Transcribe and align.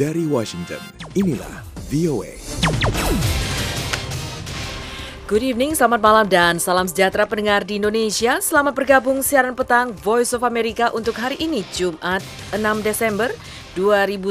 Dari 0.00 0.24
Washington, 0.24 0.80
inilah 1.12 1.60
VOA. 1.92 2.32
Good 5.28 5.44
evening, 5.44 5.76
selamat 5.76 6.00
malam 6.00 6.24
dan 6.24 6.56
salam 6.56 6.88
sejahtera 6.88 7.28
pendengar 7.28 7.68
di 7.68 7.76
Indonesia. 7.76 8.40
Selamat 8.40 8.72
bergabung 8.72 9.20
siaran 9.20 9.52
petang 9.52 9.92
Voice 10.00 10.32
of 10.32 10.40
America 10.40 10.88
untuk 10.96 11.20
hari 11.20 11.36
ini, 11.36 11.68
Jumat 11.76 12.24
6 12.48 12.80
Desember 12.80 13.28
2019, 13.76 14.30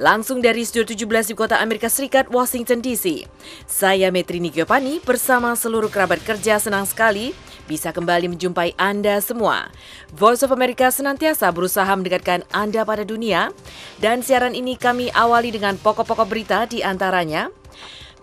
langsung 0.00 0.44
dari 0.44 0.64
Studio 0.66 0.92
17 0.92 1.32
di 1.32 1.34
kota 1.36 1.60
Amerika 1.60 1.88
Serikat, 1.88 2.28
Washington 2.28 2.84
DC. 2.84 3.24
Saya 3.64 4.12
Metrini 4.12 4.52
Giovanni 4.52 5.00
bersama 5.00 5.56
seluruh 5.56 5.88
kerabat 5.88 6.20
kerja 6.24 6.60
senang 6.60 6.84
sekali 6.84 7.36
bisa 7.66 7.90
kembali 7.90 8.30
menjumpai 8.30 8.78
Anda 8.78 9.18
semua. 9.18 9.70
Voice 10.14 10.46
of 10.46 10.54
America 10.54 10.88
senantiasa 10.88 11.50
berusaha 11.50 11.88
mendekatkan 11.92 12.46
Anda 12.54 12.86
pada 12.86 13.02
dunia 13.02 13.50
dan 13.98 14.22
siaran 14.22 14.54
ini 14.54 14.78
kami 14.78 15.10
awali 15.12 15.50
dengan 15.50 15.74
pokok-pokok 15.76 16.26
berita 16.30 16.64
di 16.64 16.80
antaranya 16.80 17.50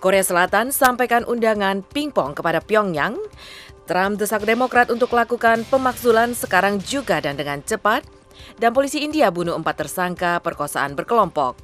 Korea 0.03 0.19
Selatan 0.19 0.75
sampaikan 0.75 1.23
undangan 1.23 1.79
pingpong 1.79 2.35
kepada 2.35 2.59
Pyongyang. 2.59 3.15
Trump 3.87 4.19
desak 4.19 4.43
Demokrat 4.43 4.91
untuk 4.91 5.11
lakukan 5.15 5.63
pemakzulan 5.67 6.35
sekarang 6.35 6.79
juga 6.83 7.19
dan 7.23 7.39
dengan 7.39 7.63
cepat. 7.63 8.03
Dan 8.57 8.71
polisi 8.71 9.01
India 9.01 9.29
bunuh 9.33 9.57
empat 9.57 9.85
tersangka 9.85 10.39
perkosaan 10.39 10.93
berkelompok. 10.93 11.57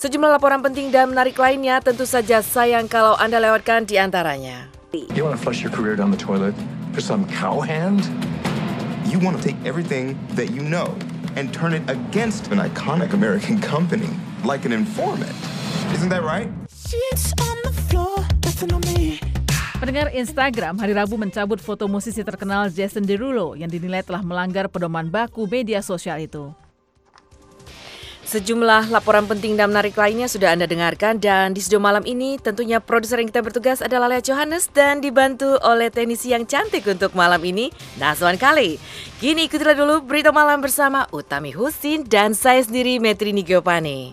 Sejumlah 0.00 0.40
laporan 0.40 0.64
penting 0.64 0.88
dan 0.88 1.12
menarik 1.12 1.36
lainnya 1.36 1.76
tentu 1.84 2.08
saja 2.08 2.40
sayang 2.40 2.88
kalau 2.88 3.20
Anda 3.20 3.36
lewatkan 3.36 3.84
di 3.84 4.00
antaranya. 4.00 4.72
You 5.12 5.28
want 5.28 5.36
to 5.36 5.42
flush 5.44 5.60
your 5.60 5.70
career 5.70 5.94
down 5.94 6.08
the 6.08 6.16
toilet 6.16 6.56
for 6.96 7.04
some 7.04 7.28
cowhand? 7.28 8.08
You 9.06 9.20
want 9.20 9.36
to 9.36 9.42
take 9.44 9.60
everything 9.68 10.16
that 10.40 10.56
you 10.56 10.64
know 10.64 10.96
and 11.36 11.52
turn 11.52 11.76
it 11.76 11.84
against 11.86 12.48
an 12.48 12.58
iconic 12.58 13.12
American 13.12 13.60
company, 13.60 14.08
like 14.42 14.64
an 14.64 14.72
informant. 14.72 15.36
Isn't 15.92 16.08
that 16.08 16.24
right? 16.24 16.48
Pendengar 19.80 20.12
Instagram 20.12 20.76
hari 20.76 20.92
Rabu 20.92 21.16
mencabut 21.16 21.56
foto 21.56 21.88
musisi 21.88 22.20
terkenal 22.20 22.68
Jason 22.68 23.00
Derulo 23.00 23.56
yang 23.56 23.72
dinilai 23.72 24.04
telah 24.04 24.20
melanggar 24.20 24.68
pedoman 24.68 25.08
baku 25.08 25.48
media 25.48 25.80
sosial 25.80 26.20
itu. 26.20 26.52
Sejumlah 28.28 28.92
laporan 28.92 29.24
penting 29.24 29.56
dan 29.56 29.72
menarik 29.72 29.96
lainnya 29.96 30.28
sudah 30.28 30.52
Anda 30.52 30.68
dengarkan 30.68 31.16
dan 31.16 31.56
di 31.56 31.64
studio 31.64 31.80
malam 31.80 32.04
ini 32.04 32.36
tentunya 32.36 32.76
produser 32.76 33.24
yang 33.24 33.32
kita 33.32 33.40
bertugas 33.40 33.80
adalah 33.80 34.12
Lea 34.12 34.20
Johannes 34.20 34.68
dan 34.68 35.00
dibantu 35.00 35.56
oleh 35.64 35.88
teknisi 35.88 36.36
yang 36.36 36.44
cantik 36.44 36.84
untuk 36.84 37.16
malam 37.16 37.40
ini, 37.40 37.72
Naswan 37.96 38.36
Kali. 38.36 38.76
Kini 39.16 39.48
ikutilah 39.48 39.80
dulu 39.80 40.04
berita 40.04 40.28
malam 40.28 40.60
bersama 40.60 41.08
Utami 41.08 41.56
Husin 41.56 42.04
dan 42.04 42.36
saya 42.36 42.60
sendiri 42.60 43.00
Metrini 43.00 43.40
Giovanni. 43.40 44.12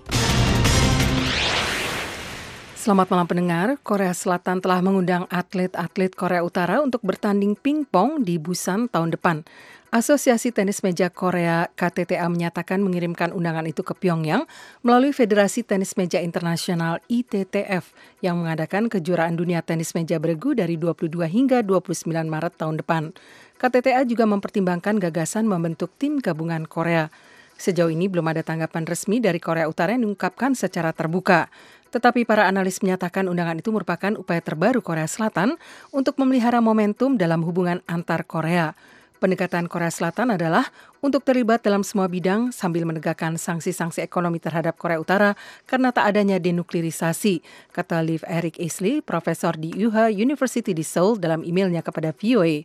Selamat 2.88 3.12
malam 3.12 3.28
pendengar, 3.28 3.68
Korea 3.84 4.16
Selatan 4.16 4.64
telah 4.64 4.80
mengundang 4.80 5.28
atlet-atlet 5.28 6.08
Korea 6.16 6.40
Utara 6.40 6.80
untuk 6.80 7.04
bertanding 7.04 7.60
pingpong 7.60 8.24
di 8.24 8.40
Busan 8.40 8.88
tahun 8.88 9.12
depan. 9.12 9.44
Asosiasi 9.92 10.56
Tenis 10.56 10.80
Meja 10.80 11.12
Korea 11.12 11.68
KTTA 11.76 12.24
menyatakan 12.32 12.80
mengirimkan 12.80 13.36
undangan 13.36 13.68
itu 13.68 13.84
ke 13.84 13.92
Pyongyang 13.92 14.48
melalui 14.88 15.12
Federasi 15.12 15.68
Tenis 15.68 16.00
Meja 16.00 16.24
Internasional 16.24 17.04
ITTF 17.12 17.92
yang 18.24 18.40
mengadakan 18.40 18.88
kejuaraan 18.88 19.36
dunia 19.36 19.60
tenis 19.60 19.92
meja 19.92 20.16
beregu 20.16 20.56
dari 20.56 20.80
22 20.80 21.12
hingga 21.28 21.68
29 21.68 22.08
Maret 22.08 22.56
tahun 22.56 22.80
depan. 22.80 23.12
KTTA 23.60 24.08
juga 24.08 24.24
mempertimbangkan 24.32 24.96
gagasan 25.04 25.44
membentuk 25.44 25.92
tim 26.00 26.24
gabungan 26.24 26.64
Korea. 26.64 27.12
Sejauh 27.58 27.90
ini 27.90 28.06
belum 28.06 28.22
ada 28.30 28.46
tanggapan 28.46 28.86
resmi 28.86 29.18
dari 29.18 29.42
Korea 29.42 29.66
Utara 29.66 29.98
yang 29.98 30.06
diungkapkan 30.06 30.54
secara 30.54 30.94
terbuka. 30.94 31.50
Tetapi 31.92 32.28
para 32.28 32.48
analis 32.48 32.84
menyatakan 32.84 33.32
undangan 33.32 33.60
itu 33.60 33.72
merupakan 33.72 34.14
upaya 34.20 34.44
terbaru 34.44 34.84
Korea 34.84 35.08
Selatan 35.08 35.56
untuk 35.96 36.20
memelihara 36.20 36.60
momentum 36.60 37.16
dalam 37.16 37.44
hubungan 37.48 37.80
antar 37.88 38.28
Korea. 38.28 38.76
Pendekatan 39.18 39.66
Korea 39.66 39.90
Selatan 39.90 40.30
adalah 40.38 40.70
untuk 41.02 41.26
terlibat 41.26 41.66
dalam 41.66 41.82
semua 41.82 42.06
bidang 42.06 42.54
sambil 42.54 42.86
menegakkan 42.86 43.34
sanksi-sanksi 43.34 44.06
ekonomi 44.06 44.38
terhadap 44.38 44.78
Korea 44.78 45.02
Utara 45.02 45.34
karena 45.66 45.90
tak 45.90 46.14
adanya 46.14 46.38
denuklirisasi, 46.38 47.42
kata 47.74 48.06
Liv 48.06 48.22
Eric 48.30 48.62
Isley, 48.62 49.02
profesor 49.02 49.58
di 49.58 49.74
UHA 49.74 50.14
University 50.14 50.70
di 50.70 50.86
Seoul 50.86 51.18
dalam 51.18 51.42
emailnya 51.42 51.82
kepada 51.82 52.14
VOA. 52.14 52.62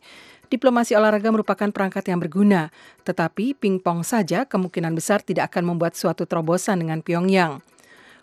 Diplomasi 0.52 0.92
olahraga 0.92 1.32
merupakan 1.32 1.72
perangkat 1.72 2.12
yang 2.12 2.20
berguna, 2.20 2.68
tetapi 3.08 3.56
pingpong 3.56 4.04
saja 4.04 4.44
kemungkinan 4.44 4.92
besar 4.92 5.24
tidak 5.24 5.48
akan 5.48 5.72
membuat 5.72 5.96
suatu 5.96 6.28
terobosan 6.28 6.84
dengan 6.84 7.00
Pyongyang. 7.00 7.64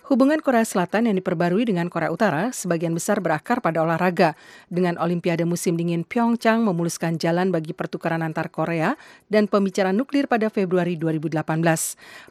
Hubungan 0.09 0.41
Korea 0.41 0.65
Selatan 0.65 1.05
yang 1.05 1.21
diperbarui 1.21 1.69
dengan 1.69 1.85
Korea 1.85 2.09
Utara 2.09 2.49
sebagian 2.49 2.97
besar 2.97 3.21
berakar 3.21 3.61
pada 3.61 3.85
olahraga. 3.85 4.33
Dengan 4.65 4.97
Olimpiade 4.97 5.45
musim 5.45 5.77
dingin 5.77 6.01
Pyeongchang 6.01 6.65
memuluskan 6.65 7.21
jalan 7.21 7.53
bagi 7.53 7.77
pertukaran 7.77 8.25
antar 8.25 8.49
Korea 8.49 8.97
dan 9.29 9.45
pembicaraan 9.45 9.93
nuklir 9.93 10.25
pada 10.25 10.49
Februari 10.49 10.97
2018. 10.97 11.45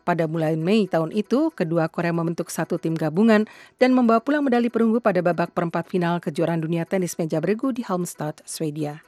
Pada 0.03 0.27
mulai 0.27 0.59
Mei 0.59 0.91
tahun 0.91 1.15
itu, 1.15 1.55
kedua 1.55 1.87
Korea 1.87 2.11
membentuk 2.11 2.51
satu 2.51 2.83
tim 2.83 2.99
gabungan 2.99 3.47
dan 3.79 3.95
membawa 3.95 4.19
pulang 4.27 4.43
medali 4.43 4.75
perunggu 4.75 4.99
pada 4.99 5.23
babak 5.23 5.55
perempat 5.55 5.87
final 5.87 6.19
kejuaraan 6.19 6.59
dunia 6.59 6.83
tenis 6.83 7.15
meja 7.15 7.39
beregu 7.39 7.71
di 7.71 7.87
Halmstad, 7.87 8.43
Swedia. 8.43 9.07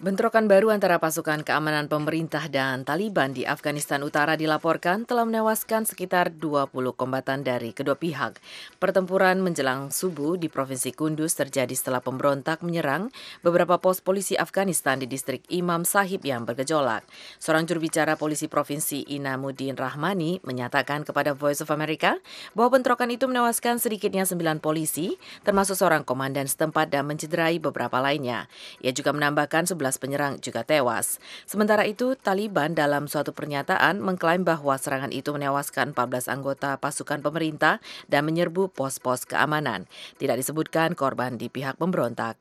Bentrokan 0.00 0.48
baru 0.48 0.72
antara 0.72 0.96
pasukan 0.96 1.44
keamanan 1.44 1.84
pemerintah 1.84 2.48
dan 2.48 2.88
Taliban 2.88 3.36
di 3.36 3.44
Afghanistan 3.44 4.00
Utara 4.00 4.32
dilaporkan 4.32 5.04
telah 5.04 5.28
menewaskan 5.28 5.84
sekitar 5.84 6.32
20 6.32 6.72
kombatan 6.96 7.44
dari 7.44 7.76
kedua 7.76 8.00
pihak. 8.00 8.40
Pertempuran 8.80 9.44
menjelang 9.44 9.92
subuh 9.92 10.40
di 10.40 10.48
Provinsi 10.48 10.96
Kunduz 10.96 11.36
terjadi 11.36 11.76
setelah 11.76 12.00
pemberontak 12.00 12.64
menyerang 12.64 13.12
beberapa 13.44 13.76
pos 13.76 14.00
polisi 14.00 14.40
Afghanistan 14.40 14.96
di 14.96 15.04
distrik 15.04 15.44
Imam 15.52 15.84
Sahib 15.84 16.24
yang 16.24 16.48
bergejolak. 16.48 17.04
Seorang 17.36 17.68
juru 17.68 17.84
bicara 17.84 18.16
polisi 18.16 18.48
Provinsi 18.48 19.04
Inamuddin 19.04 19.76
Rahmani 19.76 20.40
menyatakan 20.48 21.04
kepada 21.04 21.36
Voice 21.36 21.60
of 21.60 21.68
America 21.68 22.16
bahwa 22.56 22.80
bentrokan 22.80 23.12
itu 23.12 23.28
menewaskan 23.28 23.76
sedikitnya 23.76 24.24
9 24.24 24.64
polisi, 24.64 25.20
termasuk 25.44 25.76
seorang 25.76 26.08
komandan 26.08 26.48
setempat 26.48 26.88
dan 26.88 27.04
mencederai 27.04 27.60
beberapa 27.60 28.00
lainnya. 28.00 28.48
Ia 28.80 28.96
juga 28.96 29.12
menambahkan 29.12 29.68
11 29.68 29.89
penyerang 29.96 30.38
juga 30.38 30.62
tewas. 30.62 31.18
Sementara 31.48 31.88
itu, 31.88 32.14
Taliban 32.14 32.76
dalam 32.76 33.08
suatu 33.08 33.32
pernyataan 33.32 33.98
mengklaim 33.98 34.44
bahwa 34.44 34.76
serangan 34.76 35.10
itu 35.10 35.32
menewaskan 35.32 35.96
14 35.96 36.28
anggota 36.28 36.76
pasukan 36.76 37.24
pemerintah 37.24 37.80
dan 38.06 38.28
menyerbu 38.28 38.70
pos-pos 38.70 39.24
keamanan. 39.24 39.88
Tidak 40.20 40.36
disebutkan 40.36 40.92
korban 40.92 41.40
di 41.40 41.48
pihak 41.48 41.80
pemberontak. 41.80 42.36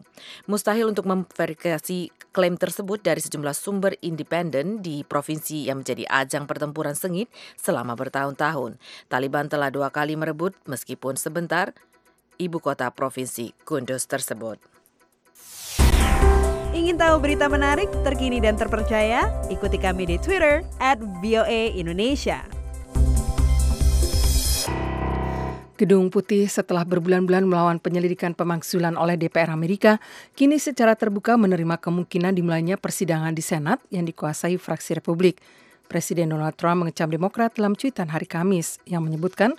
Mustahil 0.45 0.91
untuk 0.91 1.07
memverifikasi 1.07 2.11
klaim 2.29 2.59
tersebut 2.59 3.01
dari 3.01 3.23
sejumlah 3.23 3.55
sumber 3.57 3.97
independen 4.05 4.85
di 4.85 5.01
provinsi 5.01 5.71
yang 5.71 5.81
menjadi 5.81 6.05
ajang 6.09 6.45
pertempuran 6.45 6.93
sengit 6.93 7.31
selama 7.57 7.97
bertahun-tahun. 7.97 8.77
Taliban 9.09 9.49
telah 9.49 9.73
dua 9.73 9.89
kali 9.89 10.13
merebut 10.13 10.53
meskipun 10.69 11.17
sebentar 11.17 11.73
ibu 12.39 12.57
kota 12.63 12.87
provinsi 12.93 13.51
Kunduz 13.67 14.07
tersebut. 14.07 14.78
Ingin 16.89 17.05
tahu 17.05 17.21
berita 17.21 17.45
menarik, 17.45 17.85
terkini 18.01 18.41
dan 18.41 18.57
terpercaya? 18.57 19.29
Ikuti 19.53 19.77
kami 19.77 20.09
di 20.09 20.17
Twitter 20.17 20.65
at 20.81 20.97
Indonesia. 21.77 22.41
Gedung 25.77 26.09
Putih 26.09 26.49
setelah 26.49 26.81
berbulan-bulan 26.89 27.45
melawan 27.45 27.77
penyelidikan 27.77 28.33
pemaksulan 28.33 28.97
oleh 28.97 29.21
DPR 29.21 29.53
Amerika, 29.53 30.01
kini 30.33 30.57
secara 30.57 30.97
terbuka 30.97 31.37
menerima 31.37 31.77
kemungkinan 31.77 32.33
dimulainya 32.33 32.73
persidangan 32.81 33.37
di 33.37 33.45
Senat 33.45 33.77
yang 33.93 34.09
dikuasai 34.09 34.57
fraksi 34.57 34.97
Republik. 34.97 35.37
Presiden 35.85 36.33
Donald 36.33 36.57
Trump 36.57 36.89
mengecam 36.89 37.05
Demokrat 37.13 37.53
dalam 37.53 37.77
cuitan 37.77 38.09
hari 38.09 38.25
Kamis 38.25 38.81
yang 38.89 39.05
menyebutkan 39.05 39.53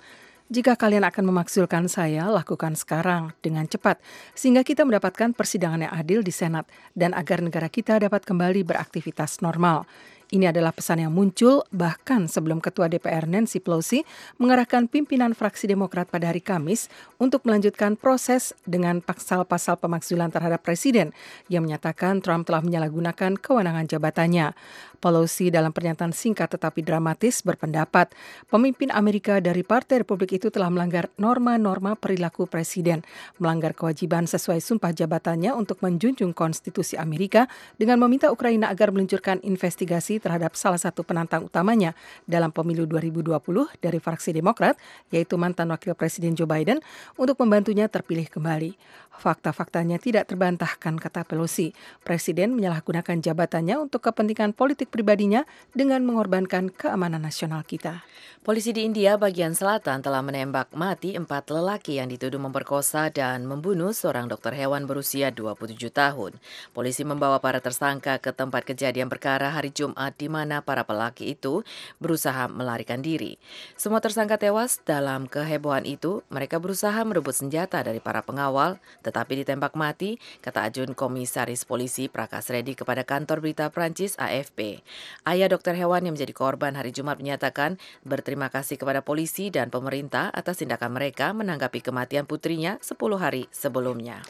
jika 0.51 0.75
kalian 0.75 1.07
akan 1.07 1.31
memaksulkan 1.31 1.87
saya, 1.87 2.27
lakukan 2.27 2.75
sekarang 2.75 3.31
dengan 3.39 3.63
cepat, 3.71 4.03
sehingga 4.35 4.67
kita 4.67 4.83
mendapatkan 4.83 5.31
persidangan 5.31 5.87
yang 5.87 5.93
adil 5.95 6.19
di 6.19 6.35
Senat 6.35 6.67
dan 6.91 7.15
agar 7.15 7.39
negara 7.39 7.71
kita 7.71 7.95
dapat 8.03 8.27
kembali 8.27 8.67
beraktivitas 8.67 9.39
normal. 9.39 9.87
Ini 10.31 10.47
adalah 10.51 10.71
pesan 10.71 11.03
yang 11.03 11.11
muncul 11.11 11.67
bahkan 11.75 12.23
sebelum 12.27 12.63
Ketua 12.63 12.87
DPR 12.87 13.27
Nancy 13.27 13.59
Pelosi 13.59 14.03
mengarahkan 14.39 14.87
pimpinan 14.87 15.35
fraksi 15.35 15.67
Demokrat 15.67 16.07
pada 16.07 16.31
hari 16.31 16.39
Kamis 16.39 16.87
untuk 17.19 17.43
melanjutkan 17.43 17.99
proses 17.99 18.55
dengan 18.63 19.03
pasal-pasal 19.03 19.75
pemaksulan 19.75 20.31
terhadap 20.31 20.63
Presiden 20.63 21.11
yang 21.51 21.67
menyatakan 21.67 22.23
Trump 22.23 22.47
telah 22.47 22.63
menyalahgunakan 22.63 23.39
kewenangan 23.43 23.91
jabatannya. 23.91 24.55
Pelosi 25.01 25.49
dalam 25.49 25.73
pernyataan 25.73 26.13
singkat 26.13 26.53
tetapi 26.53 26.85
dramatis 26.85 27.41
berpendapat 27.41 28.13
pemimpin 28.53 28.93
Amerika 28.93 29.41
dari 29.41 29.65
Partai 29.65 30.05
Republik 30.05 30.37
itu 30.37 30.53
telah 30.53 30.69
melanggar 30.69 31.09
norma-norma 31.17 31.97
perilaku 31.97 32.45
presiden, 32.45 33.01
melanggar 33.41 33.73
kewajiban 33.73 34.29
sesuai 34.29 34.61
sumpah 34.61 34.93
jabatannya 34.93 35.57
untuk 35.57 35.81
menjunjung 35.81 36.37
konstitusi 36.37 37.01
Amerika 37.01 37.49
dengan 37.81 37.97
meminta 37.97 38.29
Ukraina 38.29 38.69
agar 38.69 38.93
meluncurkan 38.93 39.41
investigasi 39.41 40.21
terhadap 40.21 40.53
salah 40.53 40.77
satu 40.77 41.01
penantang 41.01 41.49
utamanya 41.49 41.97
dalam 42.29 42.53
pemilu 42.53 42.85
2020 42.85 43.41
dari 43.81 43.97
fraksi 43.97 44.37
Demokrat, 44.37 44.77
yaitu 45.09 45.33
mantan 45.33 45.73
Wakil 45.73 45.97
Presiden 45.97 46.37
Joe 46.37 46.45
Biden, 46.45 46.77
untuk 47.17 47.41
membantunya 47.41 47.89
terpilih 47.89 48.29
kembali. 48.29 48.77
Fakta-faktanya 49.11 49.99
tidak 49.99 50.31
terbantahkan, 50.31 50.95
kata 50.95 51.27
Pelosi. 51.27 51.75
Presiden 52.01 52.55
menyalahgunakan 52.55 53.19
jabatannya 53.19 53.75
untuk 53.77 54.07
kepentingan 54.07 54.55
politik 54.55 54.87
pribadinya 54.87 55.43
dengan 55.75 56.07
mengorbankan 56.07 56.71
keamanan 56.71 57.21
nasional 57.21 57.61
kita. 57.67 58.01
Polisi 58.41 58.73
di 58.73 58.81
India 58.81 59.21
bagian 59.21 59.53
selatan 59.53 60.01
telah 60.01 60.25
menembak 60.25 60.73
mati 60.73 61.13
empat 61.13 61.53
lelaki 61.53 62.01
yang 62.01 62.09
dituduh 62.09 62.41
memperkosa 62.41 63.13
dan 63.13 63.45
membunuh 63.45 63.93
seorang 63.93 64.25
dokter 64.25 64.57
hewan 64.57 64.89
berusia 64.89 65.29
27 65.29 65.77
tahun. 65.93 66.41
Polisi 66.73 67.05
membawa 67.05 67.37
para 67.37 67.61
tersangka 67.61 68.17
ke 68.17 68.33
tempat 68.33 68.65
kejadian 68.65 69.13
perkara 69.13 69.53
hari 69.53 69.69
Jumat 69.69 70.17
di 70.17 70.25
mana 70.25 70.65
para 70.65 70.81
pelaki 70.81 71.37
itu 71.37 71.61
berusaha 72.01 72.49
melarikan 72.49 73.05
diri. 73.05 73.37
Semua 73.77 74.01
tersangka 74.01 74.41
tewas 74.41 74.81
dalam 74.81 75.29
kehebohan 75.29 75.85
itu. 75.85 76.25
Mereka 76.33 76.57
berusaha 76.57 76.97
merebut 77.05 77.37
senjata 77.37 77.85
dari 77.85 78.01
para 78.01 78.25
pengawal, 78.25 78.81
tetapi 79.01 79.45
ditembak 79.45 79.73
mati, 79.77 80.21
kata 80.41 80.65
Ajun 80.65 80.93
Komisaris 80.97 81.65
Polisi 81.65 82.07
Prakas 82.07 82.49
Redi 82.49 82.73
kepada 82.73 83.05
kantor 83.05 83.41
berita 83.41 83.69
Prancis 83.73 84.17
AFP. 84.17 84.81
Ayah 85.25 85.49
dokter 85.49 85.77
hewan 85.77 86.05
yang 86.05 86.13
menjadi 86.17 86.33
korban 86.33 86.73
hari 86.77 86.93
Jumat 86.93 87.17
menyatakan 87.17 87.81
berterima 88.05 88.49
kasih 88.49 88.77
kepada 88.77 89.01
polisi 89.01 89.49
dan 89.49 89.73
pemerintah 89.73 90.29
atas 90.33 90.61
tindakan 90.61 90.95
mereka 90.95 91.33
menanggapi 91.33 91.81
kematian 91.81 92.29
putrinya 92.29 92.77
10 92.79 92.97
hari 93.17 93.49
sebelumnya. 93.49 94.23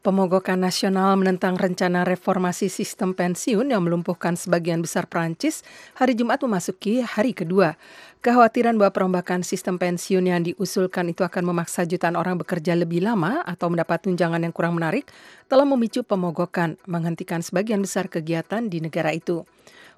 Pemogokan 0.00 0.64
nasional 0.64 1.12
menentang 1.20 1.60
rencana 1.60 2.08
reformasi 2.08 2.72
sistem 2.72 3.12
pensiun 3.12 3.68
yang 3.68 3.84
melumpuhkan 3.84 4.32
sebagian 4.32 4.80
besar 4.80 5.04
Prancis 5.04 5.60
hari 5.92 6.16
Jumat 6.16 6.40
memasuki 6.40 7.04
hari 7.04 7.36
kedua. 7.36 7.76
Kekhawatiran 8.24 8.80
bahwa 8.80 8.96
perombakan 8.96 9.44
sistem 9.44 9.76
pensiun 9.76 10.24
yang 10.24 10.40
diusulkan 10.40 11.12
itu 11.12 11.20
akan 11.20 11.52
memaksa 11.52 11.84
jutaan 11.84 12.16
orang 12.16 12.40
bekerja 12.40 12.72
lebih 12.80 13.04
lama 13.04 13.44
atau 13.44 13.68
mendapat 13.68 14.08
tunjangan 14.08 14.40
yang 14.40 14.56
kurang 14.56 14.80
menarik 14.80 15.04
telah 15.52 15.68
memicu 15.68 16.00
pemogokan 16.00 16.80
menghentikan 16.88 17.44
sebagian 17.44 17.84
besar 17.84 18.08
kegiatan 18.08 18.72
di 18.72 18.80
negara 18.80 19.12
itu. 19.12 19.44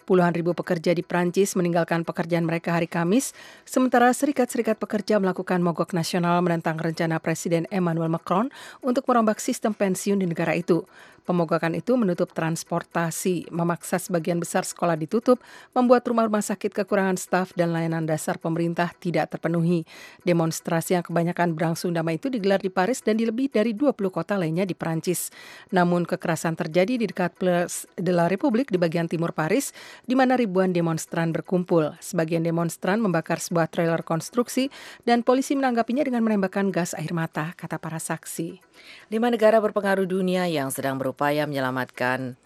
Puluhan 0.02 0.34
ribu 0.34 0.50
pekerja 0.50 0.90
di 0.90 1.06
Prancis 1.06 1.54
meninggalkan 1.54 2.02
pekerjaan 2.02 2.42
mereka 2.42 2.74
hari 2.74 2.90
Kamis, 2.90 3.30
sementara 3.62 4.10
serikat-serikat 4.10 4.76
pekerja 4.76 5.22
melakukan 5.22 5.62
mogok 5.62 5.94
nasional 5.94 6.42
menentang 6.42 6.74
rencana 6.74 7.22
Presiden 7.22 7.70
Emmanuel 7.70 8.10
Macron 8.10 8.50
untuk 8.82 9.06
merombak 9.06 9.38
sistem 9.38 9.70
pensiun 9.70 10.18
di 10.18 10.26
negara 10.26 10.58
itu. 10.58 10.82
Pemogokan 11.22 11.78
itu 11.78 11.94
menutup 11.94 12.34
transportasi, 12.34 13.46
memaksa 13.54 14.02
sebagian 14.02 14.42
besar 14.42 14.66
sekolah 14.66 14.98
ditutup, 14.98 15.38
membuat 15.70 16.02
rumah-rumah 16.02 16.42
sakit 16.42 16.74
kekurangan 16.74 17.14
staf 17.14 17.54
dan 17.54 17.70
layanan 17.70 18.02
dasar 18.02 18.42
pemerintah 18.42 18.90
tidak 18.98 19.30
terpenuhi. 19.30 19.86
Demonstrasi 20.26 20.98
yang 20.98 21.06
kebanyakan 21.06 21.54
berangsung 21.54 21.94
damai 21.94 22.18
itu 22.18 22.26
digelar 22.26 22.58
di 22.58 22.74
Paris 22.74 22.98
dan 23.06 23.14
di 23.14 23.24
lebih 23.26 23.54
dari 23.54 23.70
20 23.70 23.94
kota 24.10 24.34
lainnya 24.34 24.66
di 24.66 24.74
Prancis. 24.74 25.30
Namun 25.70 26.02
kekerasan 26.02 26.58
terjadi 26.58 26.98
di 26.98 27.06
dekat 27.06 27.38
Place 27.38 27.86
de 27.94 28.10
la 28.10 28.26
République 28.26 28.74
di 28.74 28.78
bagian 28.82 29.06
timur 29.06 29.30
Paris, 29.30 29.70
di 30.02 30.18
mana 30.18 30.34
ribuan 30.34 30.74
demonstran 30.74 31.30
berkumpul. 31.30 31.94
Sebagian 32.02 32.42
demonstran 32.42 32.98
membakar 32.98 33.38
sebuah 33.38 33.70
trailer 33.70 34.02
konstruksi 34.02 34.74
dan 35.06 35.22
polisi 35.22 35.54
menanggapinya 35.54 36.02
dengan 36.02 36.26
menembakkan 36.26 36.74
gas 36.74 36.98
air 36.98 37.14
mata, 37.14 37.54
kata 37.54 37.78
para 37.78 38.02
saksi. 38.02 38.71
Lima 39.12 39.28
negara 39.28 39.60
berpengaruh 39.60 40.08
dunia 40.08 40.48
yang 40.48 40.72
sedang 40.72 40.96
berupaya 40.96 41.44
menyelamatkan 41.44 42.40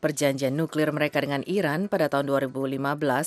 perjanjian 0.00 0.56
nuklir 0.56 0.88
mereka 0.96 1.20
dengan 1.20 1.44
Iran 1.44 1.84
pada 1.92 2.08
tahun 2.08 2.24
2015 2.24 2.80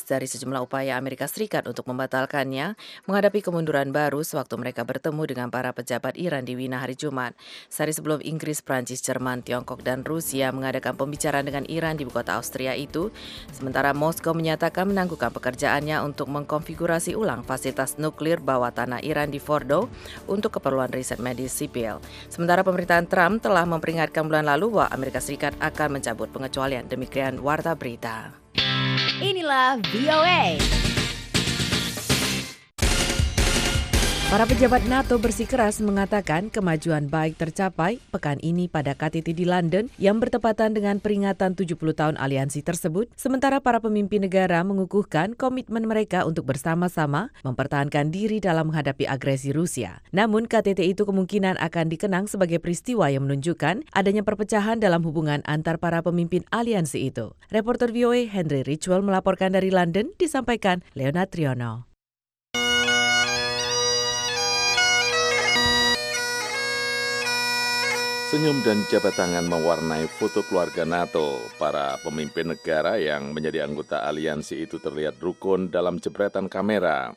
dari 0.09 0.25
sejumlah 0.25 0.65
upaya 0.65 0.97
Amerika 0.97 1.29
Serikat 1.29 1.69
untuk 1.69 1.85
membatalkannya 1.85 2.73
menghadapi 3.05 3.45
kemunduran 3.45 3.93
baru 3.93 4.25
sewaktu 4.25 4.57
mereka 4.57 4.81
bertemu 4.81 5.21
dengan 5.29 5.47
para 5.53 5.69
pejabat 5.69 6.17
Iran 6.17 6.49
di 6.49 6.57
Wina 6.57 6.81
hari 6.81 6.97
Jumat. 6.97 7.37
Sehari 7.69 7.93
sebelum 7.93 8.25
Inggris, 8.25 8.65
Prancis, 8.65 9.05
Jerman, 9.05 9.45
Tiongkok, 9.45 9.85
dan 9.85 10.01
Rusia 10.01 10.49
mengadakan 10.49 10.97
pembicaraan 10.97 11.45
dengan 11.45 11.69
Iran 11.69 11.93
di 11.93 12.09
kota 12.09 12.41
Austria 12.41 12.73
itu, 12.73 13.13
sementara 13.53 13.93
Moskow 13.93 14.33
menyatakan 14.33 14.89
menangguhkan 14.89 15.29
pekerjaannya 15.29 16.01
untuk 16.01 16.25
mengkonfigurasi 16.33 17.13
ulang 17.13 17.45
fasilitas 17.45 18.01
nuklir 18.01 18.41
bawah 18.41 18.73
tanah 18.73 18.97
Iran 19.05 19.29
di 19.29 19.37
Fordo 19.37 19.93
untuk 20.25 20.57
keperluan 20.57 20.89
riset 20.89 21.21
medis 21.21 21.53
sipil. 21.53 22.01
Sementara 22.33 22.65
pemerintahan 22.65 23.05
Trump 23.05 23.45
telah 23.45 23.61
memperingatkan 23.69 24.25
bulan 24.25 24.49
lalu 24.49 24.73
bahwa 24.73 24.89
Amerika 24.89 25.21
Serikat 25.21 25.53
akan 25.61 26.01
mencabut 26.01 26.33
pengecualian 26.33 26.62
pengecualian. 26.63 26.87
Demikian 26.87 27.33
Warta 27.43 27.75
Berita. 27.75 28.31
Inilah 29.19 29.83
VOA. 29.91 30.82
Para 34.33 34.49
pejabat 34.49 34.89
NATO 34.89 35.21
bersikeras 35.21 35.77
mengatakan 35.77 36.49
kemajuan 36.49 37.05
baik 37.05 37.37
tercapai 37.37 38.01
pekan 38.09 38.41
ini 38.41 38.65
pada 38.65 38.97
KTT 38.97 39.29
di 39.29 39.45
London 39.45 39.93
yang 40.01 40.17
bertepatan 40.17 40.73
dengan 40.73 40.97
peringatan 40.97 41.53
70 41.53 41.77
tahun 41.77 42.17
aliansi 42.17 42.65
tersebut, 42.65 43.13
sementara 43.13 43.61
para 43.61 43.77
pemimpin 43.77 44.25
negara 44.25 44.65
mengukuhkan 44.65 45.37
komitmen 45.37 45.85
mereka 45.85 46.25
untuk 46.25 46.49
bersama-sama 46.49 47.29
mempertahankan 47.45 48.09
diri 48.09 48.41
dalam 48.41 48.73
menghadapi 48.73 49.05
agresi 49.05 49.53
Rusia. 49.53 50.01
Namun 50.09 50.49
KTT 50.49 50.81
itu 50.81 51.05
kemungkinan 51.05 51.61
akan 51.61 51.93
dikenang 51.93 52.25
sebagai 52.25 52.57
peristiwa 52.57 53.13
yang 53.13 53.29
menunjukkan 53.29 53.85
adanya 53.93 54.25
perpecahan 54.25 54.81
dalam 54.81 55.05
hubungan 55.05 55.45
antar 55.45 55.77
para 55.77 56.01
pemimpin 56.01 56.41
aliansi 56.49 57.05
itu. 57.05 57.37
Reporter 57.53 57.93
VOA 57.93 58.25
Henry 58.25 58.65
Richwell 58.65 59.05
melaporkan 59.05 59.53
dari 59.53 59.69
London, 59.69 60.09
disampaikan 60.17 60.81
Leonard 60.97 61.29
Triono. 61.29 61.92
Senyum 68.33 68.65
dan 68.65 68.81
jabat 68.89 69.13
tangan 69.13 69.45
mewarnai 69.45 70.09
foto 70.09 70.41
keluarga 70.41 70.81
NATO. 70.81 71.37
Para 71.61 72.01
pemimpin 72.01 72.49
negara 72.49 72.97
yang 72.97 73.29
menjadi 73.29 73.61
anggota 73.61 74.09
aliansi 74.09 74.65
itu 74.65 74.81
terlihat 74.81 75.21
rukun 75.21 75.69
dalam 75.69 76.01
jepretan 76.01 76.49
kamera. 76.49 77.13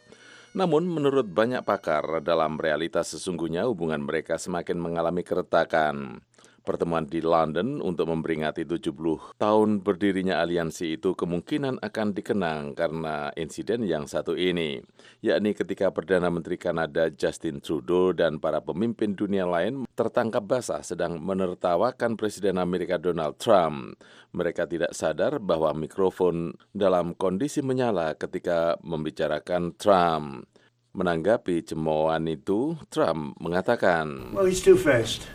Namun 0.53 0.85
menurut 0.85 1.25
banyak 1.25 1.65
pakar, 1.65 2.21
dalam 2.21 2.61
realitas 2.61 3.17
sesungguhnya 3.17 3.65
hubungan 3.65 4.05
mereka 4.05 4.37
semakin 4.37 4.77
mengalami 4.77 5.25
keretakan. 5.25 6.21
Pertemuan 6.67 7.07
di 7.07 7.23
London 7.23 7.79
untuk 7.79 8.11
memperingati 8.11 8.67
70 8.67 9.39
tahun 9.39 9.87
berdirinya 9.87 10.43
aliansi 10.43 10.99
itu 10.99 11.15
kemungkinan 11.15 11.79
akan 11.79 12.09
dikenang 12.11 12.75
karena 12.75 13.31
insiden 13.39 13.87
yang 13.87 14.11
satu 14.11 14.35
ini, 14.35 14.83
yakni 15.23 15.55
ketika 15.55 15.95
Perdana 15.95 16.27
Menteri 16.27 16.59
Kanada 16.59 17.07
Justin 17.15 17.63
Trudeau 17.63 18.11
dan 18.11 18.43
para 18.43 18.59
pemimpin 18.59 19.15
dunia 19.15 19.47
lain 19.47 19.87
tertangkap 19.95 20.43
basah 20.43 20.83
sedang 20.83 21.23
menertawakan 21.23 22.19
Presiden 22.19 22.59
Amerika 22.59 22.99
Donald 22.99 23.39
Trump. 23.39 23.95
Mereka 24.35 24.67
tidak 24.67 24.91
sadar 24.91 25.39
bahwa 25.39 25.71
mikrofon 25.71 26.59
dalam 26.75 27.15
kondisi 27.15 27.63
menyala 27.63 28.19
ketika 28.19 28.75
membicarakan 28.83 29.71
Trump. 29.79 30.51
Menanggapi 30.99 31.63
cemoohan 31.63 32.27
itu, 32.27 32.75
Trump 32.91 33.39
mengatakan, 33.39 34.35
Well, 34.35 34.51
he's 34.51 34.65
too 34.65 34.75
fast. 34.75 35.31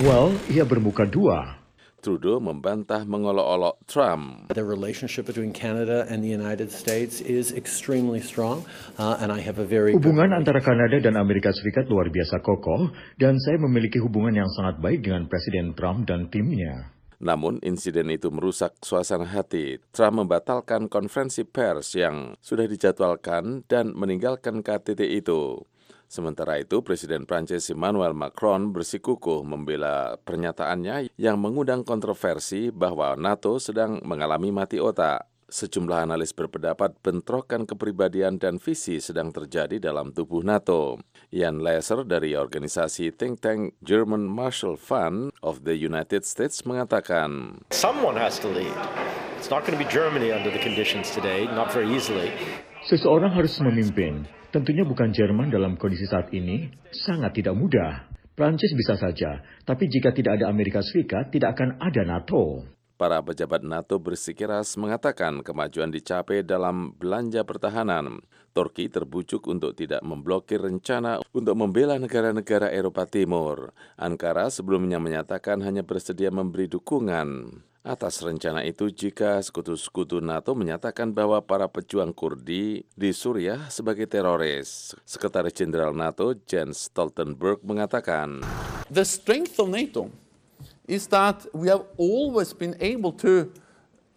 Well, 0.00 0.34
ia 0.48 0.64
bermuka 0.64 1.04
dua. 1.04 1.62
Trudeau 2.02 2.42
membantah 2.42 3.06
mengolok-olok 3.06 3.86
Trump. 3.86 4.50
The 4.50 4.66
relationship 4.66 5.30
between 5.30 5.54
Canada 5.54 6.02
and 6.10 6.18
the 6.18 6.34
United 6.34 6.74
States 6.74 7.22
is 7.22 7.54
extremely 7.54 8.18
strong, 8.18 8.66
uh, 8.98 9.22
and 9.22 9.30
I 9.30 9.38
have 9.38 9.62
a 9.62 9.68
very 9.68 9.94
Hubungan 9.94 10.34
antara 10.34 10.58
Kanada 10.58 10.98
dan 10.98 11.14
Amerika 11.14 11.54
Serikat 11.54 11.86
luar 11.86 12.10
biasa 12.10 12.42
kokoh, 12.42 12.90
dan 13.22 13.38
saya 13.38 13.54
memiliki 13.62 14.02
hubungan 14.02 14.34
yang 14.34 14.50
sangat 14.50 14.82
baik 14.82 15.06
dengan 15.06 15.30
Presiden 15.30 15.78
Trump 15.78 16.10
dan 16.10 16.26
timnya. 16.26 16.90
Namun 17.22 17.62
insiden 17.62 18.10
itu 18.10 18.34
merusak 18.34 18.82
suasana 18.82 19.30
hati. 19.30 19.78
Trump 19.94 20.26
membatalkan 20.26 20.90
konferensi 20.90 21.46
pers 21.46 21.94
yang 21.94 22.34
sudah 22.42 22.66
dijadwalkan 22.66 23.62
dan 23.70 23.94
meninggalkan 23.94 24.66
KTT 24.66 25.22
itu. 25.22 25.62
Sementara 26.12 26.60
itu, 26.60 26.84
Presiden 26.84 27.24
Prancis 27.24 27.72
Emmanuel 27.72 28.12
Macron 28.12 28.68
bersikukuh 28.68 29.40
membela 29.48 30.20
pernyataannya 30.20 31.08
yang 31.16 31.40
mengundang 31.40 31.88
kontroversi 31.88 32.68
bahwa 32.68 33.16
NATO 33.16 33.56
sedang 33.56 33.96
mengalami 34.04 34.52
mati 34.52 34.76
otak. 34.76 35.24
Sejumlah 35.48 36.04
analis 36.04 36.36
berpendapat 36.36 37.00
bentrokan 37.00 37.64
kepribadian 37.64 38.36
dan 38.36 38.60
visi 38.60 39.00
sedang 39.00 39.32
terjadi 39.32 39.80
dalam 39.80 40.12
tubuh 40.12 40.44
NATO. 40.44 41.00
Ian 41.32 41.64
Lesser 41.64 42.04
dari 42.04 42.36
organisasi 42.36 43.08
think 43.16 43.40
tank 43.40 43.80
German 43.80 44.28
Marshall 44.28 44.76
Fund 44.76 45.32
of 45.40 45.64
the 45.64 45.72
United 45.72 46.28
States 46.28 46.68
mengatakan, 46.68 47.56
Someone 47.72 48.20
has 48.20 48.36
to 48.36 48.52
lead. 48.52 48.76
It's 49.40 49.48
not 49.48 49.64
going 49.64 49.80
to 49.80 49.80
be 49.80 49.88
Germany 49.88 50.28
under 50.28 50.52
the 50.52 50.60
conditions 50.60 51.08
today, 51.16 51.48
not 51.48 51.72
very 51.72 51.88
easily. 51.88 52.28
Seseorang 52.84 53.32
harus 53.32 53.56
memimpin. 53.64 54.41
Tentunya 54.52 54.84
bukan 54.84 55.16
Jerman 55.16 55.48
dalam 55.48 55.80
kondisi 55.80 56.04
saat 56.04 56.28
ini, 56.36 56.68
sangat 56.92 57.40
tidak 57.40 57.56
mudah. 57.56 58.04
Prancis 58.36 58.76
bisa 58.76 59.00
saja, 59.00 59.40
tapi 59.64 59.88
jika 59.88 60.12
tidak 60.12 60.36
ada 60.36 60.52
Amerika 60.52 60.84
Serikat, 60.84 61.32
tidak 61.32 61.56
akan 61.56 61.80
ada 61.80 62.04
NATO. 62.04 62.60
Para 63.00 63.24
pejabat 63.24 63.64
NATO 63.64 63.96
bersikeras 63.96 64.76
mengatakan 64.76 65.40
kemajuan 65.40 65.88
dicapai 65.88 66.44
dalam 66.44 66.92
belanja 67.00 67.48
pertahanan. 67.48 68.20
Turki 68.52 68.92
terbujuk 68.92 69.48
untuk 69.48 69.72
tidak 69.72 70.04
memblokir 70.04 70.60
rencana 70.60 71.24
untuk 71.32 71.56
membela 71.56 71.96
negara-negara 71.96 72.68
Eropa 72.68 73.08
Timur. 73.08 73.72
Ankara 73.96 74.52
sebelumnya 74.52 75.00
menyatakan 75.00 75.64
hanya 75.64 75.80
bersedia 75.80 76.28
memberi 76.28 76.68
dukungan 76.68 77.56
atas 77.82 78.22
rencana 78.22 78.62
itu 78.62 78.88
jika 78.94 79.42
sekutu-sekutu 79.42 80.22
NATO 80.22 80.54
menyatakan 80.54 81.10
bahwa 81.10 81.42
para 81.42 81.66
pejuang 81.66 82.14
Kurdi 82.14 82.86
di 82.94 83.10
Suriah 83.10 83.66
sebagai 83.68 84.06
teroris. 84.06 84.94
Sekretaris 85.02 85.58
Jenderal 85.58 85.90
NATO 85.90 86.30
Jens 86.46 86.86
Stoltenberg 86.88 87.58
mengatakan, 87.66 88.46
The 88.86 89.02
strength 89.02 89.58
of 89.58 89.74
NATO 89.74 90.14
is 90.86 91.10
that 91.10 91.46
we 91.50 91.66
have 91.66 91.82
always 91.98 92.54
been 92.54 92.78
able 92.78 93.10
to 93.18 93.50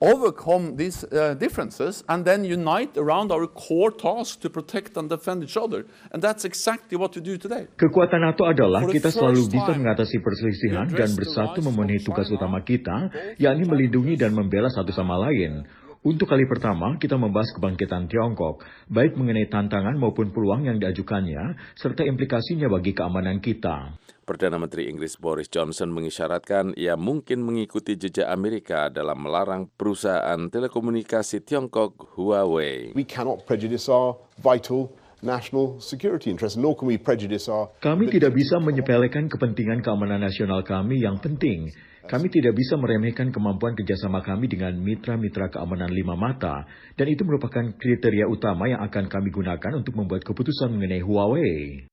overcome 0.02 0.76
these 0.76 1.04
uh, 1.06 1.34
differences 1.36 2.04
and 2.10 2.26
then 2.26 2.44
unite 2.44 2.98
around 2.98 3.32
our 3.32 3.48
core 3.48 3.92
task 3.92 4.42
to 4.42 4.50
protect 4.50 4.98
and 4.98 5.10
defend 5.10 5.44
each 5.44 5.58
other. 5.58 5.86
And 6.12 6.22
that's 6.22 6.44
exactly 6.46 6.98
what 6.98 7.16
we 7.16 7.22
do 7.22 7.38
today. 7.38 7.68
Kekuatan 7.80 8.20
NATO 8.20 8.44
adalah 8.44 8.84
kita 8.84 9.08
selalu 9.12 9.48
bisa 9.48 9.72
mengatasi 9.72 10.20
perselisihan 10.20 10.88
dan 10.92 11.10
bersatu 11.16 11.64
memenuhi 11.64 12.04
tugas 12.04 12.28
utama 12.28 12.60
kita, 12.60 13.10
yakni 13.40 13.64
melindungi 13.64 14.20
dan 14.20 14.36
membela 14.36 14.68
satu 14.68 14.92
sama 14.92 15.16
lain. 15.32 15.64
Untuk 16.06 16.30
kali 16.30 16.46
pertama, 16.46 17.02
kita 17.02 17.18
membahas 17.18 17.50
kebangkitan 17.58 18.06
Tiongkok, 18.06 18.62
baik 18.94 19.18
mengenai 19.18 19.50
tantangan 19.50 19.98
maupun 19.98 20.30
peluang 20.30 20.70
yang 20.70 20.78
diajukannya, 20.78 21.58
serta 21.74 22.06
implikasinya 22.06 22.70
bagi 22.70 22.94
keamanan 22.94 23.42
kita. 23.42 23.98
Perdana 24.22 24.62
Menteri 24.62 24.86
Inggris 24.86 25.18
Boris 25.18 25.50
Johnson 25.50 25.90
mengisyaratkan 25.90 26.78
ia 26.78 26.94
mungkin 26.94 27.42
mengikuti 27.42 27.98
jejak 27.98 28.30
Amerika 28.30 28.94
dalam 28.94 29.18
melarang 29.18 29.66
perusahaan 29.74 30.46
telekomunikasi 30.46 31.42
Tiongkok 31.42 32.14
Huawei. 32.14 32.94
We 32.94 33.10
cannot 33.10 33.50
prejudice 33.50 33.90
our 33.90 34.22
vital 34.38 34.94
national 35.26 35.82
security 35.82 36.30
interests, 36.30 36.54
nor 36.54 36.78
can 36.78 36.86
we 36.86 37.02
prejudice 37.02 37.50
our... 37.50 37.74
Kami 37.82 38.14
tidak 38.14 38.38
bisa 38.38 38.62
menyepelekan 38.62 39.26
kepentingan 39.26 39.82
keamanan 39.82 40.22
nasional 40.22 40.62
kami 40.62 41.02
yang 41.02 41.18
penting. 41.18 41.74
Kami 42.06 42.30
tidak 42.30 42.54
bisa 42.54 42.78
meremehkan 42.78 43.34
kemampuan 43.34 43.74
kerjasama 43.74 44.22
kami 44.22 44.46
dengan 44.46 44.78
mitra-mitra 44.78 45.50
keamanan 45.50 45.90
lima 45.90 46.14
mata, 46.14 46.70
dan 46.94 47.10
itu 47.10 47.26
merupakan 47.26 47.66
kriteria 47.82 48.30
utama 48.30 48.70
yang 48.70 48.86
akan 48.86 49.10
kami 49.10 49.34
gunakan 49.34 49.82
untuk 49.82 49.98
membuat 49.98 50.22
keputusan 50.22 50.70
mengenai 50.70 51.02
Huawei. 51.02 51.90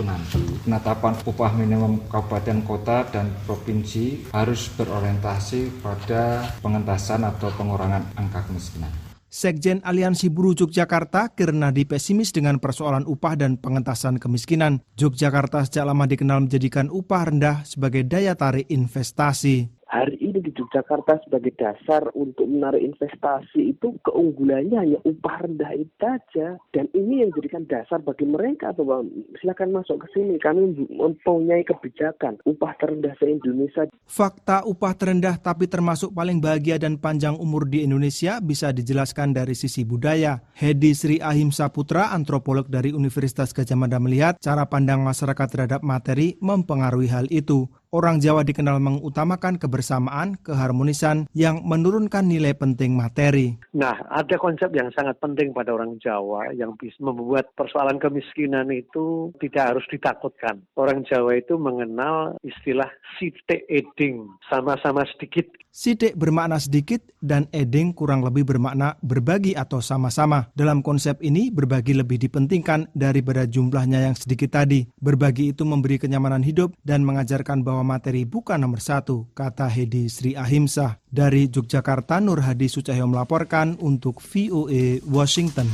nanti 0.00 0.40
penetapan 0.64 1.12
upah 1.28 1.52
minimum 1.52 2.00
kabupaten 2.08 2.64
kota 2.64 3.04
dan 3.12 3.36
provinsi 3.44 4.32
harus 4.32 4.72
berorientasi 4.80 5.84
pada 5.84 6.40
pengentasan 6.64 7.28
atau 7.28 7.52
pengurangan 7.52 8.16
angka 8.16 8.48
kemiskinan. 8.48 9.03
Sekjen 9.34 9.82
Aliansi 9.82 10.30
Buruh 10.30 10.54
Yogyakarta, 10.54 11.34
Kirnadi 11.34 11.82
pesimis 11.82 12.30
dengan 12.30 12.62
persoalan 12.62 13.02
upah 13.02 13.34
dan 13.34 13.58
pengentasan 13.58 14.22
kemiskinan. 14.22 14.86
Yogyakarta 14.94 15.66
sejak 15.66 15.90
lama 15.90 16.06
dikenal 16.06 16.46
menjadikan 16.46 16.86
upah 16.86 17.34
rendah 17.34 17.66
sebagai 17.66 18.06
daya 18.06 18.38
tarik 18.38 18.70
investasi. 18.70 19.74
Hari 19.88 20.16
ini 20.20 20.38
di 20.40 20.50
Yogyakarta 20.54 21.20
sebagai 21.26 21.52
dasar 21.56 22.08
untuk 22.16 22.48
menarik 22.48 22.80
investasi 22.80 23.76
itu 23.76 23.96
keunggulannya 24.04 24.76
hanya 24.80 24.98
upah 25.04 25.44
rendah 25.44 25.72
itu 25.76 25.92
saja. 26.00 26.58
Dan 26.72 26.90
ini 26.92 27.24
yang 27.24 27.32
menjadikan 27.32 27.64
dasar 27.68 28.00
bagi 28.04 28.28
mereka 28.28 28.72
bahwa 28.76 29.06
silakan 29.40 29.76
masuk 29.76 30.04
ke 30.04 30.08
sini. 30.16 30.36
Kami 30.36 30.88
mempunyai 30.92 31.64
kebijakan 31.64 32.40
upah 32.44 32.72
terendah 32.80 33.14
se-Indonesia. 33.18 33.88
Fakta 34.04 34.64
upah 34.68 34.94
terendah 34.96 35.40
tapi 35.40 35.66
termasuk 35.66 36.12
paling 36.12 36.38
bahagia 36.38 36.76
dan 36.76 37.00
panjang 37.00 37.34
umur 37.36 37.64
di 37.68 37.82
Indonesia 37.82 38.38
bisa 38.38 38.70
dijelaskan 38.70 39.32
dari 39.32 39.56
sisi 39.56 39.82
budaya. 39.82 40.40
Hedi 40.54 40.92
Sri 40.92 41.16
Ahimsa 41.18 41.72
Putra, 41.72 42.12
antropolog 42.12 42.68
dari 42.68 42.92
Universitas 42.92 43.50
Gajah 43.56 43.78
Mada 43.78 43.98
melihat 43.98 44.38
cara 44.40 44.68
pandang 44.68 45.02
masyarakat 45.02 45.48
terhadap 45.50 45.80
materi 45.80 46.36
mempengaruhi 46.40 47.08
hal 47.10 47.26
itu. 47.32 47.66
Orang 47.94 48.18
Jawa 48.18 48.42
dikenal 48.42 48.82
mengutamakan 48.82 49.54
kebersamaan, 49.54 50.34
keharmonisan 50.42 51.30
yang 51.30 51.62
menurunkan 51.62 52.26
nilai 52.26 52.50
penting 52.50 52.98
materi. 52.98 53.54
Nah, 53.70 53.94
ada 54.10 54.34
konsep 54.34 54.74
yang 54.74 54.90
sangat 54.98 55.14
penting 55.22 55.54
pada 55.54 55.70
orang 55.70 56.02
Jawa 56.02 56.50
yang 56.58 56.74
bisa 56.74 56.98
membuat 56.98 57.54
persoalan 57.54 58.02
kemiskinan 58.02 58.66
itu 58.74 59.30
tidak 59.38 59.78
harus 59.78 59.86
ditakutkan. 59.86 60.66
Orang 60.74 61.06
Jawa 61.06 61.38
itu 61.38 61.54
mengenal 61.54 62.34
istilah 62.42 62.90
site 63.14 63.62
eding, 63.70 64.26
sama-sama 64.50 65.06
sedikit. 65.14 65.46
Sidik 65.74 66.14
bermakna 66.14 66.62
sedikit 66.62 67.02
dan 67.18 67.50
eding 67.50 67.90
kurang 67.90 68.22
lebih 68.22 68.46
bermakna 68.46 68.94
berbagi 69.02 69.58
atau 69.58 69.82
sama-sama. 69.82 70.46
Dalam 70.54 70.86
konsep 70.86 71.18
ini, 71.18 71.50
berbagi 71.50 71.98
lebih 71.98 72.14
dipentingkan 72.14 72.94
daripada 72.94 73.42
jumlahnya 73.42 74.06
yang 74.06 74.14
sedikit 74.14 74.54
tadi. 74.54 74.86
Berbagi 75.02 75.50
itu 75.50 75.66
memberi 75.66 75.98
kenyamanan 75.98 76.46
hidup 76.46 76.78
dan 76.86 77.02
mengajarkan 77.02 77.66
bahwa 77.66 77.98
materi 77.98 78.22
bukan 78.22 78.62
nomor 78.62 78.78
satu, 78.78 79.26
kata 79.34 79.66
Hedi 79.66 80.06
Sri 80.06 80.38
Ahimsa. 80.38 81.02
Dari 81.10 81.50
Yogyakarta, 81.50 82.22
Nur 82.22 82.38
Hadi 82.38 82.70
Sucahyo 82.70 83.10
melaporkan 83.10 83.74
untuk 83.82 84.22
VOA 84.22 85.02
Washington. 85.02 85.66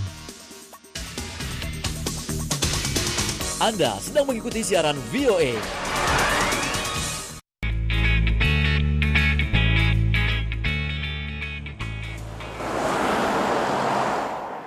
Anda 3.60 4.00
sedang 4.00 4.32
mengikuti 4.32 4.64
siaran 4.64 4.96
VOA. 5.12 5.60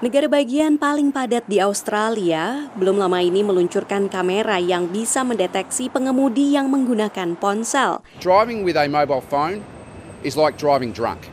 Negara 0.03 0.27
bagian 0.27 0.75
paling 0.75 1.15
padat 1.15 1.47
di 1.47 1.63
Australia 1.63 2.67
belum 2.75 2.99
lama 2.99 3.23
ini 3.23 3.39
meluncurkan 3.39 4.11
kamera 4.11 4.59
yang 4.59 4.91
bisa 4.91 5.23
mendeteksi 5.23 5.87
pengemudi 5.87 6.59
yang 6.59 6.67
menggunakan 6.67 7.39
ponsel. 7.39 8.03
Driving 8.19 8.67
with 8.67 8.75
a 8.75 8.83
mobile 8.83 9.23
phone 9.23 9.63
is 10.27 10.35
like 10.35 10.59
driving 10.59 10.91
drunk. 10.91 11.31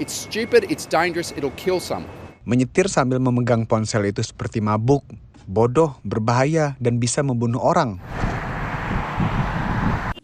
It's 0.00 0.16
stupid, 0.16 0.72
it's 0.72 0.88
dangerous, 0.88 1.36
it'll 1.36 1.52
kill 1.60 1.84
someone. 1.84 2.08
Menyetir 2.48 2.88
sambil 2.88 3.20
memegang 3.20 3.68
ponsel 3.68 4.08
itu 4.08 4.24
seperti 4.24 4.64
mabuk, 4.64 5.04
bodoh, 5.44 6.00
berbahaya, 6.00 6.80
dan 6.80 6.96
bisa 6.96 7.20
membunuh 7.20 7.60
orang. 7.60 8.00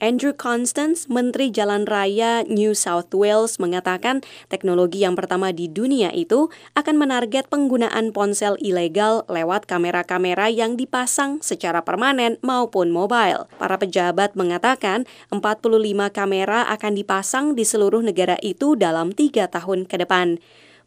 Andrew 0.05 0.37
Constance, 0.37 1.09
Menteri 1.09 1.49
Jalan 1.49 1.89
Raya 1.89 2.45
New 2.45 2.77
South 2.77 3.09
Wales, 3.17 3.57
mengatakan 3.57 4.21
teknologi 4.53 5.01
yang 5.01 5.17
pertama 5.17 5.49
di 5.49 5.65
dunia 5.65 6.13
itu 6.13 6.53
akan 6.77 7.01
menarget 7.01 7.49
penggunaan 7.49 8.13
ponsel 8.13 8.61
ilegal 8.61 9.25
lewat 9.33 9.65
kamera-kamera 9.65 10.53
yang 10.53 10.77
dipasang 10.77 11.41
secara 11.41 11.81
permanen 11.81 12.37
maupun 12.45 12.93
mobile. 12.93 13.49
Para 13.57 13.81
pejabat 13.81 14.37
mengatakan 14.37 15.09
45 15.33 15.73
kamera 16.13 16.69
akan 16.69 16.93
dipasang 16.93 17.57
di 17.57 17.65
seluruh 17.65 18.05
negara 18.05 18.37
itu 18.45 18.77
dalam 18.77 19.09
tiga 19.09 19.49
tahun 19.49 19.89
ke 19.89 20.05
depan. 20.05 20.37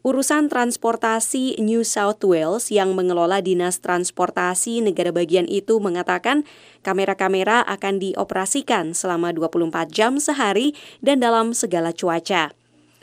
Urusan 0.08 0.48
transportasi 0.48 1.60
New 1.60 1.84
South 1.84 2.24
Wales 2.24 2.72
yang 2.72 2.96
mengelola 2.96 3.44
Dinas 3.44 3.76
Transportasi 3.84 4.80
negara 4.80 5.12
bagian 5.12 5.44
itu 5.44 5.84
mengatakan 5.84 6.48
kamera-kamera 6.80 7.60
akan 7.68 8.00
dioperasikan 8.00 8.96
selama 8.96 9.36
24 9.36 9.68
jam 9.92 10.16
sehari 10.16 10.72
dan 11.04 11.20
dalam 11.20 11.52
segala 11.52 11.92
cuaca. 11.92 12.56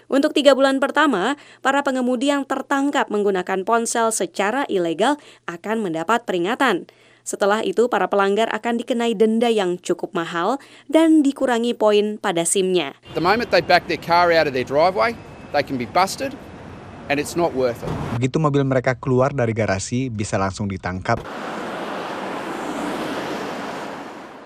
Untuk 0.10 0.34
tiga 0.34 0.58
bulan 0.58 0.82
pertama, 0.82 1.38
para 1.62 1.86
pengemudi 1.86 2.34
yang 2.34 2.42
tertangkap 2.42 3.14
menggunakan 3.14 3.62
ponsel 3.62 4.10
secara 4.10 4.66
ilegal 4.66 5.22
akan 5.46 5.86
mendapat 5.86 6.26
peringatan. 6.26 6.90
Setelah 7.22 7.62
itu, 7.62 7.86
para 7.86 8.10
pelanggar 8.10 8.50
akan 8.50 8.82
dikenai 8.82 9.14
denda 9.14 9.54
yang 9.54 9.78
cukup 9.78 10.10
mahal 10.18 10.58
dan 10.90 11.22
dikurangi 11.22 11.78
poin 11.78 12.18
pada 12.18 12.42
SIM-nya. 12.42 12.98
The 13.14 13.22
moment 13.22 13.54
they 13.54 13.62
back 13.62 13.86
their 13.86 14.02
car 14.02 14.34
out 14.34 14.50
of 14.50 14.58
their 14.58 14.66
driveway, 14.66 15.14
they 15.54 15.62
can 15.62 15.78
be 15.78 15.86
busted 15.86 16.34
and 17.10 17.22
it's 17.22 17.38
not 17.38 17.54
worth 17.54 17.82
it. 17.84 17.92
Begitu 18.18 18.38
mobil 18.42 18.64
mereka 18.66 18.98
keluar 18.98 19.32
dari 19.32 19.52
garasi, 19.52 20.10
bisa 20.10 20.40
langsung 20.40 20.70
ditangkap. 20.70 21.22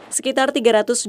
Sekitar 0.09 0.51
329 0.51 1.05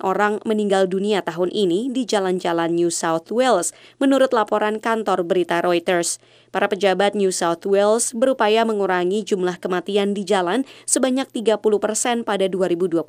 orang 0.00 0.38
meninggal 0.46 0.86
dunia 0.88 1.20
tahun 1.20 1.50
ini 1.50 1.92
di 1.92 2.06
jalan-jalan 2.06 2.72
New 2.72 2.88
South 2.88 3.28
Wales, 3.28 3.74
menurut 3.98 4.32
laporan 4.32 4.78
kantor 4.78 5.26
berita 5.26 5.58
Reuters. 5.60 6.22
Para 6.54 6.70
pejabat 6.70 7.18
New 7.18 7.34
South 7.34 7.66
Wales 7.66 8.14
berupaya 8.14 8.62
mengurangi 8.62 9.26
jumlah 9.26 9.58
kematian 9.58 10.14
di 10.14 10.22
jalan 10.22 10.62
sebanyak 10.86 11.28
30 11.28 11.58
persen 11.82 12.16
pada 12.22 12.46
2021, 12.46 13.02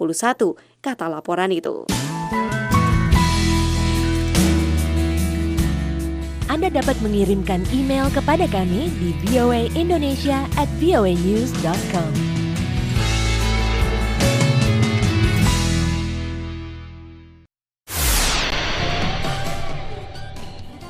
kata 0.84 1.06
laporan 1.06 1.54
itu. 1.54 1.88
Anda 6.52 6.68
dapat 6.68 7.00
mengirimkan 7.00 7.64
email 7.72 8.12
kepada 8.12 8.44
kami 8.44 8.92
di 9.00 9.16
voaindonesia 9.32 10.44
at 10.60 10.68
voanews.com. 10.84 12.12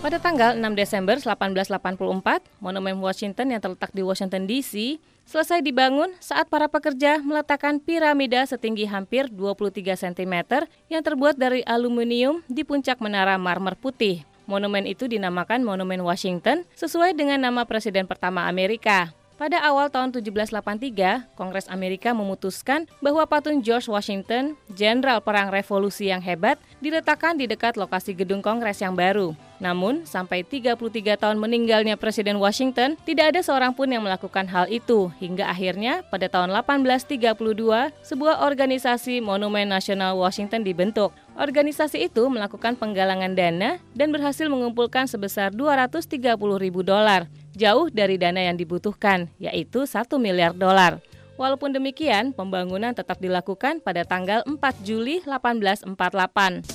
Pada 0.01 0.17
tanggal 0.17 0.57
6 0.57 0.65
Desember 0.73 1.21
1884, 1.21 2.41
Monumen 2.57 2.97
Washington 2.97 3.53
yang 3.53 3.61
terletak 3.61 3.93
di 3.93 4.01
Washington 4.01 4.49
DC 4.49 4.97
selesai 5.29 5.61
dibangun 5.61 6.09
saat 6.17 6.49
para 6.49 6.65
pekerja 6.65 7.21
meletakkan 7.21 7.77
piramida 7.77 8.41
setinggi 8.49 8.89
hampir 8.89 9.29
23 9.29 9.93
cm 9.93 10.65
yang 10.89 11.05
terbuat 11.05 11.37
dari 11.37 11.61
aluminium 11.69 12.41
di 12.49 12.65
puncak 12.65 12.97
menara 12.97 13.37
marmer 13.37 13.77
putih. 13.77 14.30
Monumen 14.51 14.83
itu 14.83 15.07
dinamakan 15.07 15.63
Monumen 15.63 16.03
Washington 16.03 16.67
sesuai 16.75 17.15
dengan 17.15 17.39
nama 17.39 17.63
presiden 17.63 18.03
pertama 18.03 18.51
Amerika. 18.51 19.15
Pada 19.41 19.57
awal 19.65 19.89
tahun 19.89 20.13
1783, 20.13 21.33
Kongres 21.33 21.65
Amerika 21.65 22.13
memutuskan 22.13 22.85
bahwa 23.01 23.25
patung 23.25 23.57
George 23.65 23.89
Washington, 23.89 24.53
jenderal 24.69 25.17
perang 25.17 25.49
revolusi 25.49 26.13
yang 26.13 26.21
hebat, 26.21 26.61
diletakkan 26.77 27.33
di 27.33 27.49
dekat 27.49 27.73
lokasi 27.73 28.13
gedung 28.13 28.45
Kongres 28.45 28.85
yang 28.85 28.93
baru. 28.93 29.33
Namun, 29.61 30.05
sampai 30.09 30.41
33 30.41 31.17
tahun 31.17 31.37
meninggalnya 31.37 31.93
Presiden 31.93 32.41
Washington, 32.41 32.97
tidak 33.05 33.33
ada 33.33 33.41
seorang 33.45 33.77
pun 33.77 33.85
yang 33.89 34.01
melakukan 34.01 34.49
hal 34.49 34.65
itu, 34.69 35.13
hingga 35.21 35.49
akhirnya 35.49 36.01
pada 36.09 36.29
tahun 36.29 36.49
1832, 36.49 37.93
sebuah 38.01 38.45
organisasi 38.45 39.25
Monumen 39.25 39.69
Nasional 39.69 40.17
Washington 40.17 40.65
dibentuk. 40.65 41.13
Organisasi 41.31 42.11
itu 42.11 42.27
melakukan 42.27 42.75
penggalangan 42.75 43.31
dana 43.31 43.79
dan 43.95 44.11
berhasil 44.11 44.51
mengumpulkan 44.51 45.07
sebesar 45.07 45.55
230 45.55 46.19
ribu 46.59 46.83
dolar 46.83 47.31
jauh 47.55 47.87
dari 47.87 48.19
dana 48.19 48.39
yang 48.43 48.59
dibutuhkan, 48.59 49.31
yaitu 49.39 49.87
1 49.87 50.11
miliar 50.19 50.51
dolar. 50.51 50.99
Walaupun 51.39 51.71
demikian, 51.71 52.35
pembangunan 52.35 52.91
tetap 52.91 53.17
dilakukan 53.17 53.79
pada 53.81 54.03
tanggal 54.03 54.43
4 54.45 54.59
Juli 54.83 55.23
1848. 55.23 56.67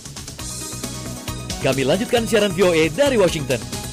Kami 1.63 1.83
lanjutkan 1.85 2.25
siaran 2.25 2.53
VOA 2.53 2.89
dari 2.93 3.17
Washington. 3.21 3.86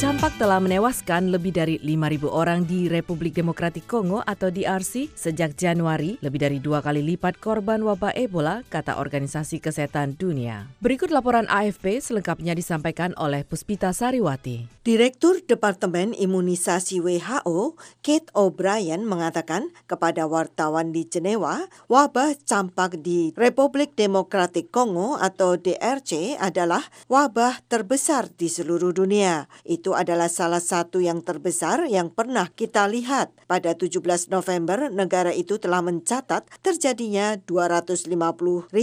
Campak 0.00 0.32
telah 0.40 0.56
menewaskan 0.64 1.28
lebih 1.28 1.52
dari 1.52 1.76
5.000 1.76 2.24
orang 2.32 2.64
di 2.64 2.88
Republik 2.88 3.36
Demokratik 3.36 3.84
Kongo 3.84 4.24
atau 4.24 4.48
DRC 4.48 5.12
sejak 5.12 5.60
Januari, 5.60 6.16
lebih 6.24 6.40
dari 6.40 6.56
dua 6.56 6.80
kali 6.80 7.04
lipat 7.04 7.36
korban 7.36 7.84
wabah 7.84 8.16
Ebola, 8.16 8.64
kata 8.72 8.96
Organisasi 8.96 9.60
Kesehatan 9.60 10.16
Dunia. 10.16 10.72
Berikut 10.80 11.12
laporan 11.12 11.44
AFP 11.52 12.00
selengkapnya 12.00 12.56
disampaikan 12.56 13.12
oleh 13.20 13.44
Puspita 13.44 13.92
Sariwati. 13.92 14.80
Direktur 14.80 15.44
Departemen 15.44 16.16
Imunisasi 16.16 17.04
WHO, 17.04 17.76
Kate 18.00 18.32
O'Brien, 18.32 19.04
mengatakan 19.04 19.68
kepada 19.84 20.24
wartawan 20.24 20.96
di 20.96 21.04
Jenewa, 21.04 21.68
wabah 21.92 22.40
campak 22.48 23.04
di 23.04 23.36
Republik 23.36 23.92
Demokratik 24.00 24.72
Kongo 24.72 25.20
atau 25.20 25.60
DRC 25.60 26.40
adalah 26.40 26.80
wabah 27.12 27.60
terbesar 27.68 28.32
di 28.32 28.48
seluruh 28.48 28.96
dunia. 28.96 29.44
Itu 29.68 29.89
adalah 29.94 30.26
salah 30.26 30.58
satu 30.58 30.98
yang 30.98 31.22
terbesar 31.22 31.86
yang 31.86 32.10
pernah 32.10 32.50
kita 32.50 32.90
lihat. 32.90 33.30
Pada 33.46 33.72
17 33.78 34.30
November, 34.30 34.90
negara 34.90 35.30
itu 35.30 35.56
telah 35.56 35.80
mencatat 35.80 36.46
terjadinya 36.60 37.38
250.270 37.46 38.74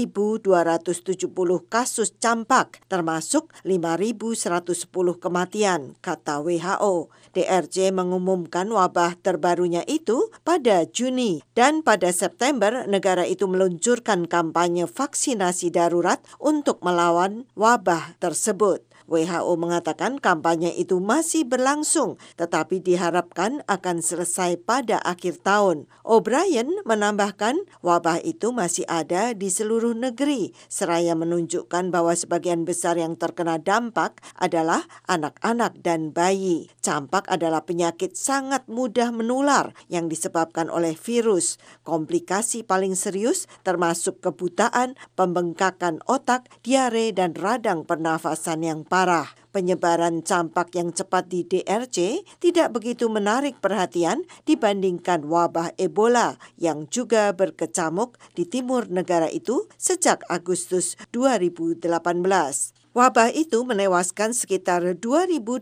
kasus 1.68 2.10
campak, 2.18 2.80
termasuk 2.88 3.52
5.110 3.68 4.64
kematian, 5.20 6.00
kata 6.00 6.40
WHO. 6.40 7.12
DRC 7.36 7.92
mengumumkan 7.94 8.66
wabah 8.72 9.20
terbarunya 9.22 9.86
itu 9.86 10.34
pada 10.42 10.88
Juni 10.90 11.44
dan 11.54 11.86
pada 11.86 12.10
September 12.10 12.88
negara 12.90 13.28
itu 13.28 13.46
meluncurkan 13.46 14.26
kampanye 14.26 14.90
vaksinasi 14.90 15.70
darurat 15.70 16.24
untuk 16.42 16.82
melawan 16.82 17.46
wabah 17.54 18.18
tersebut. 18.18 18.87
WHO 19.08 19.56
mengatakan 19.56 20.20
kampanye 20.20 20.76
itu 20.76 21.00
masih 21.00 21.48
berlangsung, 21.48 22.20
tetapi 22.36 22.84
diharapkan 22.84 23.64
akan 23.66 24.04
selesai 24.04 24.60
pada 24.60 25.00
akhir 25.00 25.40
tahun. 25.48 25.88
O'Brien 26.04 26.68
menambahkan 26.84 27.56
wabah 27.80 28.20
itu 28.22 28.52
masih 28.52 28.84
ada 28.92 29.32
di 29.32 29.48
seluruh 29.48 29.96
negeri, 29.96 30.52
seraya 30.68 31.16
menunjukkan 31.16 31.88
bahwa 31.88 32.12
sebagian 32.12 32.68
besar 32.68 33.00
yang 33.00 33.16
terkena 33.16 33.56
dampak 33.56 34.20
adalah 34.36 34.84
anak-anak 35.08 35.80
dan 35.80 36.12
bayi. 36.12 36.68
Campak 36.84 37.32
adalah 37.32 37.64
penyakit 37.64 38.20
sangat 38.20 38.68
mudah 38.68 39.16
menular 39.16 39.72
yang 39.88 40.12
disebabkan 40.12 40.68
oleh 40.68 41.00
virus. 41.00 41.56
Komplikasi 41.88 42.68
paling 42.68 43.00
serius 43.00 43.48
termasuk 43.64 44.20
kebutaan, 44.20 45.00
pembengkakan 45.16 46.04
otak, 46.12 46.52
diare, 46.60 47.16
dan 47.16 47.32
radang 47.32 47.88
pernafasan 47.88 48.68
yang 48.68 48.84
parah. 48.84 48.97
Penyebaran 49.58 50.22
campak 50.22 50.78
yang 50.78 50.94
cepat 50.94 51.34
di 51.34 51.42
DRC 51.42 52.22
tidak 52.38 52.78
begitu 52.78 53.10
menarik 53.10 53.58
perhatian 53.58 54.22
dibandingkan 54.46 55.26
wabah 55.26 55.74
Ebola 55.82 56.38
yang 56.62 56.86
juga 56.94 57.34
berkecamuk 57.34 58.22
di 58.38 58.46
timur 58.46 58.86
negara 58.94 59.26
itu 59.34 59.66
sejak 59.82 60.22
Agustus 60.30 60.94
2018. 61.10 62.77
Wabah 62.98 63.30
itu 63.30 63.62
menewaskan 63.62 64.34
sekitar 64.34 64.82
2.200 64.82 65.62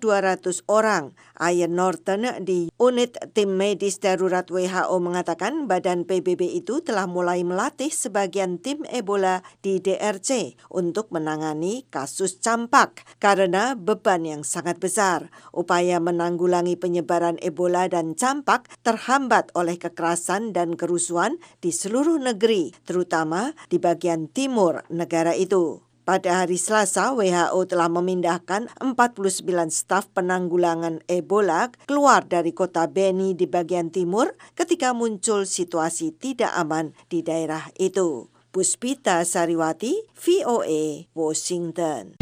orang. 0.72 1.12
Ian 1.36 1.76
Norton 1.76 2.24
di 2.48 2.72
unit 2.80 3.20
tim 3.36 3.60
medis 3.60 4.00
darurat 4.00 4.48
WHO 4.48 4.96
mengatakan 5.04 5.68
badan 5.68 6.08
PBB 6.08 6.56
itu 6.56 6.80
telah 6.80 7.12
mulai 7.12 7.44
melatih 7.44 7.92
sebagian 7.92 8.56
tim 8.64 8.88
Ebola 8.88 9.44
di 9.60 9.84
DRC 9.84 10.56
untuk 10.72 11.12
menangani 11.12 11.84
kasus 11.92 12.40
campak 12.40 13.04
karena 13.20 13.76
beban 13.76 14.24
yang 14.24 14.48
sangat 14.48 14.80
besar. 14.80 15.28
Upaya 15.52 16.00
menanggulangi 16.00 16.80
penyebaran 16.80 17.36
Ebola 17.44 17.92
dan 17.92 18.16
campak 18.16 18.72
terhambat 18.88 19.52
oleh 19.60 19.76
kekerasan 19.76 20.56
dan 20.56 20.80
kerusuhan 20.80 21.36
di 21.60 21.76
seluruh 21.76 22.16
negeri, 22.16 22.72
terutama 22.88 23.52
di 23.68 23.76
bagian 23.76 24.32
timur 24.32 24.88
negara 24.88 25.36
itu. 25.36 25.84
Pada 26.06 26.46
hari 26.46 26.62
Selasa, 26.62 27.18
WHO 27.18 27.66
telah 27.66 27.90
memindahkan 27.90 28.70
49 28.78 29.42
staf 29.74 30.06
penanggulangan 30.14 31.02
Ebola 31.10 31.74
keluar 31.90 32.30
dari 32.30 32.54
kota 32.54 32.86
Beni 32.86 33.34
di 33.34 33.50
bagian 33.50 33.90
timur 33.90 34.38
ketika 34.54 34.94
muncul 34.94 35.50
situasi 35.50 36.14
tidak 36.14 36.54
aman 36.54 36.94
di 37.10 37.26
daerah 37.26 37.74
itu. 37.82 38.30
Puspita 38.54 39.26
Sariwati, 39.26 40.06
VOA, 40.14 41.10
Washington. 41.18 42.22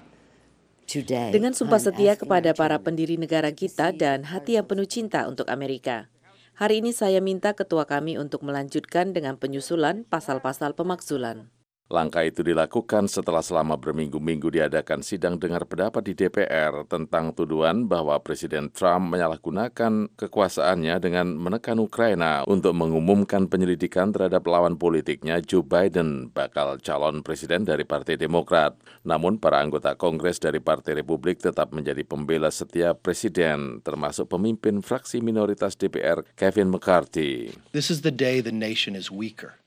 Today, 0.90 1.30
Dengan 1.30 1.54
sumpah 1.54 1.78
setia 1.78 2.18
kepada 2.18 2.50
para 2.50 2.82
pendiri 2.82 3.14
negara 3.14 3.54
kita 3.54 3.94
dan 3.94 4.26
hati 4.26 4.58
yang 4.58 4.66
penuh 4.66 4.90
cinta 4.90 5.30
untuk 5.30 5.46
Amerika. 5.46 6.10
Hari 6.58 6.82
ini 6.82 6.90
saya 6.90 7.22
minta 7.22 7.54
ketua 7.54 7.86
kami 7.86 8.18
untuk 8.18 8.42
melanjutkan 8.42 9.14
dengan 9.14 9.38
penyusulan 9.38 10.02
pasal-pasal 10.02 10.74
pemakzulan. 10.74 11.46
Langkah 11.90 12.22
itu 12.22 12.46
dilakukan 12.46 13.10
setelah 13.10 13.42
selama 13.42 13.74
berminggu-minggu 13.74 14.46
diadakan 14.46 15.02
sidang 15.02 15.42
dengar 15.42 15.66
pendapat 15.66 16.06
di 16.06 16.14
DPR 16.14 16.86
tentang 16.86 17.34
tuduhan 17.34 17.90
bahwa 17.90 18.14
Presiden 18.22 18.70
Trump 18.70 19.10
menyalahgunakan 19.10 20.14
kekuasaannya 20.14 20.94
dengan 21.02 21.34
menekan 21.34 21.82
Ukraina 21.82 22.46
untuk 22.46 22.78
mengumumkan 22.78 23.50
penyelidikan 23.50 24.14
terhadap 24.14 24.46
lawan 24.46 24.78
politiknya 24.78 25.42
Joe 25.42 25.66
Biden 25.66 26.30
bakal 26.30 26.78
calon 26.78 27.26
presiden 27.26 27.66
dari 27.66 27.82
Partai 27.82 28.14
Demokrat. 28.14 28.78
Namun 29.02 29.42
para 29.42 29.58
anggota 29.58 29.98
Kongres 29.98 30.38
dari 30.38 30.62
Partai 30.62 31.02
Republik 31.02 31.42
tetap 31.42 31.74
menjadi 31.74 32.06
pembela 32.06 32.54
setiap 32.54 33.02
presiden, 33.02 33.82
termasuk 33.82 34.30
pemimpin 34.30 34.78
fraksi 34.78 35.18
minoritas 35.18 35.74
DPR 35.74 36.22
Kevin 36.38 36.70
McCarthy. 36.70 37.50
This 37.74 37.90
is 37.90 38.06
the 38.06 38.14
day 38.14 38.38
the 38.38 38.54
nation 38.54 38.94
is 38.94 39.10
weaker. 39.10 39.58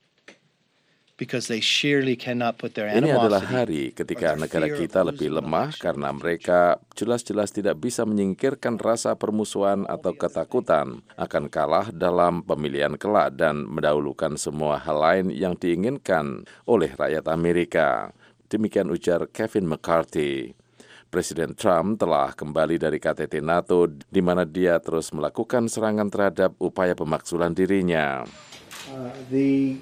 Ini 1.14 3.10
adalah 3.14 3.46
hari 3.46 3.94
ketika 3.94 4.34
negara 4.34 4.66
kita 4.66 5.06
lebih 5.06 5.30
lemah 5.38 5.70
karena 5.78 6.10
mereka 6.10 6.82
jelas-jelas 6.98 7.54
tidak 7.54 7.78
bisa 7.78 8.02
menyingkirkan 8.02 8.82
rasa 8.82 9.14
permusuhan 9.14 9.86
atau 9.86 10.18
ketakutan 10.18 11.06
akan 11.14 11.54
kalah 11.54 11.94
dalam 11.94 12.42
pemilihan 12.42 12.98
kelak 12.98 13.38
dan 13.38 13.62
mendahulukan 13.62 14.42
semua 14.42 14.82
hal 14.82 14.98
lain 14.98 15.30
yang 15.30 15.54
diinginkan 15.54 16.50
oleh 16.66 16.90
rakyat 16.98 17.30
Amerika. 17.30 18.10
Demikian 18.50 18.90
ujar 18.90 19.30
Kevin 19.30 19.70
McCarthy. 19.70 20.58
Presiden 21.14 21.54
Trump 21.54 22.02
telah 22.02 22.34
kembali 22.34 22.82
dari 22.82 22.98
KTT 22.98 23.38
NATO 23.46 23.86
di 23.86 24.22
mana 24.26 24.50
dia 24.50 24.82
terus 24.82 25.14
melakukan 25.14 25.70
serangan 25.70 26.10
terhadap 26.10 26.58
upaya 26.58 26.98
pemaksulan 26.98 27.54
dirinya. 27.54 28.26
Uh, 28.90 29.14
the 29.30 29.78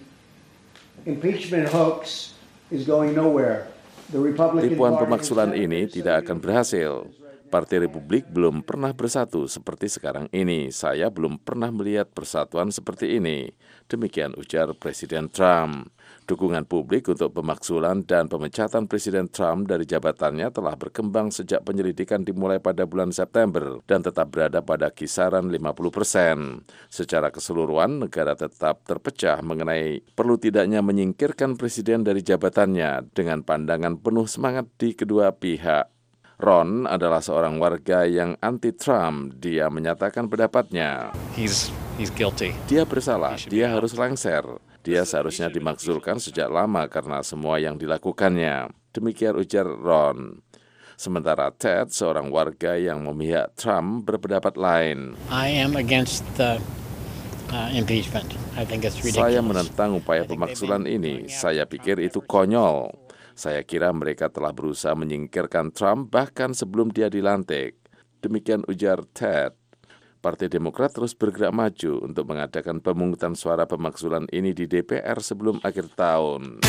impeachment 1.06 1.70
hoax 1.70 2.34
is 2.70 2.86
going 2.86 3.18
nowhere. 3.18 3.68
The 4.12 4.20
Republican 4.20 4.76
Tipuan 4.76 4.94
pemaksulan 5.00 5.56
ini 5.56 5.88
tidak 5.88 6.28
akan 6.28 6.38
berhasil. 6.44 7.08
Partai 7.52 7.84
Republik 7.84 8.32
belum 8.32 8.64
pernah 8.64 8.96
bersatu 8.96 9.44
seperti 9.44 9.92
sekarang 9.92 10.32
ini. 10.32 10.72
Saya 10.72 11.12
belum 11.12 11.36
pernah 11.36 11.68
melihat 11.68 12.08
persatuan 12.12 12.72
seperti 12.72 13.20
ini. 13.20 13.52
Demikian 13.92 14.32
ujar 14.40 14.72
Presiden 14.76 15.28
Trump. 15.28 15.92
Dukungan 16.30 16.70
publik 16.70 17.10
untuk 17.10 17.34
pemaksulan 17.34 18.06
dan 18.06 18.30
pemecatan 18.30 18.86
Presiden 18.86 19.28
Trump 19.28 19.66
dari 19.66 19.90
jabatannya 19.90 20.54
telah 20.54 20.78
berkembang 20.78 21.34
sejak 21.34 21.66
penyelidikan 21.66 22.22
dimulai 22.22 22.62
pada 22.62 22.86
bulan 22.86 23.10
September 23.10 23.82
dan 23.90 24.06
tetap 24.06 24.30
berada 24.30 24.62
pada 24.62 24.94
kisaran 24.94 25.50
50 25.50 25.90
persen. 25.90 26.62
Secara 26.94 27.34
keseluruhan, 27.34 28.06
negara 28.06 28.38
tetap 28.38 28.86
terpecah 28.86 29.42
mengenai 29.42 30.06
perlu 30.14 30.38
tidaknya 30.38 30.86
menyingkirkan 30.86 31.58
Presiden 31.58 32.06
dari 32.06 32.22
jabatannya 32.22 33.12
dengan 33.12 33.42
pandangan 33.42 33.98
penuh 33.98 34.30
semangat 34.30 34.70
di 34.78 34.94
kedua 34.94 35.34
pihak. 35.34 35.90
Ron 36.42 36.90
adalah 36.90 37.22
seorang 37.22 37.62
warga 37.62 38.02
yang 38.10 38.34
anti-Trump. 38.42 39.38
Dia 39.38 39.70
menyatakan 39.70 40.26
pendapatnya. 40.26 41.14
He's, 41.38 41.70
he's 42.02 42.10
guilty. 42.10 42.58
Dia 42.66 42.82
bersalah, 42.82 43.38
dia 43.46 43.70
harus 43.70 43.94
lengser. 43.94 44.42
Dia 44.82 45.06
seharusnya 45.06 45.54
dimakzulkan 45.54 46.18
sejak 46.18 46.50
lama 46.50 46.90
karena 46.90 47.22
semua 47.22 47.62
yang 47.62 47.78
dilakukannya. 47.78 48.74
Demikian 48.90 49.38
ujar 49.38 49.70
Ron. 49.70 50.42
Sementara 50.98 51.54
Ted, 51.54 51.94
seorang 51.94 52.30
warga 52.30 52.78
yang 52.78 53.06
memihak 53.06 53.54
Trump, 53.58 54.06
berpendapat 54.10 54.58
lain. 54.58 55.18
I 55.30 55.50
am 55.50 55.78
against 55.78 56.26
the 56.38 56.58
uh, 57.54 57.70
impeachment. 57.74 58.34
I 58.58 58.66
think 58.66 58.86
it's 58.86 58.98
ridiculous. 59.02 59.22
Saya 59.22 59.40
menentang 59.46 60.02
upaya 60.02 60.26
pemaksulan 60.26 60.90
ini. 60.90 61.30
Saya 61.30 61.70
pikir 61.70 62.02
itu 62.02 62.22
konyol. 62.22 62.90
Saya 63.38 63.62
kira 63.62 63.90
mereka 63.94 64.30
telah 64.30 64.54
berusaha 64.54 64.98
menyingkirkan 64.98 65.74
Trump 65.74 66.10
bahkan 66.10 66.58
sebelum 66.58 66.90
dia 66.90 67.10
dilantik. 67.10 67.78
Demikian 68.22 68.66
ujar 68.70 69.02
Ted. 69.14 69.61
Partai 70.22 70.54
Demokrat 70.54 70.94
terus 70.94 71.18
bergerak 71.18 71.50
maju 71.50 72.06
untuk 72.06 72.30
mengadakan 72.30 72.78
pemungutan 72.78 73.34
suara 73.34 73.66
pemakzulan 73.66 74.30
ini 74.30 74.54
di 74.54 74.70
DPR 74.70 75.18
sebelum 75.18 75.58
akhir 75.66 75.98
tahun. 75.98 76.62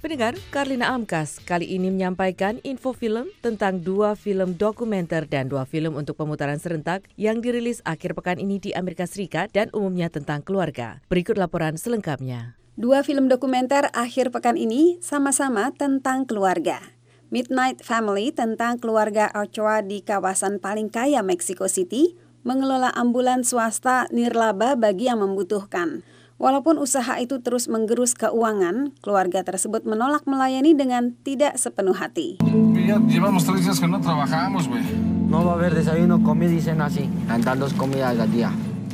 Pendengar, 0.03 0.35
Karlina 0.51 0.91
Amkas 0.91 1.39
kali 1.47 1.79
ini 1.79 1.87
menyampaikan 1.87 2.59
info 2.67 2.91
film 2.91 3.31
tentang 3.39 3.79
dua 3.79 4.19
film 4.19 4.51
dokumenter 4.51 5.23
dan 5.23 5.47
dua 5.47 5.63
film 5.63 5.95
untuk 5.95 6.19
pemutaran 6.19 6.59
serentak 6.59 7.07
yang 7.15 7.39
dirilis 7.39 7.79
akhir 7.87 8.11
pekan 8.11 8.35
ini 8.35 8.59
di 8.59 8.75
Amerika 8.75 9.07
Serikat 9.07 9.55
dan 9.55 9.71
umumnya 9.71 10.11
tentang 10.11 10.43
keluarga. 10.43 10.99
Berikut 11.07 11.39
laporan 11.39 11.79
selengkapnya. 11.79 12.59
Dua 12.75 12.99
film 12.99 13.31
dokumenter 13.31 13.87
akhir 13.95 14.35
pekan 14.35 14.59
ini 14.59 14.99
sama-sama 14.99 15.71
tentang 15.71 16.27
keluarga. 16.27 16.83
Midnight 17.31 17.79
Family 17.79 18.35
tentang 18.35 18.83
keluarga 18.83 19.31
Ochoa 19.31 19.87
di 19.87 20.03
kawasan 20.03 20.59
paling 20.59 20.91
kaya 20.91 21.23
Mexico 21.23 21.71
City 21.71 22.19
mengelola 22.43 22.91
ambulan 22.91 23.47
swasta 23.47 24.11
nirlaba 24.11 24.75
bagi 24.75 25.07
yang 25.07 25.23
membutuhkan. 25.23 26.03
Walaupun 26.41 26.81
usaha 26.81 27.21
itu 27.21 27.39
terus 27.39 27.69
menggerus 27.69 28.17
keuangan, 28.17 28.91
keluarga 28.99 29.45
tersebut 29.45 29.85
menolak 29.85 30.25
melayani 30.25 30.73
dengan 30.73 31.13
tidak 31.21 31.55
sepenuh 31.55 31.95
hati. 31.95 32.41
Ya, 32.83 32.99
llevamos 32.99 33.45
tres 33.45 33.63
días 33.63 33.79
que 33.79 33.87
no 33.87 34.01
trabajamos, 34.01 34.67
güey. 34.67 34.83
No 35.33 35.45
va 35.45 35.53
a 35.53 35.55
haber 35.55 35.73
desayuno, 35.73 36.21
comida 36.21 36.53
y 36.53 36.61
cena 36.61 36.85
así. 36.85 37.09
Dan 37.25 37.41
dos 37.57 37.73
comidas 37.73 38.19
al 38.19 38.29
día. 38.29 38.51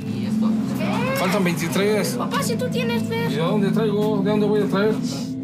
¿Y 0.08 0.26
esto? 0.28 0.48
Faltan 1.20 1.44
23. 1.44 2.16
Papá, 2.16 2.44
si 2.44 2.56
tú 2.56 2.70
tienes 2.70 3.04
fe. 3.04 3.28
¿Y 3.28 3.36
de 3.36 3.42
dónde 3.42 3.72
traigo? 3.72 4.22
¿De 4.24 4.30
dónde 4.30 4.48
voy 4.48 4.62
a 4.62 4.68
traer? 4.68 4.96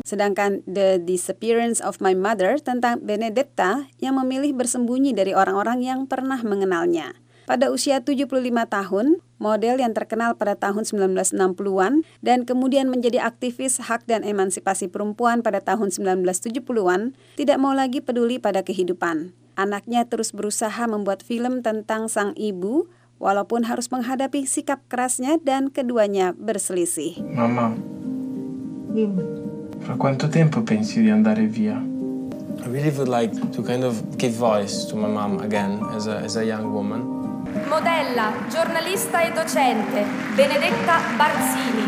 Sedangkan 0.05 0.61
The 0.69 1.01
Disappearance 1.01 1.81
of 1.81 1.99
My 1.99 2.13
Mother 2.13 2.61
tentang 2.61 3.01
Benedetta 3.01 3.89
yang 3.97 4.21
memilih 4.21 4.53
bersembunyi 4.53 5.17
dari 5.17 5.33
orang-orang 5.33 5.81
yang 5.81 6.05
pernah 6.05 6.39
mengenalnya. 6.45 7.17
Pada 7.45 7.69
usia 7.69 8.01
75 8.01 8.41
tahun, 8.65 9.21
model 9.37 9.77
yang 9.77 9.93
terkenal 9.93 10.33
pada 10.33 10.57
tahun 10.57 10.81
1960-an 10.81 12.01
dan 12.25 12.41
kemudian 12.41 12.89
menjadi 12.89 13.21
aktivis 13.21 13.77
hak 13.85 14.09
dan 14.09 14.25
emansipasi 14.25 14.89
perempuan 14.89 15.45
pada 15.45 15.61
tahun 15.61 15.93
1970-an, 15.93 17.13
tidak 17.37 17.57
mau 17.61 17.77
lagi 17.77 18.01
peduli 18.01 18.41
pada 18.41 18.65
kehidupan. 18.65 19.37
Anaknya 19.53 20.09
terus 20.09 20.33
berusaha 20.33 20.89
membuat 20.89 21.21
film 21.21 21.61
tentang 21.61 22.09
sang 22.09 22.33
ibu, 22.33 22.89
walaupun 23.21 23.69
harus 23.69 23.93
menghadapi 23.93 24.49
sikap 24.49 24.81
kerasnya 24.89 25.37
dan 25.37 25.69
keduanya 25.69 26.33
berselisih. 26.33 27.21
Mama, 27.29 27.77
fra 29.85 29.95
quanto 30.01 30.27
tempo 30.33 30.65
pensi 30.65 31.05
di 31.05 31.13
andare 31.13 31.45
via? 31.45 31.77
I 32.65 32.67
really 32.73 32.89
would 32.97 33.11
like 33.11 33.29
to 33.53 33.61
kind 33.61 33.85
of 33.85 34.01
give 34.17 34.33
voice 34.33 34.89
to 34.89 34.97
my 34.97 35.05
mom 35.05 35.43
again 35.45 35.77
as 35.93 36.09
a, 36.09 36.25
as 36.25 36.33
a 36.33 36.41
young 36.41 36.73
woman. 36.73 37.25
Modella, 37.63 38.35
giornalista 38.51 39.23
e 39.23 39.31
docente, 39.31 40.03
Benedetta 40.35 40.99
Barzini. 41.15 41.87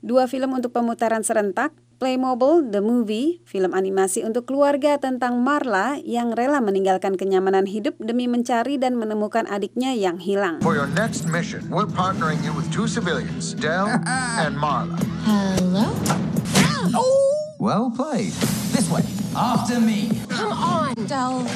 Dua 0.00 0.24
film 0.24 0.56
untuk 0.56 0.72
pemutaran 0.72 1.20
serentak, 1.20 1.76
Playmobil 2.00 2.72
The 2.72 2.80
Movie, 2.80 3.44
film 3.44 3.76
animasi 3.76 4.24
untuk 4.24 4.48
keluarga 4.48 4.96
tentang 4.96 5.44
Marla 5.44 6.00
yang 6.00 6.32
rela 6.32 6.64
meninggalkan 6.64 7.20
kenyamanan 7.20 7.68
hidup 7.68 8.00
demi 8.00 8.24
mencari 8.24 8.80
dan 8.80 8.96
menemukan 8.96 9.44
adiknya 9.44 9.92
yang 9.92 10.16
hilang. 10.16 10.64
For 10.64 10.72
your 10.72 10.88
next 10.96 11.28
mission, 11.28 11.68
we're 11.68 11.84
partnering 11.86 12.40
you 12.40 12.56
with 12.56 12.66
two 12.72 12.88
civilians, 12.88 13.52
Dell 13.52 13.92
and 14.42 14.56
Marla. 14.56 14.96
Hello? 15.28 15.92
Well 17.62 17.94
played. 17.94 18.34
This 18.74 18.90
way. 18.90 19.06
After 19.38 19.78
me. 19.78 20.10
Come 20.26 20.50
on, 20.50 20.98
Del. 21.06 21.46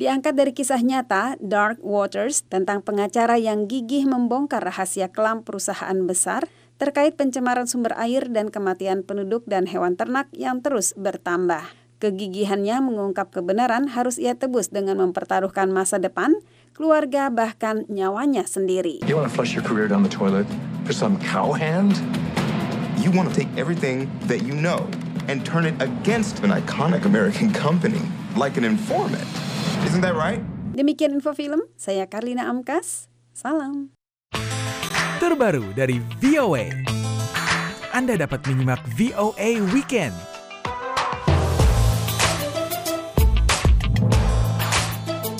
Diangkat 0.00 0.32
dari 0.32 0.56
kisah 0.56 0.80
nyata 0.80 1.36
Dark 1.36 1.84
Waters 1.84 2.48
tentang 2.48 2.80
pengacara 2.80 3.36
yang 3.36 3.68
gigih 3.68 4.08
membongkar 4.08 4.64
rahasia 4.64 5.12
kelam 5.12 5.44
perusahaan 5.44 6.00
besar 6.08 6.48
terkait 6.80 7.20
pencemaran 7.20 7.68
sumber 7.68 7.92
air 8.00 8.24
dan 8.32 8.48
kematian 8.48 9.04
penduduk 9.04 9.44
dan 9.44 9.68
hewan 9.68 10.00
ternak 10.00 10.32
yang 10.32 10.64
terus 10.64 10.96
bertambah. 10.96 11.60
Kegigihannya 12.00 12.80
mengungkap 12.88 13.28
kebenaran 13.28 13.92
harus 13.92 14.16
ia 14.16 14.32
tebus 14.32 14.72
dengan 14.72 14.96
mempertaruhkan 15.04 15.68
masa 15.68 16.00
depan, 16.00 16.40
keluarga 16.72 17.28
bahkan 17.28 17.84
nyawanya 17.92 18.48
sendiri. 18.48 19.04
You 19.04 19.20
want 19.20 19.28
to 19.28 19.34
flush 19.36 19.52
your 19.52 19.60
career 19.60 19.92
down 19.92 20.08
the 20.08 20.08
toilet 20.08 20.48
for 20.88 20.96
some 20.96 21.20
cowhand? 21.20 22.00
You 23.04 23.12
want 23.12 23.28
to 23.28 23.36
take 23.36 23.52
everything 23.60 24.08
that 24.24 24.40
you 24.40 24.56
know 24.56 24.88
and 25.28 25.44
turn 25.44 25.68
it 25.68 25.76
against 25.78 26.40
an 26.42 26.50
iconic 26.50 27.04
American 27.04 27.52
company, 27.52 28.02
like 28.34 28.56
an 28.56 28.64
informant. 28.64 29.28
Isn't 29.84 30.00
that 30.00 30.16
right? 30.16 30.40
Demikian 30.72 31.12
info 31.20 31.36
film, 31.36 31.68
saya 31.76 32.08
Karlina 32.08 32.48
Amkas, 32.48 33.06
salam. 33.36 33.92
Terbaru 35.20 35.76
dari 35.76 36.00
VOA. 36.24 36.72
Anda 37.92 38.14
dapat 38.16 38.46
menyimak 38.48 38.80
VOA 38.96 39.60
Weekend. 39.74 40.37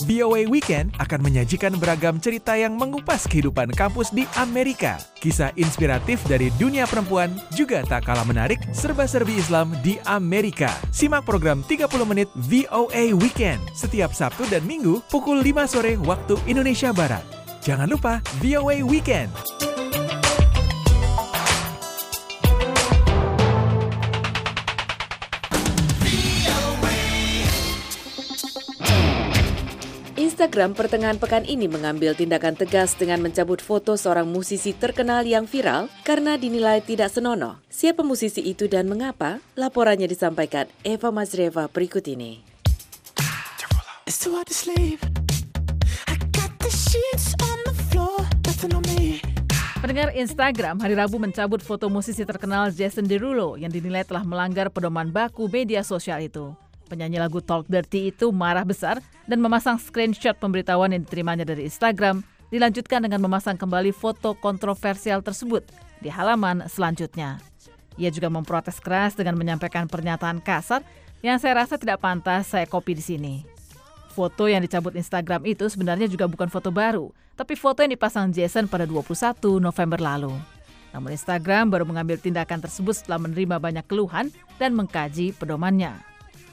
VOA 0.08 0.48
Weekend 0.48 0.96
akan 0.96 1.20
menyajikan 1.20 1.76
beragam 1.76 2.16
cerita 2.16 2.56
yang 2.56 2.80
mengupas 2.80 3.28
kehidupan 3.28 3.68
kampus 3.76 4.08
di 4.08 4.24
Amerika. 4.40 4.96
Kisah 5.20 5.52
inspiratif 5.60 6.24
dari 6.24 6.48
dunia 6.56 6.88
perempuan 6.88 7.36
juga 7.52 7.84
tak 7.84 8.08
kalah 8.08 8.24
menarik 8.24 8.56
serba-serbi 8.72 9.36
Islam 9.36 9.76
di 9.84 10.00
Amerika. 10.08 10.72
Simak 10.88 11.28
program 11.28 11.60
30 11.60 11.92
menit 12.08 12.32
VOA 12.48 13.12
Weekend 13.12 13.60
setiap 13.76 14.16
Sabtu 14.16 14.48
dan 14.48 14.64
Minggu 14.64 15.04
pukul 15.12 15.44
5 15.44 15.76
sore 15.76 16.00
waktu 16.00 16.40
Indonesia 16.48 16.88
Barat. 16.96 17.22
Jangan 17.60 17.92
lupa 17.92 18.24
VOA 18.40 18.80
Weekend. 18.80 19.28
Instagram 30.38 30.70
pertengahan 30.70 31.18
pekan 31.18 31.42
ini 31.42 31.66
mengambil 31.66 32.14
tindakan 32.14 32.54
tegas 32.54 32.94
dengan 32.94 33.18
mencabut 33.18 33.58
foto 33.58 33.98
seorang 33.98 34.22
musisi 34.30 34.70
terkenal 34.70 35.26
yang 35.26 35.50
viral 35.50 35.90
karena 36.06 36.38
dinilai 36.38 36.78
tidak 36.78 37.10
senonoh. 37.10 37.58
Siapa 37.66 38.06
musisi 38.06 38.46
itu 38.46 38.70
dan 38.70 38.86
mengapa? 38.86 39.42
Laporannya 39.58 40.06
disampaikan 40.06 40.70
Eva 40.86 41.10
Mazreva 41.10 41.66
berikut 41.66 42.06
ini. 42.06 42.46
Pendengar 49.82 50.14
Instagram 50.14 50.78
hari 50.78 50.94
Rabu 50.94 51.18
mencabut 51.18 51.58
foto 51.66 51.90
musisi 51.90 52.22
terkenal 52.22 52.70
Jason 52.70 53.10
Derulo 53.10 53.58
yang 53.58 53.74
dinilai 53.74 54.06
telah 54.06 54.22
melanggar 54.22 54.70
pedoman 54.70 55.10
baku 55.10 55.50
media 55.50 55.82
sosial 55.82 56.22
itu. 56.22 56.54
Penyanyi 56.88 57.20
lagu 57.20 57.44
Talk 57.44 57.68
Dirty 57.68 58.08
itu 58.08 58.32
marah 58.32 58.64
besar 58.64 59.04
dan 59.28 59.44
memasang 59.44 59.76
screenshot 59.76 60.34
pemberitahuan 60.40 60.96
yang 60.96 61.04
diterimanya 61.04 61.44
dari 61.44 61.68
Instagram, 61.68 62.24
dilanjutkan 62.48 63.04
dengan 63.04 63.20
memasang 63.20 63.60
kembali 63.60 63.92
foto 63.92 64.32
kontroversial 64.40 65.20
tersebut 65.20 65.68
di 66.00 66.08
halaman 66.08 66.64
selanjutnya. 66.64 67.38
Ia 68.00 68.08
juga 68.08 68.32
memprotes 68.32 68.80
keras 68.80 69.12
dengan 69.12 69.36
menyampaikan 69.36 69.84
pernyataan 69.84 70.40
kasar 70.40 70.80
yang 71.20 71.36
saya 71.36 71.60
rasa 71.66 71.76
tidak 71.76 72.00
pantas 72.00 72.48
saya 72.48 72.64
copy 72.64 72.96
di 72.96 73.04
sini. 73.04 73.34
Foto 74.14 74.48
yang 74.48 74.64
dicabut 74.64 74.96
Instagram 74.96 75.46
itu 75.46 75.68
sebenarnya 75.68 76.08
juga 76.08 76.26
bukan 76.26 76.48
foto 76.50 76.72
baru, 76.72 77.12
tapi 77.38 77.54
foto 77.54 77.84
yang 77.84 77.94
dipasang 77.94 78.34
Jason 78.34 78.66
pada 78.66 78.88
21 78.88 79.62
November 79.62 79.98
lalu. 80.00 80.34
Namun 80.94 81.12
Instagram 81.12 81.68
baru 81.68 81.84
mengambil 81.84 82.16
tindakan 82.16 82.64
tersebut 82.64 82.96
setelah 82.96 83.20
menerima 83.20 83.60
banyak 83.60 83.84
keluhan 83.84 84.32
dan 84.56 84.72
mengkaji 84.72 85.36
pedomannya. 85.36 85.92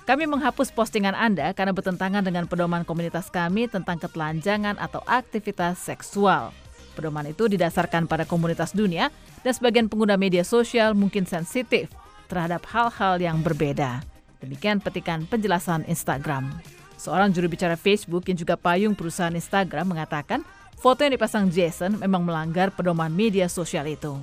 Kami 0.06 0.30
menghapus 0.30 0.70
postingan 0.70 1.18
Anda 1.18 1.50
karena 1.58 1.74
bertentangan 1.74 2.22
dengan 2.22 2.46
pedoman 2.46 2.86
komunitas 2.86 3.34
kami 3.34 3.66
tentang 3.66 3.98
ketelanjangan 3.98 4.78
atau 4.78 5.02
aktivitas 5.02 5.82
seksual. 5.82 6.54
Pedoman 6.94 7.26
itu 7.26 7.50
didasarkan 7.50 8.06
pada 8.06 8.22
komunitas 8.22 8.78
dunia 8.78 9.10
dan 9.42 9.54
sebagian 9.58 9.90
pengguna 9.90 10.14
media 10.14 10.46
sosial 10.46 10.94
mungkin 10.94 11.26
sensitif 11.26 11.90
terhadap 12.30 12.62
hal-hal 12.70 13.18
yang 13.18 13.42
berbeda. 13.42 14.06
Demikian 14.46 14.78
petikan 14.78 15.26
penjelasan 15.26 15.90
Instagram. 15.90 16.54
Seorang 17.02 17.34
juru 17.34 17.50
bicara 17.50 17.74
Facebook 17.74 18.30
yang 18.30 18.38
juga 18.38 18.54
payung 18.62 18.94
perusahaan 18.94 19.34
Instagram 19.34 19.90
mengatakan 19.90 20.46
foto 20.78 21.02
yang 21.02 21.18
dipasang 21.18 21.50
Jason 21.50 21.98
memang 21.98 22.22
melanggar 22.22 22.70
pedoman 22.70 23.10
media 23.10 23.50
sosial 23.50 23.90
itu. 23.90 24.14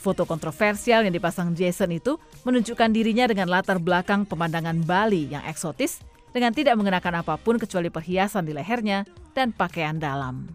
Foto 0.00 0.24
kontroversial 0.24 1.04
yang 1.04 1.12
dipasang 1.12 1.52
Jason 1.52 1.92
itu 1.92 2.16
menunjukkan 2.48 2.88
dirinya 2.88 3.28
dengan 3.28 3.52
latar 3.52 3.76
belakang 3.76 4.24
pemandangan 4.24 4.80
Bali 4.88 5.28
yang 5.28 5.44
eksotis 5.44 6.00
dengan 6.32 6.56
tidak 6.56 6.80
mengenakan 6.80 7.20
apa 7.20 7.36
pun 7.36 7.60
kecuali 7.60 7.92
perhiasan 7.92 8.48
di 8.48 8.56
lehernya 8.56 9.04
dan 9.36 9.52
pakaian 9.52 10.00
dalam. 10.00 10.48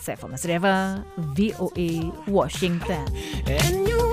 Saya 0.00 0.16
Reva, 0.48 1.04
VOA, 1.36 2.08
Washington. 2.24 3.04
And 3.44 3.84
you 3.84 4.04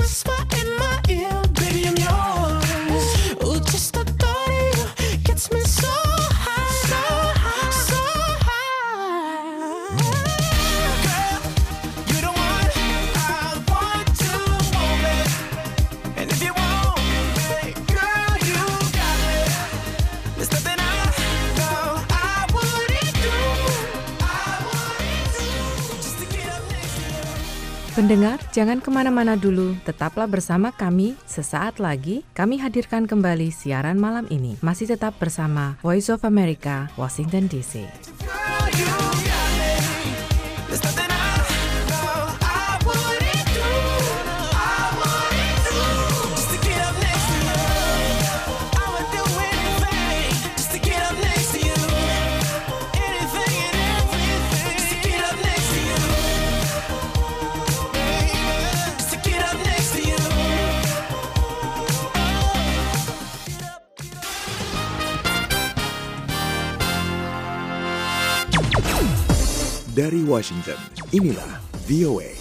Pendengar, 28.01 28.41
jangan 28.49 28.81
ke 28.81 28.89
mana-mana 28.89 29.37
dulu. 29.37 29.77
Tetaplah 29.85 30.25
bersama 30.25 30.73
kami. 30.73 31.13
Sesaat 31.29 31.77
lagi, 31.77 32.25
kami 32.33 32.57
hadirkan 32.57 33.05
kembali 33.05 33.53
siaran 33.53 34.01
malam 34.01 34.25
ini. 34.33 34.57
Masih 34.65 34.89
tetap 34.89 35.21
bersama 35.21 35.77
Voice 35.85 36.09
of 36.09 36.25
America, 36.25 36.89
Washington 36.97 37.45
DC. 37.45 37.85
Dari 69.91 70.23
Washington, 70.23 70.79
inilah 71.11 71.59
VOA. 71.83 72.31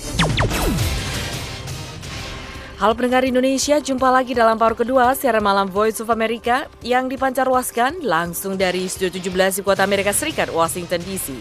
Halo 2.78 2.94
pendengar 2.94 3.26
Indonesia, 3.26 3.82
jumpa 3.82 4.06
lagi 4.06 4.38
dalam 4.38 4.54
paruh 4.54 4.78
kedua 4.78 5.18
siaran 5.18 5.42
malam 5.42 5.66
Voice 5.66 5.98
of 5.98 6.14
America 6.14 6.70
yang 6.86 7.10
dipancarluaskan 7.10 8.06
langsung 8.06 8.54
dari 8.54 8.86
Studio 8.86 9.18
17 9.18 9.58
di 9.58 9.62
kota 9.66 9.82
Amerika 9.82 10.14
Serikat, 10.14 10.46
Washington 10.54 11.02
DC. 11.02 11.34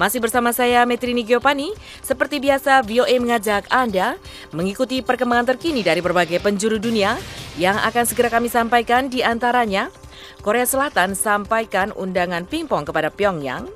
Masih 0.00 0.24
bersama 0.24 0.48
saya 0.56 0.80
Metrini 0.88 1.28
Giopani, 1.28 1.76
seperti 2.00 2.40
biasa 2.40 2.80
VOA 2.80 3.20
mengajak 3.20 3.68
Anda 3.68 4.16
mengikuti 4.56 5.04
perkembangan 5.04 5.52
terkini 5.52 5.84
dari 5.84 6.00
berbagai 6.00 6.40
penjuru 6.40 6.80
dunia 6.80 7.20
yang 7.60 7.76
akan 7.84 8.08
segera 8.08 8.32
kami 8.32 8.48
sampaikan 8.48 9.12
di 9.12 9.20
antaranya 9.20 9.92
Korea 10.40 10.64
Selatan 10.64 11.12
sampaikan 11.12 11.92
undangan 11.92 12.48
pingpong 12.48 12.88
kepada 12.88 13.12
Pyongyang, 13.12 13.68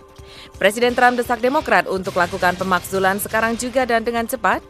Presiden 0.55 0.95
Trump 0.95 1.19
desak 1.19 1.43
Demokrat 1.43 1.91
untuk 1.91 2.15
lakukan 2.15 2.55
pemakzulan 2.55 3.19
sekarang 3.19 3.59
juga 3.59 3.85
dan 3.85 4.07
dengan 4.07 4.25
cepat, 4.25 4.63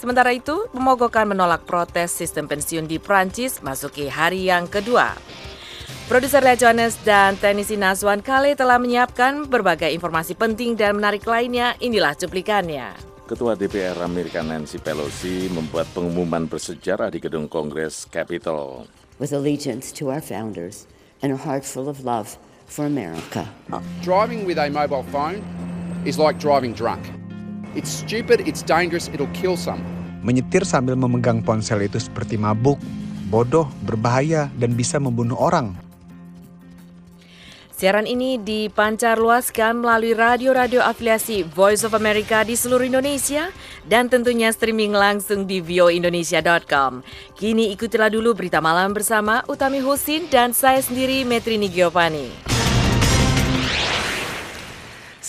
Sementara 0.00 0.32
itu, 0.32 0.64
pemogokan 0.72 1.28
menolak 1.28 1.68
protes 1.68 2.16
sistem 2.16 2.48
pensiun 2.48 2.88
di 2.88 2.96
Prancis 2.96 3.60
masuki 3.60 4.08
hari 4.08 4.48
yang 4.48 4.64
kedua. 4.64 5.12
Produser 6.08 6.40
Lea 6.40 6.56
Johannes 6.56 6.96
dan 7.04 7.36
teknisi 7.36 7.76
Nazwan 7.76 8.24
Kale 8.24 8.56
telah 8.56 8.80
menyiapkan 8.80 9.44
berbagai 9.44 9.92
informasi 9.92 10.40
penting 10.40 10.72
dan 10.72 10.96
menarik 10.96 11.28
lainnya. 11.28 11.76
Inilah 11.84 12.16
cuplikannya. 12.16 12.96
Ketua 13.28 13.52
DPR 13.54 14.00
Amerika 14.00 14.40
Nancy 14.40 14.80
Pelosi 14.80 15.52
membuat 15.52 15.86
pengumuman 15.92 16.48
bersejarah 16.48 17.12
di 17.12 17.20
gedung 17.20 17.44
Kongres 17.44 18.08
Capitol. 18.08 18.88
With 19.20 19.36
allegiance 19.36 19.92
to 20.00 20.08
our 20.08 20.24
founders 20.24 20.88
and 21.20 21.28
a 21.28 21.38
heart 21.38 21.68
full 21.68 21.92
of 21.92 22.08
love 22.08 22.40
for 22.70 22.86
America. 22.86 23.42
Driving 24.06 24.46
with 24.46 24.62
a 24.62 24.70
mobile 24.70 25.02
phone 25.10 25.42
is 26.06 26.16
like 26.16 26.38
driving 26.38 26.70
drunk. 26.70 27.02
It's 27.74 27.90
stupid, 27.90 28.46
it's 28.46 28.62
dangerous, 28.62 29.10
it'll 29.10 29.30
kill 29.34 29.58
some. 29.58 29.82
Menyetir 30.22 30.62
sambil 30.62 30.94
memegang 30.94 31.42
ponsel 31.42 31.82
itu 31.82 31.98
seperti 31.98 32.38
mabuk, 32.38 32.78
bodoh, 33.28 33.66
berbahaya, 33.82 34.52
dan 34.54 34.78
bisa 34.78 35.02
membunuh 35.02 35.36
orang. 35.38 35.74
Siaran 37.80 38.04
ini 38.04 38.36
dipancar 38.36 39.16
luaskan 39.16 39.80
melalui 39.80 40.12
radio-radio 40.12 40.84
afiliasi 40.84 41.48
Voice 41.48 41.80
of 41.80 41.96
America 41.96 42.44
di 42.44 42.52
seluruh 42.52 42.84
Indonesia 42.84 43.48
dan 43.88 44.12
tentunya 44.12 44.52
streaming 44.52 44.92
langsung 44.92 45.48
di 45.48 45.64
voindonesia.com. 45.64 47.00
Kini 47.40 47.72
ikutilah 47.72 48.12
dulu 48.12 48.36
berita 48.36 48.60
malam 48.60 48.92
bersama 48.92 49.40
Utami 49.48 49.80
Husin 49.80 50.28
dan 50.28 50.52
saya 50.52 50.84
sendiri 50.84 51.24
Metrini 51.24 51.72
Giovanni. 51.72 52.59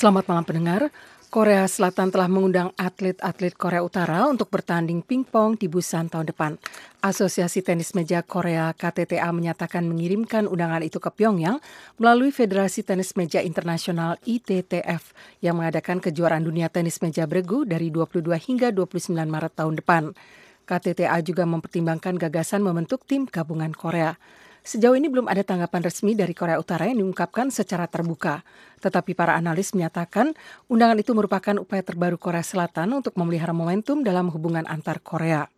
Selamat 0.02 0.26
malam 0.34 0.42
pendengar. 0.42 0.90
Korea 1.30 1.62
Selatan 1.70 2.10
telah 2.10 2.26
mengundang 2.26 2.74
atlet-atlet 2.74 3.54
Korea 3.54 3.86
Utara 3.86 4.26
untuk 4.26 4.50
bertanding 4.50 5.06
pingpong 5.06 5.62
di 5.62 5.70
Busan 5.70 6.10
tahun 6.10 6.26
depan. 6.26 6.58
Asosiasi 7.06 7.62
Tenis 7.62 7.94
Meja 7.94 8.26
Korea 8.26 8.74
KTTA 8.74 9.30
menyatakan 9.30 9.86
mengirimkan 9.86 10.50
undangan 10.50 10.82
itu 10.82 10.98
ke 10.98 11.14
Pyongyang 11.14 11.62
melalui 12.02 12.34
Federasi 12.34 12.82
Tenis 12.82 13.14
Meja 13.14 13.46
Internasional 13.46 14.18
ITTF 14.26 15.14
yang 15.46 15.62
mengadakan 15.62 16.02
kejuaraan 16.02 16.50
dunia 16.50 16.74
tenis 16.74 16.98
meja 17.06 17.30
bergu 17.30 17.62
dari 17.70 17.94
22 17.94 18.26
hingga 18.42 18.74
29 18.74 19.14
Maret 19.14 19.54
tahun 19.54 19.86
depan. 19.86 20.04
KTTA 20.66 21.22
juga 21.22 21.46
mempertimbangkan 21.46 22.18
gagasan 22.18 22.66
membentuk 22.66 23.06
tim 23.06 23.30
gabungan 23.30 23.70
Korea. 23.70 24.18
Sejauh 24.62 24.94
ini 24.94 25.10
belum 25.10 25.26
ada 25.26 25.42
tanggapan 25.42 25.82
resmi 25.82 26.14
dari 26.14 26.38
Korea 26.38 26.62
Utara 26.62 26.86
yang 26.86 27.02
diungkapkan 27.02 27.50
secara 27.50 27.90
terbuka. 27.90 28.46
Tetapi 28.78 29.18
para 29.18 29.34
analis 29.34 29.74
menyatakan 29.74 30.38
undangan 30.70 31.02
itu 31.02 31.18
merupakan 31.18 31.58
upaya 31.58 31.82
terbaru 31.82 32.22
Korea 32.22 32.46
Selatan 32.46 32.94
untuk 32.94 33.18
memelihara 33.18 33.58
momentum 33.58 34.06
dalam 34.06 34.30
hubungan 34.30 34.70
antar 34.70 35.02
Korea. 35.02 35.50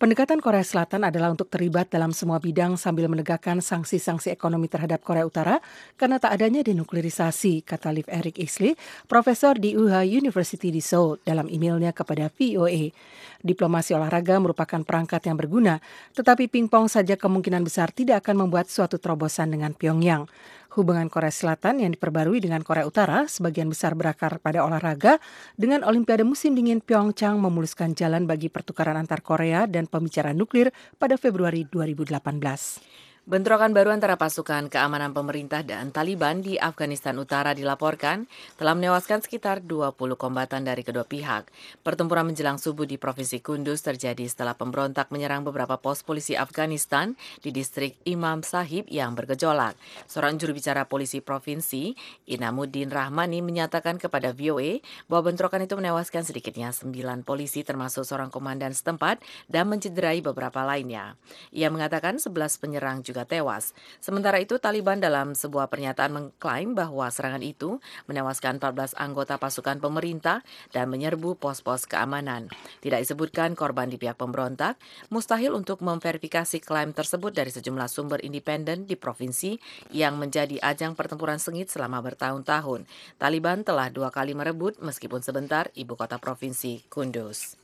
Pendekatan 0.00 0.40
Korea 0.40 0.64
Selatan 0.64 1.04
adalah 1.04 1.28
untuk 1.28 1.52
terlibat 1.52 1.92
dalam 1.92 2.16
semua 2.16 2.40
bidang 2.40 2.80
sambil 2.80 3.04
menegakkan 3.04 3.60
sanksi-sanksi 3.60 4.32
ekonomi 4.32 4.64
terhadap 4.64 5.04
Korea 5.04 5.28
Utara 5.28 5.60
karena 6.00 6.16
tak 6.16 6.40
adanya 6.40 6.64
denuklerisasi, 6.64 7.60
kata 7.68 7.92
Liv 7.92 8.08
Eric 8.08 8.40
Isley, 8.40 8.80
profesor 9.04 9.60
di 9.60 9.76
UH 9.76 10.08
University 10.08 10.72
di 10.72 10.80
Seoul 10.80 11.20
dalam 11.20 11.52
emailnya 11.52 11.92
kepada 11.92 12.32
VOA. 12.32 12.96
Diplomasi 13.40 13.96
olahraga 13.96 14.36
merupakan 14.36 14.84
perangkat 14.84 15.24
yang 15.24 15.40
berguna, 15.40 15.80
tetapi 16.12 16.52
pingpong 16.52 16.92
saja 16.92 17.16
kemungkinan 17.16 17.64
besar 17.64 17.88
tidak 17.88 18.28
akan 18.28 18.44
membuat 18.44 18.68
suatu 18.68 19.00
terobosan 19.00 19.48
dengan 19.56 19.72
Pyongyang. 19.72 20.28
Hubungan 20.76 21.08
Korea 21.10 21.32
Selatan 21.32 21.82
yang 21.82 21.90
diperbarui 21.96 22.38
dengan 22.38 22.60
Korea 22.62 22.86
Utara 22.86 23.26
sebagian 23.26 23.66
besar 23.66 23.98
berakar 23.98 24.38
pada 24.38 24.62
olahraga 24.62 25.18
dengan 25.58 25.82
Olimpiade 25.82 26.22
musim 26.22 26.54
dingin 26.54 26.84
Pyeongchang 26.84 27.40
memuluskan 27.40 27.96
jalan 27.96 28.28
bagi 28.28 28.52
pertukaran 28.52 28.94
antar 28.94 29.24
Korea 29.24 29.66
dan 29.66 29.88
pembicaraan 29.88 30.38
nuklir 30.38 30.70
pada 31.00 31.16
Februari 31.16 31.66
2018. 31.66 32.99
Bentrokan 33.30 33.70
baru 33.70 33.94
antara 33.94 34.18
pasukan 34.18 34.66
keamanan 34.66 35.14
pemerintah 35.14 35.62
dan 35.62 35.94
Taliban 35.94 36.42
di 36.42 36.58
Afghanistan 36.58 37.14
Utara 37.14 37.54
dilaporkan 37.54 38.26
telah 38.58 38.74
menewaskan 38.74 39.22
sekitar 39.22 39.62
20 39.62 39.94
kombatan 40.18 40.66
dari 40.66 40.82
kedua 40.82 41.06
pihak. 41.06 41.46
Pertempuran 41.86 42.26
menjelang 42.26 42.58
subuh 42.58 42.90
di 42.90 42.98
Provinsi 42.98 43.38
Kunduz 43.38 43.86
terjadi 43.86 44.26
setelah 44.26 44.58
pemberontak 44.58 45.14
menyerang 45.14 45.46
beberapa 45.46 45.78
pos 45.78 46.02
polisi 46.02 46.34
Afghanistan 46.34 47.14
di 47.38 47.54
distrik 47.54 48.02
Imam 48.02 48.42
Sahib 48.42 48.90
yang 48.90 49.14
bergejolak. 49.14 49.78
Seorang 50.10 50.34
juru 50.34 50.50
bicara 50.58 50.90
polisi 50.90 51.22
provinsi, 51.22 51.94
Inamuddin 52.26 52.90
Rahmani, 52.90 53.46
menyatakan 53.46 54.02
kepada 54.02 54.34
VOA 54.34 54.82
bahwa 55.06 55.30
bentrokan 55.30 55.62
itu 55.62 55.78
menewaskan 55.78 56.26
sedikitnya 56.26 56.74
9 56.74 57.22
polisi 57.22 57.62
termasuk 57.62 58.02
seorang 58.02 58.34
komandan 58.34 58.74
setempat 58.74 59.22
dan 59.46 59.70
mencederai 59.70 60.18
beberapa 60.18 60.66
lainnya. 60.66 61.14
Ia 61.54 61.70
mengatakan 61.70 62.18
11 62.18 62.58
penyerang 62.58 63.06
juga 63.06 63.19
tewas. 63.28 63.76
Sementara 63.98 64.40
itu, 64.40 64.56
Taliban 64.56 65.00
dalam 65.00 65.36
sebuah 65.36 65.68
pernyataan 65.68 66.12
mengklaim 66.12 66.72
bahwa 66.72 67.06
serangan 67.12 67.44
itu 67.44 67.78
menewaskan 68.08 68.58
14 68.58 68.96
anggota 68.96 69.36
pasukan 69.36 69.78
pemerintah 69.78 70.42
dan 70.72 70.88
menyerbu 70.88 71.36
pos-pos 71.36 71.84
keamanan. 71.84 72.48
Tidak 72.80 73.00
disebutkan 73.00 73.52
korban 73.52 73.92
di 73.92 74.00
pihak 74.00 74.16
pemberontak, 74.16 74.80
mustahil 75.12 75.52
untuk 75.52 75.84
memverifikasi 75.84 76.62
klaim 76.64 76.96
tersebut 76.96 77.36
dari 77.36 77.52
sejumlah 77.52 77.88
sumber 77.92 78.24
independen 78.24 78.88
di 78.88 78.96
provinsi 78.96 79.60
yang 79.92 80.16
menjadi 80.16 80.56
ajang 80.64 80.96
pertempuran 80.96 81.36
sengit 81.36 81.68
selama 81.68 82.00
bertahun-tahun. 82.00 82.88
Taliban 83.20 83.60
telah 83.62 83.92
dua 83.92 84.08
kali 84.08 84.32
merebut 84.32 84.80
meskipun 84.80 85.20
sebentar 85.20 85.68
ibu 85.76 85.94
kota 85.94 86.16
provinsi 86.16 86.88
Kunduz. 86.88 87.59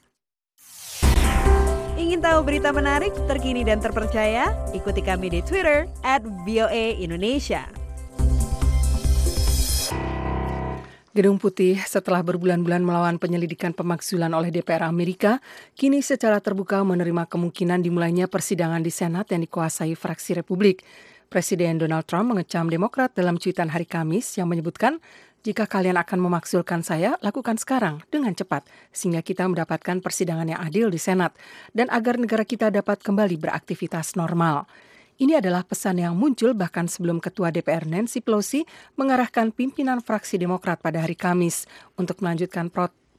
Ingin 1.96 2.20
tahu 2.20 2.44
berita 2.44 2.76
menarik, 2.76 3.16
terkini 3.24 3.64
dan 3.64 3.80
terpercaya? 3.80 4.52
Ikuti 4.76 5.00
kami 5.00 5.32
di 5.32 5.40
Twitter 5.40 5.88
at 6.04 6.20
VOA 6.44 7.00
Indonesia. 7.00 7.64
Gedung 11.16 11.40
Putih 11.40 11.80
setelah 11.80 12.20
berbulan-bulan 12.20 12.84
melawan 12.84 13.16
penyelidikan 13.16 13.72
pemakzulan 13.72 14.28
oleh 14.36 14.52
DPR 14.52 14.84
Amerika, 14.84 15.40
kini 15.72 16.04
secara 16.04 16.36
terbuka 16.44 16.84
menerima 16.84 17.24
kemungkinan 17.32 17.80
dimulainya 17.80 18.28
persidangan 18.28 18.84
di 18.84 18.92
Senat 18.92 19.32
yang 19.32 19.40
dikuasai 19.48 19.96
fraksi 19.96 20.36
Republik. 20.36 20.84
Presiden 21.32 21.80
Donald 21.80 22.04
Trump 22.04 22.36
mengecam 22.36 22.68
Demokrat 22.68 23.16
dalam 23.16 23.40
cuitan 23.40 23.72
hari 23.72 23.88
Kamis 23.88 24.36
yang 24.36 24.52
menyebutkan 24.52 25.00
jika 25.46 25.62
kalian 25.70 25.94
akan 25.94 26.18
memaksulkan 26.26 26.82
saya, 26.82 27.14
lakukan 27.22 27.54
sekarang 27.54 28.02
dengan 28.10 28.34
cepat 28.34 28.66
sehingga 28.90 29.22
kita 29.22 29.46
mendapatkan 29.46 30.02
persidangan 30.02 30.50
yang 30.50 30.58
adil 30.58 30.90
di 30.90 30.98
Senat 30.98 31.38
dan 31.70 31.86
agar 31.94 32.18
negara 32.18 32.42
kita 32.42 32.66
dapat 32.74 32.98
kembali 32.98 33.38
beraktivitas 33.38 34.18
normal. 34.18 34.66
Ini 35.22 35.38
adalah 35.38 35.62
pesan 35.62 36.02
yang 36.02 36.18
muncul 36.18 36.50
bahkan 36.50 36.90
sebelum 36.90 37.22
Ketua 37.22 37.54
DPR 37.54 37.86
Nancy 37.86 38.18
Pelosi 38.26 38.66
mengarahkan 38.98 39.54
pimpinan 39.54 40.02
fraksi 40.02 40.34
Demokrat 40.34 40.82
pada 40.82 41.06
hari 41.06 41.14
Kamis 41.14 41.70
untuk 41.94 42.26
melanjutkan 42.26 42.66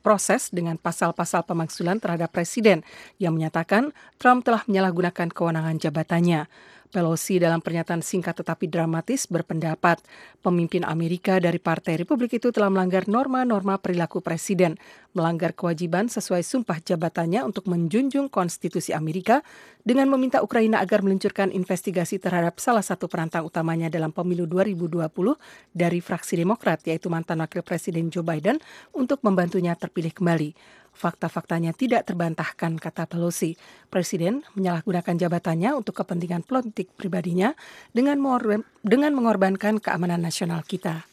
proses 0.03 0.51
dengan 0.51 0.75
pasal-pasal 0.75 1.47
pemaksulan 1.47 2.03
terhadap 2.03 2.35
Presiden 2.35 2.83
yang 3.23 3.39
menyatakan 3.39 3.95
Trump 4.19 4.43
telah 4.43 4.67
menyalahgunakan 4.67 5.31
kewenangan 5.31 5.79
jabatannya. 5.79 6.51
Pelosi 6.87 7.35
dalam 7.35 7.59
pernyataan 7.59 7.99
singkat 7.99 8.39
tetapi 8.39 8.71
dramatis 8.71 9.27
berpendapat 9.27 9.99
pemimpin 10.39 10.87
Amerika 10.87 11.35
dari 11.35 11.59
Partai 11.59 11.99
Republik 11.99 12.39
itu 12.39 12.47
telah 12.55 12.71
melanggar 12.71 13.11
norma-norma 13.11 13.75
perilaku 13.75 14.23
presiden, 14.23 14.79
melanggar 15.11 15.51
kewajiban 15.51 16.07
sesuai 16.07 16.47
sumpah 16.47 16.79
jabatannya 16.79 17.43
untuk 17.43 17.67
menjunjung 17.67 18.31
konstitusi 18.31 18.95
Amerika 18.95 19.43
dengan 19.83 20.07
meminta 20.07 20.39
Ukraina 20.39 20.79
agar 20.79 21.03
meluncurkan 21.03 21.51
investigasi 21.51 22.23
terhadap 22.23 22.55
salah 22.63 22.83
satu 22.83 23.11
perantang 23.11 23.43
utamanya 23.43 23.91
dalam 23.91 24.15
pemilu 24.15 24.47
2020 24.47 25.11
dari 25.75 25.99
fraksi 25.99 26.39
Demokrat 26.39 26.87
yaitu 26.87 27.11
mantan 27.11 27.43
wakil 27.43 27.67
presiden 27.67 28.07
Joe 28.07 28.23
Biden 28.23 28.63
untuk 28.95 29.19
membantunya 29.27 29.75
terpilih 29.75 30.15
kembali. 30.15 30.55
Fakta-faktanya 30.97 31.77
tidak 31.77 32.09
terbantahkan, 32.09 32.81
kata 32.81 33.05
Pelosi. 33.05 33.53
Presiden 33.93 34.41
menyalahgunakan 34.57 35.13
jabatannya 35.13 35.77
untuk 35.77 35.93
kepentingan 36.01 36.41
politik 36.41 36.89
pribadinya 36.97 37.53
dengan, 37.93 38.17
dengan 38.81 39.11
mengorbankan 39.13 39.77
keamanan 39.77 40.25
nasional 40.25 40.65
kita. 40.65 41.05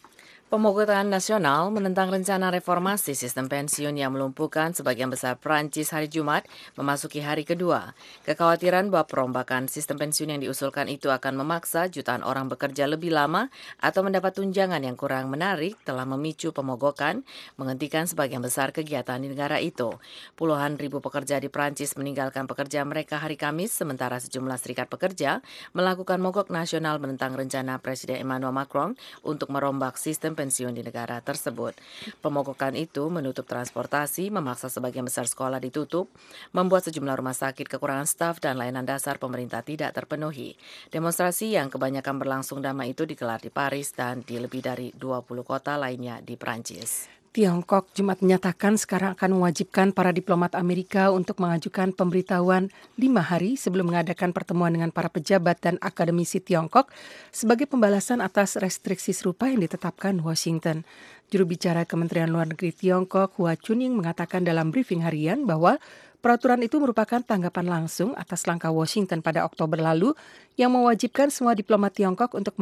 Pemogotan 0.54 1.10
nasional 1.10 1.66
menentang 1.74 2.14
rencana 2.14 2.46
reformasi 2.46 3.18
sistem 3.18 3.50
pensiun 3.50 3.98
yang 3.98 4.14
melumpuhkan 4.14 4.70
sebagian 4.70 5.10
besar 5.10 5.34
Prancis 5.34 5.90
hari 5.90 6.06
Jumat 6.06 6.46
memasuki 6.78 7.18
hari 7.18 7.42
kedua. 7.42 7.90
Kekhawatiran 8.22 8.86
bahwa 8.86 9.02
perombakan 9.02 9.66
sistem 9.66 9.98
pensiun 9.98 10.30
yang 10.30 10.46
diusulkan 10.46 10.86
itu 10.86 11.10
akan 11.10 11.42
memaksa 11.42 11.90
jutaan 11.90 12.22
orang 12.22 12.46
bekerja 12.46 12.86
lebih 12.86 13.10
lama 13.10 13.50
atau 13.82 14.06
mendapat 14.06 14.38
tunjangan 14.38 14.78
yang 14.78 14.94
kurang 14.94 15.26
menarik 15.26 15.74
telah 15.82 16.06
memicu 16.06 16.54
pemogokan 16.54 17.26
menghentikan 17.58 18.06
sebagian 18.06 18.38
besar 18.38 18.70
kegiatan 18.70 19.18
di 19.18 19.34
negara 19.34 19.58
itu. 19.58 19.90
Puluhan 20.38 20.78
ribu 20.78 21.02
pekerja 21.02 21.42
di 21.42 21.50
Prancis 21.50 21.98
meninggalkan 21.98 22.46
pekerja 22.46 22.86
mereka 22.86 23.18
hari 23.18 23.34
Kamis 23.34 23.74
sementara 23.74 24.22
sejumlah 24.22 24.62
serikat 24.62 24.86
pekerja 24.86 25.42
melakukan 25.74 26.22
mogok 26.22 26.46
nasional 26.54 27.02
menentang 27.02 27.34
rencana 27.34 27.82
Presiden 27.82 28.22
Emmanuel 28.22 28.54
Macron 28.54 28.94
untuk 29.26 29.50
merombak 29.50 29.98
sistem 29.98 30.38
pensiun 30.38 30.43
di 30.50 30.82
negara 30.84 31.22
tersebut. 31.22 31.72
Pemogokan 32.20 32.76
itu 32.76 33.08
menutup 33.08 33.48
transportasi, 33.48 34.28
memaksa 34.28 34.68
sebagian 34.68 35.08
besar 35.08 35.24
sekolah 35.24 35.62
ditutup, 35.62 36.12
membuat 36.52 36.88
sejumlah 36.90 37.16
rumah 37.16 37.36
sakit 37.36 37.70
kekurangan 37.70 38.08
staf 38.08 38.42
dan 38.42 38.60
layanan 38.60 38.84
dasar 38.84 39.16
pemerintah 39.16 39.64
tidak 39.64 39.94
terpenuhi. 39.96 40.58
Demonstrasi 40.92 41.56
yang 41.56 41.72
kebanyakan 41.72 42.20
berlangsung 42.20 42.60
damai 42.60 42.92
itu 42.92 43.08
digelar 43.08 43.40
di 43.40 43.48
Paris 43.48 43.94
dan 43.96 44.20
di 44.20 44.36
lebih 44.36 44.60
dari 44.60 44.92
20 44.92 45.24
kota 45.46 45.80
lainnya 45.80 46.20
di 46.20 46.36
Prancis. 46.36 47.23
Tiongkok 47.34 47.90
Jumat 47.98 48.22
menyatakan 48.22 48.78
sekarang 48.78 49.18
akan 49.18 49.34
mewajibkan 49.34 49.90
para 49.90 50.14
diplomat 50.14 50.54
Amerika 50.54 51.10
untuk 51.10 51.42
mengajukan 51.42 51.90
pemberitahuan 51.90 52.70
lima 52.94 53.26
hari 53.26 53.58
sebelum 53.58 53.90
mengadakan 53.90 54.30
pertemuan 54.30 54.70
dengan 54.70 54.94
para 54.94 55.10
pejabat 55.10 55.58
dan 55.58 55.74
akademisi 55.82 56.38
Tiongkok 56.38 56.94
sebagai 57.34 57.66
pembalasan 57.66 58.22
atas 58.22 58.54
restriksi 58.54 59.10
serupa 59.10 59.50
yang 59.50 59.66
ditetapkan 59.66 60.14
Washington. 60.22 60.86
Juru 61.26 61.50
bicara 61.50 61.82
Kementerian 61.82 62.30
Luar 62.30 62.46
Negeri 62.46 62.70
Tiongkok, 62.70 63.34
Hua 63.34 63.58
Chunying, 63.58 63.98
mengatakan 63.98 64.46
dalam 64.46 64.70
briefing 64.70 65.02
harian 65.02 65.42
bahwa 65.42 65.82
Peraturan 66.24 66.64
itu 66.64 66.80
merupakan 66.80 67.20
tanggapan 67.20 67.68
langsung 67.68 68.16
atas 68.16 68.48
langkah 68.48 68.72
Washington 68.72 69.20
pada 69.20 69.44
Oktober 69.44 69.76
lalu 69.76 70.16
yang 70.56 70.72
mewajibkan 70.72 71.28
semua 71.28 71.52
diplomat 71.52 71.92
Tiongkok 72.00 72.32
untuk 72.32 72.56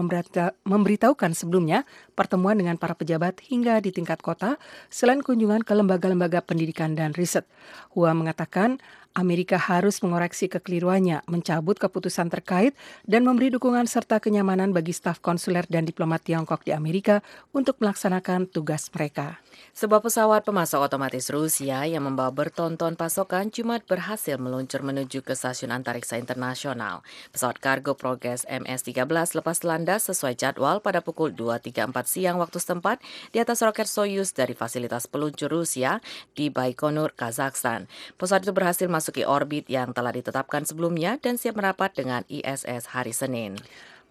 memberitahukan 0.66 1.30
sebelumnya 1.30 1.86
pertemuan 2.18 2.58
dengan 2.58 2.74
para 2.74 2.98
pejabat 2.98 3.38
hingga 3.38 3.78
di 3.78 3.94
tingkat 3.94 4.18
kota 4.18 4.58
selain 4.90 5.22
kunjungan 5.22 5.62
ke 5.62 5.78
lembaga-lembaga 5.78 6.42
pendidikan 6.42 6.98
dan 6.98 7.14
riset. 7.14 7.46
Hua 7.94 8.10
mengatakan 8.18 8.82
Amerika 9.12 9.60
harus 9.60 10.00
mengoreksi 10.00 10.48
kekeliruannya, 10.48 11.24
mencabut 11.28 11.76
keputusan 11.76 12.32
terkait, 12.32 12.72
dan 13.04 13.28
memberi 13.28 13.52
dukungan 13.52 13.84
serta 13.84 14.20
kenyamanan 14.24 14.72
bagi 14.72 14.96
staf 14.96 15.20
konsuler 15.20 15.68
dan 15.68 15.84
diplomat 15.84 16.24
Tiongkok 16.24 16.64
di 16.64 16.72
Amerika 16.72 17.20
untuk 17.52 17.76
melaksanakan 17.82 18.48
tugas 18.48 18.88
mereka. 18.96 19.42
Sebuah 19.72 20.04
pesawat 20.04 20.44
pemasok 20.44 20.84
otomatis 20.84 21.32
Rusia 21.32 21.88
yang 21.88 22.04
membawa 22.04 22.28
bertonton 22.28 22.92
pasokan 22.92 23.48
Jumat 23.48 23.84
berhasil 23.88 24.36
meluncur 24.36 24.84
menuju 24.84 25.24
ke 25.24 25.32
stasiun 25.32 25.72
antariksa 25.72 26.20
internasional. 26.20 27.00
Pesawat 27.32 27.56
kargo 27.56 27.96
Progress 27.96 28.44
MS-13 28.52 29.32
lepas 29.32 29.64
landas 29.64 30.12
sesuai 30.12 30.36
jadwal 30.36 30.84
pada 30.84 31.00
pukul 31.00 31.32
2.34 31.32 31.88
siang 32.04 32.36
waktu 32.36 32.60
setempat 32.60 33.00
di 33.32 33.40
atas 33.40 33.64
roket 33.64 33.88
Soyuz 33.88 34.36
dari 34.36 34.52
fasilitas 34.52 35.08
peluncur 35.08 35.48
Rusia 35.48 36.04
di 36.36 36.52
Baikonur, 36.52 37.16
Kazakhstan. 37.16 37.88
Pesawat 38.20 38.44
itu 38.44 38.52
berhasil 38.52 38.88
masuk 38.92 39.01
memasuki 39.02 39.26
orbit 39.26 39.66
yang 39.66 39.90
telah 39.90 40.14
ditetapkan 40.14 40.62
sebelumnya 40.62 41.18
dan 41.18 41.34
siap 41.34 41.58
merapat 41.58 41.90
dengan 41.90 42.22
ISS 42.30 42.94
hari 42.94 43.10
Senin. 43.10 43.58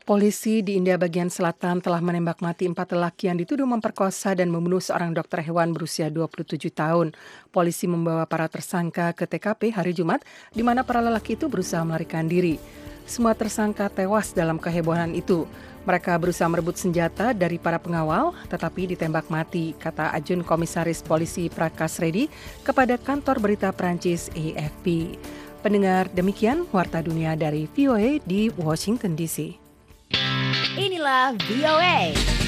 Polisi 0.04 0.60
di 0.60 0.76
India 0.76 1.00
bagian 1.00 1.32
selatan 1.32 1.80
telah 1.80 2.04
menembak 2.04 2.44
mati 2.44 2.68
empat 2.68 2.92
lelaki 2.92 3.32
yang 3.32 3.39
dituduh 3.39 3.64
memperkosa 3.64 4.36
dan 4.36 4.52
membunuh 4.52 4.84
seorang 4.84 5.16
dokter 5.16 5.39
hewan 5.48 5.72
berusia 5.72 6.12
27 6.12 6.60
tahun. 6.76 7.16
Polisi 7.56 7.88
membawa 7.88 8.28
para 8.28 8.52
tersangka 8.52 9.16
ke 9.16 9.24
TKP 9.24 9.72
hari 9.72 9.96
Jumat, 9.96 10.28
di 10.52 10.60
mana 10.60 10.84
para 10.84 11.00
lelaki 11.00 11.39
itu 11.39 11.48
berusaha 11.48 11.88
melarikan 11.88 12.28
diri. 12.28 12.60
Semua 13.08 13.32
tersangka 13.32 13.88
tewas 13.88 14.36
dalam 14.36 14.60
kehebohan 14.60 15.16
itu. 15.16 15.48
Mereka 15.82 16.13
berusaha 16.21 16.45
merebut 16.45 16.77
senjata 16.77 17.34
dari 17.34 17.57
para 17.57 17.82
pengawal, 17.82 18.38
tetapi 18.49 18.93
ditembak 18.93 19.29
mati, 19.34 19.73
kata 19.82 20.13
Ajun 20.13 20.45
Komisaris 20.45 21.01
Polisi 21.01 21.49
Prakas 21.49 21.97
Reddy 21.97 22.29
kepada 22.61 23.01
kantor 23.01 23.41
berita 23.41 23.73
Prancis 23.73 24.29
AFP. 24.38 25.17
Pendengar 25.61 26.09
demikian 26.13 26.65
Warta 26.73 27.01
Dunia 27.05 27.38
dari 27.38 27.69
VOA 27.69 28.21
di 28.25 28.49
Washington 28.57 29.13
DC. 29.13 29.57
Inilah 30.77 31.38
VOA. 31.49 32.41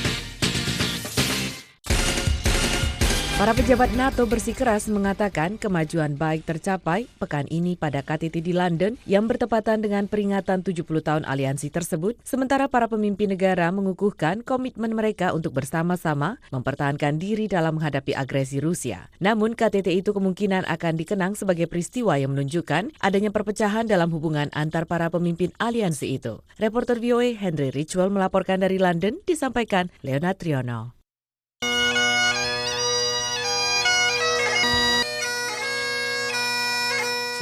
Para 3.44 3.60
pejabat 3.60 3.92
NATO 4.00 4.24
bersikeras 4.24 4.88
mengatakan 4.88 5.60
kemajuan 5.60 6.16
baik 6.16 6.48
tercapai 6.48 7.12
pekan 7.20 7.44
ini 7.52 7.76
pada 7.76 8.00
KTT 8.00 8.40
di 8.40 8.56
London 8.56 8.96
yang 9.04 9.28
bertepatan 9.28 9.84
dengan 9.84 10.08
peringatan 10.08 10.64
70 10.64 10.88
tahun 10.88 11.28
aliansi 11.28 11.68
tersebut, 11.68 12.16
sementara 12.24 12.72
para 12.72 12.88
pemimpin 12.88 13.28
negara 13.28 13.68
mengukuhkan 13.76 14.48
komitmen 14.48 14.96
mereka 14.96 15.36
untuk 15.36 15.60
bersama-sama 15.60 16.40
mempertahankan 16.56 17.20
diri 17.20 17.52
dalam 17.52 17.76
menghadapi 17.76 18.16
agresi 18.16 18.64
Rusia. 18.64 19.12
Namun 19.20 19.60
KTT 19.60 19.92
itu 19.92 20.16
kemungkinan 20.16 20.64
akan 20.64 20.96
dikenang 20.96 21.36
sebagai 21.36 21.68
peristiwa 21.68 22.16
yang 22.16 22.32
menunjukkan 22.32 22.96
adanya 23.04 23.36
perpecahan 23.36 23.84
dalam 23.92 24.08
hubungan 24.16 24.48
antar 24.56 24.88
para 24.88 25.12
pemimpin 25.12 25.52
aliansi 25.60 26.16
itu. 26.16 26.40
Reporter 26.64 26.96
VOA 26.96 27.36
Henry 27.36 27.76
Richwell 27.76 28.08
melaporkan 28.08 28.64
dari 28.64 28.80
London, 28.80 29.20
disampaikan 29.28 29.92
Leonard 30.00 30.40
Triono. 30.40 31.03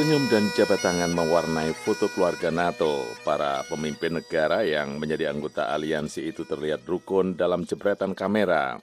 Senyum 0.01 0.33
dan 0.33 0.49
jabat 0.57 0.81
tangan 0.81 1.13
mewarnai 1.13 1.77
foto 1.77 2.09
keluarga 2.09 2.49
NATO. 2.49 3.05
Para 3.21 3.61
pemimpin 3.69 4.17
negara 4.17 4.65
yang 4.65 4.97
menjadi 4.97 5.29
anggota 5.29 5.69
aliansi 5.69 6.25
itu 6.25 6.41
terlihat 6.41 6.89
rukun 6.89 7.37
dalam 7.37 7.69
jepretan 7.69 8.17
kamera. 8.17 8.81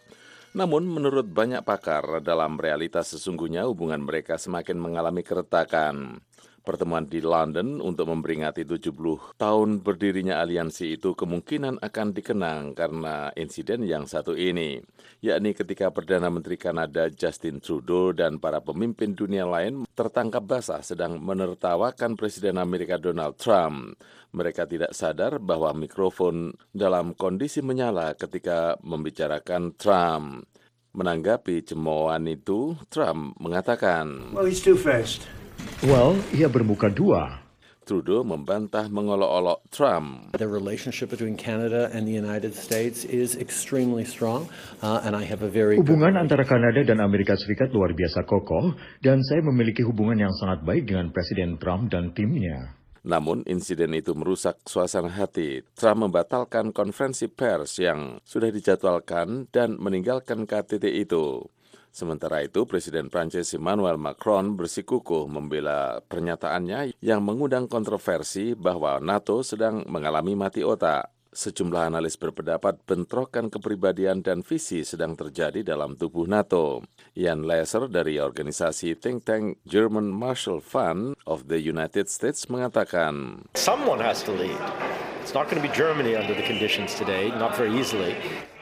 Namun 0.55 0.87
menurut 0.87 1.27
banyak 1.27 1.67
pakar, 1.67 2.23
dalam 2.23 2.55
realitas 2.55 3.19
sesungguhnya 3.19 3.67
hubungan 3.67 3.99
mereka 4.07 4.39
semakin 4.39 4.79
mengalami 4.79 5.27
keretakan. 5.27 6.23
Pertemuan 6.69 7.09
di 7.09 7.25
London 7.25 7.81
untuk 7.81 8.13
memperingati 8.13 8.61
70 8.69 8.93
tahun 9.41 9.81
berdirinya 9.81 10.37
aliansi 10.37 11.01
itu 11.01 11.17
kemungkinan 11.17 11.81
akan 11.81 12.13
dikenang 12.13 12.77
karena 12.77 13.33
insiden 13.41 13.89
yang 13.89 14.05
satu 14.05 14.37
ini, 14.37 14.77
yakni 15.25 15.57
ketika 15.57 15.89
Perdana 15.89 16.29
Menteri 16.29 16.61
Kanada 16.61 17.09
Justin 17.09 17.65
Trudeau 17.65 18.13
dan 18.13 18.37
para 18.37 18.61
pemimpin 18.61 19.17
dunia 19.17 19.49
lain 19.49 19.89
tertangkap 19.97 20.45
basah 20.45 20.85
sedang 20.85 21.17
menertawakan 21.17 22.21
Presiden 22.21 22.61
Amerika 22.61 23.01
Donald 23.01 23.41
Trump. 23.41 23.97
Mereka 24.37 24.69
tidak 24.69 24.93
sadar 24.93 25.41
bahwa 25.41 25.73
mikrofon 25.73 26.53
dalam 26.69 27.17
kondisi 27.17 27.65
menyala 27.65 28.13
ketika 28.13 28.77
membicarakan 28.85 29.73
Trump. 29.81 30.45
Menanggapi 30.93 31.65
cemoohan 31.65 32.29
itu, 32.29 32.77
Trump 32.93 33.41
mengatakan, 33.41 34.37
Well. 34.37 34.53
Well, 35.79 36.19
ia 36.35 36.51
bermuka 36.51 36.91
dua. 36.91 37.39
Trudeau 37.89 38.21
membantah 38.21 38.91
mengolok-olok 38.93 39.65
Trump. 39.73 40.37
The 40.37 40.45
relationship 40.45 41.09
between 41.09 41.41
Canada 41.41 41.89
and 41.89 42.05
the 42.05 42.13
United 42.13 42.53
States 42.53 43.09
is 43.09 43.39
extremely 43.39 44.05
strong, 44.05 44.51
uh, 44.85 45.01
and 45.07 45.17
I 45.17 45.25
have 45.25 45.41
a 45.41 45.49
very 45.49 45.81
Hubungan 45.81 46.21
antara 46.21 46.45
Kanada 46.45 46.85
dan 46.85 47.01
Amerika 47.01 47.33
Serikat 47.39 47.73
luar 47.73 47.97
biasa 47.97 48.29
kokoh, 48.29 48.77
dan 49.01 49.25
saya 49.25 49.41
memiliki 49.41 49.81
hubungan 49.87 50.21
yang 50.21 50.35
sangat 50.37 50.67
baik 50.69 50.85
dengan 50.85 51.15
Presiden 51.15 51.57
Trump 51.57 51.89
dan 51.89 52.13
timnya. 52.13 52.77
Namun 53.09 53.47
insiden 53.49 53.97
itu 53.97 54.13
merusak 54.13 54.61
suasana 54.69 55.09
hati. 55.09 55.65
Trump 55.73 56.05
membatalkan 56.05 56.77
konferensi 56.77 57.25
pers 57.25 57.81
yang 57.81 58.21
sudah 58.21 58.53
dijadwalkan 58.53 59.49
dan 59.49 59.81
meninggalkan 59.81 60.45
KTT 60.45 61.09
itu. 61.09 61.41
Sementara 61.99 62.47
itu, 62.47 62.63
Presiden 62.63 63.11
Prancis 63.11 63.59
Emmanuel 63.59 63.99
Macron 63.99 64.55
bersikukuh 64.55 65.27
membela 65.27 65.99
pernyataannya 66.07 66.95
yang 67.03 67.27
mengundang 67.27 67.67
kontroversi 67.67 68.55
bahwa 68.55 69.03
NATO 69.03 69.43
sedang 69.43 69.83
mengalami 69.91 70.39
mati 70.39 70.63
otak. 70.63 71.11
Sejumlah 71.35 71.91
analis 71.91 72.15
berpendapat 72.15 72.87
bentrokan 72.87 73.51
kepribadian 73.51 74.23
dan 74.23 74.47
visi 74.47 74.87
sedang 74.87 75.19
terjadi 75.19 75.67
dalam 75.67 75.99
tubuh 75.99 76.31
NATO. 76.31 76.87
Ian 77.19 77.43
Lesser 77.51 77.91
dari 77.91 78.23
organisasi 78.23 78.95
think 78.95 79.27
tank 79.27 79.59
German 79.67 80.07
Marshall 80.07 80.63
Fund 80.63 81.19
of 81.27 81.51
the 81.51 81.59
United 81.59 82.07
States 82.07 82.47
mengatakan, 82.47 83.43
Someone 83.59 83.99
has 83.99 84.23
to 84.23 84.31
lead. 84.31 84.55
It's 85.27 85.35
not 85.35 85.51
going 85.51 85.59
to 85.59 85.67
be 85.67 85.75
Germany 85.75 86.15
under 86.15 86.39
the 86.39 86.47
conditions 86.47 86.95
today, 86.95 87.35
not 87.35 87.59
very 87.59 87.75
easily. 87.75 88.15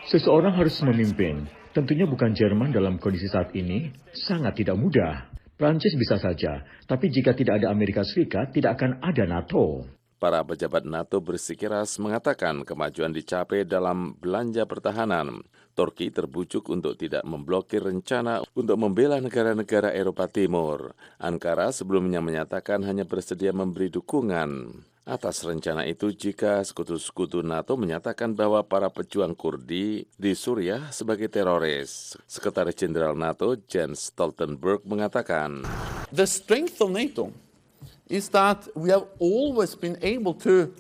Seseorang 0.09 0.57
harus 0.57 0.81
memimpin. 0.81 1.66
Tentunya 1.77 2.09
bukan 2.09 2.33
Jerman 2.33 2.73
dalam 2.73 2.97
kondisi 2.97 3.29
saat 3.29 3.53
ini, 3.53 3.93
sangat 4.17 4.65
tidak 4.65 4.81
mudah. 4.81 5.29
Prancis 5.61 5.93
bisa 5.93 6.17
saja, 6.17 6.65
tapi 6.89 7.13
jika 7.13 7.37
tidak 7.37 7.61
ada 7.61 7.69
Amerika 7.69 8.01
Serikat, 8.01 8.49
tidak 8.57 8.81
akan 8.81 9.05
ada 9.05 9.29
NATO. 9.29 9.85
Para 10.17 10.41
pejabat 10.41 10.89
NATO 10.89 11.21
bersikeras 11.21 12.01
mengatakan 12.01 12.65
kemajuan 12.65 13.13
dicapai 13.13 13.69
dalam 13.69 14.17
belanja 14.17 14.65
pertahanan. 14.65 15.45
Turki 15.77 16.09
terbujuk 16.09 16.65
untuk 16.73 16.97
tidak 16.97 17.29
memblokir 17.29 17.85
rencana 17.85 18.41
untuk 18.57 18.81
membela 18.81 19.21
negara-negara 19.21 19.93
Eropa 19.93 20.33
Timur. 20.33 20.97
Ankara 21.21 21.69
sebelumnya 21.77 22.25
menyatakan 22.25 22.81
hanya 22.89 23.05
bersedia 23.05 23.53
memberi 23.53 23.93
dukungan 23.93 24.81
atas 25.07 25.47
rencana 25.47 25.87
itu 25.87 26.11
jika 26.11 26.59
sekutu-sekutu 26.67 27.39
NATO 27.39 27.79
menyatakan 27.79 28.35
bahwa 28.35 28.59
para 28.67 28.91
pejuang 28.91 29.39
Kurdi 29.39 30.03
di 30.19 30.33
Suriah 30.35 30.91
sebagai 30.91 31.31
teroris. 31.31 32.19
Sekretaris 32.27 32.75
Jenderal 32.75 33.15
NATO 33.15 33.55
Jens 33.71 34.11
Stoltenberg 34.11 34.83
mengatakan, 34.83 35.63
The 36.11 36.27
strength 36.27 36.83
of 36.83 36.91
NATO 36.91 37.31
is 38.11 38.27
that 38.35 38.67
we 38.75 38.91
have 38.91 39.07
always 39.23 39.79
been 39.79 39.95
able 40.03 40.35
to 40.43 40.75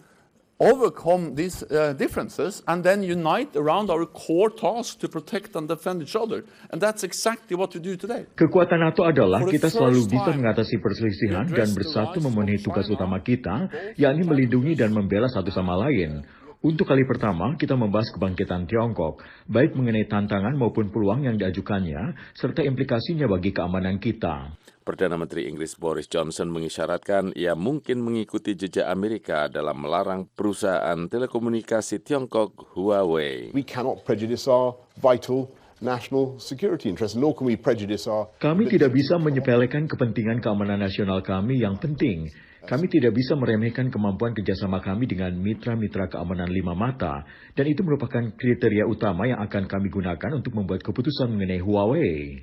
overcome 0.58 1.34
these 1.34 1.62
uh, 1.64 1.92
differences 1.92 2.62
and 2.66 2.82
then 2.82 3.02
unite 3.02 3.54
around 3.56 3.90
our 3.90 4.06
core 4.06 4.48
task 4.48 4.98
to 5.00 5.08
protect 5.08 5.54
and 5.56 5.68
defend 5.68 6.02
each 6.02 6.16
other. 6.16 6.44
And 6.70 6.80
that's 6.80 7.04
exactly 7.04 7.56
what 7.56 7.74
we 7.74 7.80
do 7.80 7.96
today. 7.96 8.24
Kekuatan 8.36 8.80
NATO 8.80 9.04
adalah 9.04 9.44
kita 9.44 9.68
selalu 9.68 10.08
bisa 10.08 10.32
mengatasi 10.32 10.80
perselisihan 10.80 11.44
dan 11.44 11.68
bersatu 11.76 12.24
memenuhi 12.24 12.64
tugas 12.64 12.88
utama 12.88 13.20
kita, 13.20 13.68
yakni 14.00 14.24
melindungi 14.24 14.72
dan 14.72 14.96
membela 14.96 15.28
satu 15.28 15.52
sama 15.52 15.76
lain. 15.76 16.24
Untuk 16.66 16.90
kali 16.90 17.06
pertama, 17.06 17.54
kita 17.54 17.78
membahas 17.78 18.10
kebangkitan 18.10 18.66
Tiongkok, 18.66 19.22
baik 19.46 19.78
mengenai 19.78 20.10
tantangan 20.10 20.50
maupun 20.58 20.90
peluang 20.90 21.22
yang 21.22 21.38
diajukannya, 21.38 22.34
serta 22.34 22.66
implikasinya 22.66 23.30
bagi 23.30 23.54
keamanan 23.54 24.02
kita. 24.02 24.50
Perdana 24.82 25.14
Menteri 25.14 25.46
Inggris 25.46 25.78
Boris 25.78 26.10
Johnson 26.10 26.50
mengisyaratkan 26.50 27.38
ia 27.38 27.54
mungkin 27.54 28.02
mengikuti 28.02 28.58
jejak 28.58 28.82
Amerika 28.90 29.46
dalam 29.46 29.78
melarang 29.78 30.26
perusahaan 30.26 31.06
telekomunikasi 31.06 32.02
Tiongkok 32.02 32.74
Huawei. 32.74 33.54
We 33.54 33.62
cannot 33.62 34.02
prejudice 34.02 34.50
our 34.50 34.74
vital 34.98 35.54
national 35.78 36.42
security 36.42 36.90
interests, 36.90 37.14
nor 37.14 37.38
can 37.38 37.46
we 37.46 37.54
prejudice 37.54 38.10
our. 38.10 38.26
Kami 38.42 38.66
tidak 38.66 38.90
bisa 38.90 39.14
menyepelekan 39.22 39.86
kepentingan 39.86 40.42
keamanan 40.42 40.82
nasional 40.82 41.22
kami 41.22 41.62
yang 41.62 41.78
penting. 41.78 42.26
Kami 42.66 42.90
tidak 42.90 43.14
bisa 43.14 43.38
meremehkan 43.38 43.94
kemampuan 43.94 44.34
kerjasama 44.34 44.82
kami 44.82 45.06
dengan 45.06 45.30
mitra-mitra 45.38 46.10
keamanan 46.10 46.50
lima 46.50 46.74
mata, 46.74 47.22
dan 47.54 47.70
itu 47.70 47.86
merupakan 47.86 48.26
kriteria 48.34 48.90
utama 48.90 49.30
yang 49.30 49.38
akan 49.38 49.70
kami 49.70 49.86
gunakan 49.86 50.34
untuk 50.34 50.50
membuat 50.50 50.82
keputusan 50.82 51.30
mengenai 51.30 51.62
Huawei. 51.62 52.42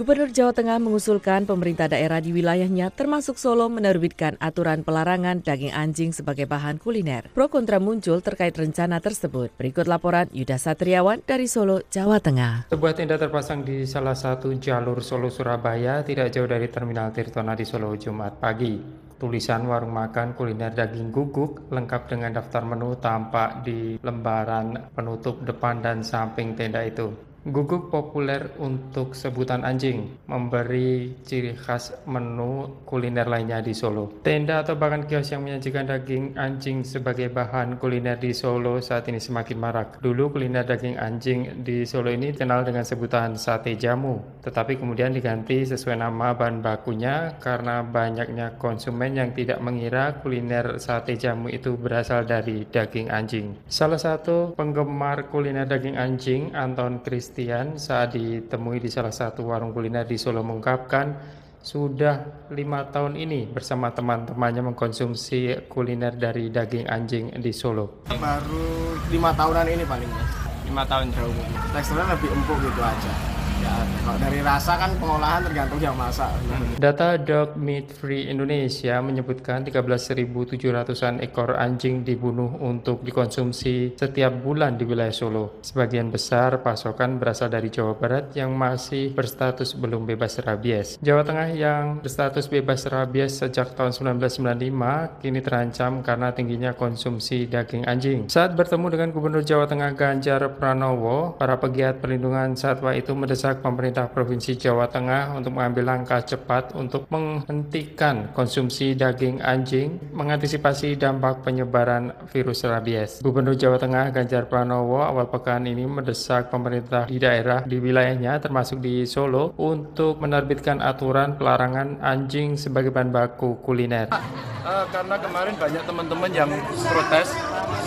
Gubernur 0.00 0.32
Jawa 0.32 0.56
Tengah 0.56 0.80
mengusulkan 0.80 1.44
pemerintah 1.44 1.84
daerah 1.84 2.24
di 2.24 2.32
wilayahnya 2.32 2.88
termasuk 2.88 3.36
Solo 3.36 3.68
menerbitkan 3.68 4.40
aturan 4.40 4.80
pelarangan 4.80 5.44
daging 5.44 5.76
anjing 5.76 6.16
sebagai 6.16 6.48
bahan 6.48 6.80
kuliner. 6.80 7.28
Pro 7.36 7.52
kontra 7.52 7.76
muncul 7.76 8.24
terkait 8.24 8.56
rencana 8.56 9.04
tersebut. 9.04 9.52
Berikut 9.60 9.84
laporan 9.84 10.24
Yuda 10.32 10.56
Satriawan 10.56 11.20
dari 11.20 11.44
Solo, 11.44 11.84
Jawa 11.92 12.16
Tengah. 12.16 12.72
Sebuah 12.72 12.96
tenda 12.96 13.20
terpasang 13.20 13.60
di 13.60 13.84
salah 13.84 14.16
satu 14.16 14.48
jalur 14.56 15.04
Solo 15.04 15.28
Surabaya 15.28 16.00
tidak 16.00 16.32
jauh 16.32 16.48
dari 16.48 16.72
Terminal 16.72 17.12
Tirtona 17.12 17.52
di 17.52 17.68
Solo 17.68 17.92
Jumat 17.92 18.40
pagi. 18.40 18.80
Tulisan 19.20 19.68
warung 19.68 19.92
makan 19.92 20.32
kuliner 20.32 20.72
daging 20.72 21.12
guguk 21.12 21.68
lengkap 21.68 22.08
dengan 22.08 22.40
daftar 22.40 22.64
menu 22.64 22.96
tampak 22.96 23.68
di 23.68 24.00
lembaran 24.00 24.96
penutup 24.96 25.44
depan 25.44 25.84
dan 25.84 26.00
samping 26.00 26.56
tenda 26.56 26.80
itu. 26.88 27.28
Guguk 27.40 27.88
populer 27.88 28.52
untuk 28.60 29.16
sebutan 29.16 29.64
anjing, 29.64 30.12
memberi 30.28 31.24
ciri 31.24 31.56
khas 31.56 31.88
menu 32.04 32.84
kuliner 32.84 33.24
lainnya 33.24 33.64
di 33.64 33.72
Solo. 33.72 34.20
Tenda 34.20 34.60
atau 34.60 34.76
bahkan 34.76 35.08
kios 35.08 35.32
yang 35.32 35.48
menyajikan 35.48 35.88
daging 35.88 36.36
anjing 36.36 36.84
sebagai 36.84 37.32
bahan 37.32 37.80
kuliner 37.80 38.20
di 38.20 38.36
Solo 38.36 38.84
saat 38.84 39.08
ini 39.08 39.16
semakin 39.16 39.56
marak. 39.56 39.88
Dulu 40.04 40.36
kuliner 40.36 40.68
daging 40.68 41.00
anjing 41.00 41.64
di 41.64 41.88
Solo 41.88 42.12
ini 42.12 42.28
dikenal 42.36 42.60
dengan 42.60 42.84
sebutan 42.84 43.40
sate 43.40 43.72
jamu, 43.72 44.20
tetapi 44.44 44.76
kemudian 44.76 45.16
diganti 45.16 45.64
sesuai 45.64 45.96
nama 45.96 46.36
bahan 46.36 46.60
bakunya 46.60 47.40
karena 47.40 47.80
banyaknya 47.80 48.60
konsumen 48.60 49.16
yang 49.16 49.32
tidak 49.32 49.64
mengira 49.64 50.20
kuliner 50.20 50.76
sate 50.76 51.16
jamu 51.16 51.48
itu 51.48 51.72
berasal 51.72 52.28
dari 52.28 52.68
daging 52.68 53.08
anjing. 53.08 53.56
Salah 53.64 53.96
satu 53.96 54.52
penggemar 54.52 55.32
kuliner 55.32 55.64
daging 55.64 55.96
anjing, 55.96 56.52
Anton 56.52 57.00
Chris 57.00 57.29
Christian 57.30 57.78
saat 57.78 58.18
ditemui 58.18 58.82
di 58.82 58.90
salah 58.90 59.14
satu 59.14 59.46
warung 59.46 59.70
kuliner 59.70 60.02
di 60.02 60.18
Solo 60.18 60.42
mengungkapkan 60.42 61.14
sudah 61.62 62.50
lima 62.50 62.90
tahun 62.90 63.14
ini 63.14 63.54
bersama 63.54 63.94
teman-temannya 63.94 64.66
mengkonsumsi 64.74 65.70
kuliner 65.70 66.18
dari 66.18 66.50
daging 66.50 66.90
anjing 66.90 67.30
di 67.38 67.54
Solo. 67.54 68.02
Baru 68.10 68.98
lima 69.14 69.30
tahunan 69.30 69.62
ini 69.62 69.86
paling 69.86 70.10
mas. 70.10 70.30
Lima 70.66 70.82
tahun 70.82 71.14
jauh 71.14 71.30
Teksturnya 71.70 72.18
lebih 72.18 72.34
empuk 72.34 72.58
gitu 72.66 72.82
aja. 72.82 73.39
Ya, 73.60 73.76
kalau 74.00 74.16
dari 74.16 74.40
rasa 74.40 74.72
kan 74.80 74.90
pengolahan 74.96 75.44
tergantung 75.44 75.80
yang 75.84 75.92
masak. 75.92 76.32
Data 76.80 77.20
Dog 77.20 77.60
Meat 77.60 77.92
Free 77.92 78.24
Indonesia 78.32 78.96
menyebutkan 79.04 79.68
13.700-an 79.68 81.20
ekor 81.20 81.60
anjing 81.60 82.00
dibunuh 82.00 82.48
untuk 82.56 83.04
dikonsumsi 83.04 84.00
setiap 84.00 84.32
bulan 84.40 84.80
di 84.80 84.88
wilayah 84.88 85.12
Solo. 85.12 85.60
Sebagian 85.60 86.08
besar 86.08 86.64
pasokan 86.64 87.20
berasal 87.20 87.52
dari 87.52 87.68
Jawa 87.68 88.00
Barat 88.00 88.32
yang 88.32 88.56
masih 88.56 89.12
berstatus 89.12 89.76
belum 89.76 90.08
bebas 90.08 90.40
rabies. 90.40 90.96
Jawa 91.04 91.20
Tengah 91.20 91.52
yang 91.52 92.00
berstatus 92.00 92.48
bebas 92.48 92.88
rabies 92.88 93.44
sejak 93.44 93.76
tahun 93.76 93.92
1995 93.92 95.20
kini 95.20 95.40
terancam 95.44 96.00
karena 96.00 96.32
tingginya 96.32 96.72
konsumsi 96.72 97.44
daging 97.44 97.84
anjing. 97.84 98.24
Saat 98.32 98.56
bertemu 98.56 98.88
dengan 98.88 99.08
Gubernur 99.12 99.44
Jawa 99.44 99.68
Tengah 99.68 99.92
Ganjar 99.92 100.40
Pranowo, 100.56 101.36
para 101.36 101.60
pegiat 101.60 102.00
perlindungan 102.00 102.56
satwa 102.56 102.96
itu 102.96 103.12
mendesak 103.50 103.66
pemerintah 103.66 104.06
Provinsi 104.06 104.54
Jawa 104.54 104.86
Tengah 104.86 105.34
untuk 105.34 105.58
mengambil 105.58 105.90
langkah 105.90 106.22
cepat 106.22 106.70
untuk 106.78 107.10
menghentikan 107.10 108.30
konsumsi 108.30 108.94
daging 108.94 109.42
anjing 109.42 109.98
mengantisipasi 110.14 110.94
dampak 110.94 111.42
penyebaran 111.42 112.14
virus 112.30 112.62
rabies. 112.62 113.18
Gubernur 113.26 113.58
Jawa 113.58 113.82
Tengah 113.82 114.14
Ganjar 114.14 114.46
Pranowo 114.46 115.02
awal 115.02 115.26
pekan 115.26 115.66
ini 115.66 115.82
mendesak 115.82 116.46
pemerintah 116.46 117.10
di 117.10 117.18
daerah 117.18 117.66
di 117.66 117.82
wilayahnya 117.82 118.38
termasuk 118.38 118.78
di 118.78 119.02
Solo 119.02 119.50
untuk 119.58 120.22
menerbitkan 120.22 120.78
aturan 120.78 121.34
pelarangan 121.34 121.98
anjing 121.98 122.54
sebagai 122.54 122.94
bahan 122.94 123.10
baku 123.10 123.58
kuliner. 123.66 124.14
Uh, 124.60 124.86
karena 124.94 125.16
kemarin 125.18 125.54
banyak 125.58 125.82
teman-teman 125.82 126.30
yang 126.30 126.50
protes 126.86 127.34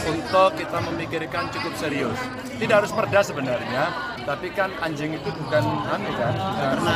untuk 0.03 0.57
kita 0.59 0.77
memikirkan 0.91 1.47
cukup 1.55 1.73
serius. 1.79 2.19
Tidak 2.57 2.75
harus 2.75 2.91
perda 2.91 3.21
sebenarnya, 3.21 3.83
tapi 4.23 4.49
kan 4.51 4.71
anjing 4.79 5.15
itu 5.15 5.29
bukan 5.53 5.85
anu 5.85 6.09
kan, 6.17 6.33
karena 6.33 6.95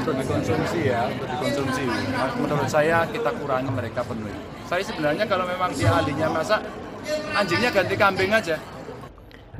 untuk 0.00 0.14
dikonsumsi 0.16 0.80
ya, 0.88 1.00
untuk 1.12 1.28
dikonsumsi. 1.28 1.84
Menurut 2.40 2.68
saya 2.72 3.04
kita 3.12 3.30
kurangi 3.36 3.68
mereka 3.68 4.00
penuhi. 4.08 4.32
Saya 4.64 4.80
sebenarnya 4.80 5.24
kalau 5.28 5.44
memang 5.44 5.68
dia 5.76 5.92
ahlinya 5.92 6.32
masak, 6.32 6.64
anjingnya 7.36 7.68
ganti 7.68 7.94
kambing 8.00 8.32
aja. 8.32 8.56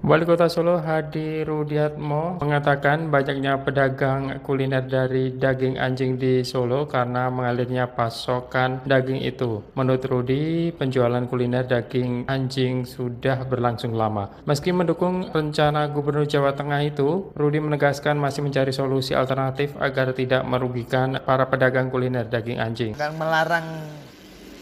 Wali 0.05 0.29
Kota 0.29 0.53
Solo 0.53 0.85
Hadi 0.85 1.49
Rudiatmo 1.49 2.37
mengatakan 2.37 3.09
banyaknya 3.09 3.65
pedagang 3.65 4.37
kuliner 4.45 4.85
dari 4.85 5.33
daging 5.33 5.81
anjing 5.81 6.21
di 6.21 6.45
Solo 6.45 6.85
karena 6.85 7.33
mengalirnya 7.33 7.89
pasokan 7.89 8.85
daging 8.85 9.25
itu. 9.25 9.65
Menurut 9.73 10.05
Rudi, 10.05 10.77
penjualan 10.77 11.25
kuliner 11.25 11.65
daging 11.65 12.29
anjing 12.29 12.85
sudah 12.85 13.49
berlangsung 13.49 13.97
lama. 13.97 14.29
Meski 14.45 14.77
mendukung 14.77 15.33
rencana 15.33 15.89
Gubernur 15.89 16.29
Jawa 16.29 16.53
Tengah 16.53 16.85
itu, 16.85 17.33
Rudi 17.33 17.65
menegaskan 17.65 18.21
masih 18.21 18.45
mencari 18.45 18.77
solusi 18.77 19.17
alternatif 19.17 19.73
agar 19.81 20.13
tidak 20.13 20.45
merugikan 20.45 21.17
para 21.25 21.49
pedagang 21.49 21.89
kuliner 21.89 22.29
daging 22.29 22.61
anjing. 22.61 22.93
Kan 22.93 23.17
melarang 23.17 23.89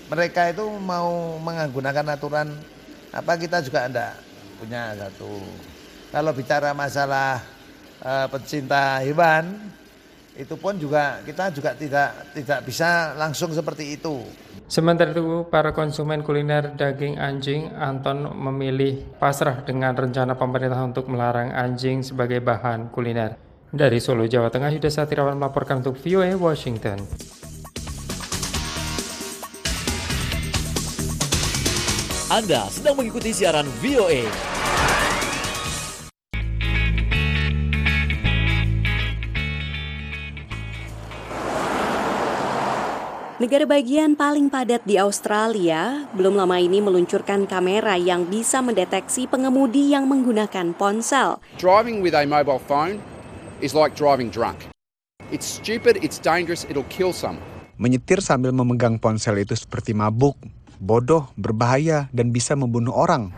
mereka 0.07 0.55
itu 0.55 0.71
mau 0.87 1.35
menggunakan 1.43 2.15
aturan 2.15 2.55
apa 3.11 3.35
kita 3.35 3.59
juga 3.59 3.91
enggak 3.91 4.32
punya 4.63 4.95
satu. 4.95 5.43
Kalau 6.15 6.31
bicara 6.31 6.71
masalah 6.71 7.43
uh, 7.99 8.31
pecinta 8.31 9.03
hewan, 9.03 9.59
itu 10.39 10.55
pun 10.55 10.79
juga 10.79 11.19
kita 11.27 11.51
juga 11.51 11.75
tidak 11.75 12.31
tidak 12.31 12.61
bisa 12.63 13.19
langsung 13.19 13.51
seperti 13.51 13.99
itu. 13.99 14.23
Sementara 14.71 15.11
itu, 15.13 15.45
para 15.51 15.75
konsumen 15.75 16.23
kuliner 16.23 16.73
daging 16.79 17.19
anjing 17.19 17.75
Anton 17.75 18.31
memilih 18.33 19.03
pasrah 19.19 19.61
dengan 19.67 19.93
rencana 19.93 20.39
pemerintah 20.39 20.81
untuk 20.81 21.11
melarang 21.11 21.51
anjing 21.53 22.01
sebagai 22.01 22.41
bahan 22.41 22.89
kuliner. 22.95 23.37
Dari 23.73 24.01
Solo, 24.01 24.29
Jawa 24.29 24.53
Tengah, 24.53 24.69
Yuda 24.69 24.93
Satirawan 24.93 25.37
melaporkan 25.41 25.81
untuk 25.81 25.97
VOA 25.97 26.37
Washington. 26.37 27.01
Anda 32.33 32.65
sedang 32.73 32.97
mengikuti 32.97 33.29
siaran 33.29 33.69
VOA. 33.85 34.25
Negara 43.37 43.69
bagian 43.69 44.17
paling 44.17 44.49
padat 44.49 44.81
di 44.89 44.97
Australia 44.97 46.09
belum 46.17 46.41
lama 46.41 46.57
ini 46.57 46.81
meluncurkan 46.81 47.45
kamera 47.45 48.01
yang 48.01 48.25
bisa 48.25 48.65
mendeteksi 48.65 49.29
pengemudi 49.29 49.93
yang 49.93 50.09
menggunakan 50.09 50.73
ponsel. 50.73 51.37
Driving 51.61 52.01
with 52.01 52.17
a 52.17 52.25
mobile 52.25 52.65
phone 52.65 52.97
is 53.61 53.77
like 53.77 53.93
driving 53.93 54.33
drunk. 54.33 54.73
It's 55.29 55.45
stupid, 55.45 56.01
it's 56.01 56.17
dangerous, 56.17 56.65
it'll 56.65 56.89
kill 56.89 57.13
someone. 57.13 57.45
Menyetir 57.77 58.25
sambil 58.25 58.57
memegang 58.57 58.97
ponsel 58.97 59.45
itu 59.45 59.53
seperti 59.53 59.93
mabuk, 59.93 60.41
bodoh, 60.83 61.31
berbahaya, 61.39 62.11
dan 62.11 62.35
bisa 62.35 62.59
membunuh 62.59 62.91
orang. 62.91 63.31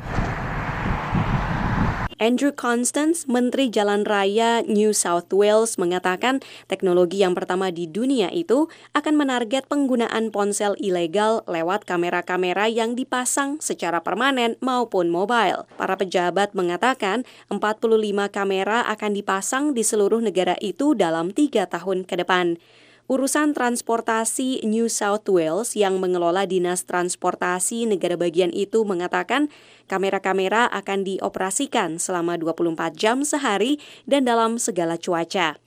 Andrew 2.24 2.56
Constance, 2.56 3.28
Menteri 3.28 3.68
Jalan 3.68 4.08
Raya 4.08 4.64
New 4.64 4.96
South 4.96 5.28
Wales, 5.28 5.76
mengatakan 5.76 6.40
teknologi 6.72 7.20
yang 7.20 7.36
pertama 7.36 7.68
di 7.68 7.84
dunia 7.84 8.32
itu 8.32 8.72
akan 8.96 9.18
menarget 9.18 9.68
penggunaan 9.68 10.32
ponsel 10.32 10.72
ilegal 10.80 11.44
lewat 11.44 11.84
kamera-kamera 11.84 12.70
yang 12.70 12.96
dipasang 12.96 13.60
secara 13.60 14.00
permanen 14.00 14.56
maupun 14.64 15.12
mobile. 15.12 15.68
Para 15.76 16.00
pejabat 16.00 16.56
mengatakan 16.56 17.28
45 17.52 17.92
kamera 18.32 18.88
akan 18.88 19.12
dipasang 19.12 19.64
di 19.76 19.84
seluruh 19.84 20.24
negara 20.24 20.56
itu 20.64 20.96
dalam 20.96 21.28
tiga 21.28 21.68
tahun 21.68 22.08
ke 22.08 22.24
depan. 22.24 22.56
Urusan 23.04 23.52
Transportasi 23.52 24.64
New 24.64 24.88
South 24.88 25.28
Wales 25.28 25.76
yang 25.76 26.00
mengelola 26.00 26.48
Dinas 26.48 26.88
Transportasi 26.88 27.84
negara 27.84 28.16
bagian 28.16 28.48
itu 28.48 28.80
mengatakan 28.80 29.52
kamera-kamera 29.92 30.64
akan 30.72 31.04
dioperasikan 31.04 32.00
selama 32.00 32.40
24 32.40 32.96
jam 32.96 33.20
sehari 33.20 33.76
dan 34.08 34.24
dalam 34.24 34.56
segala 34.56 34.96
cuaca. 34.96 35.60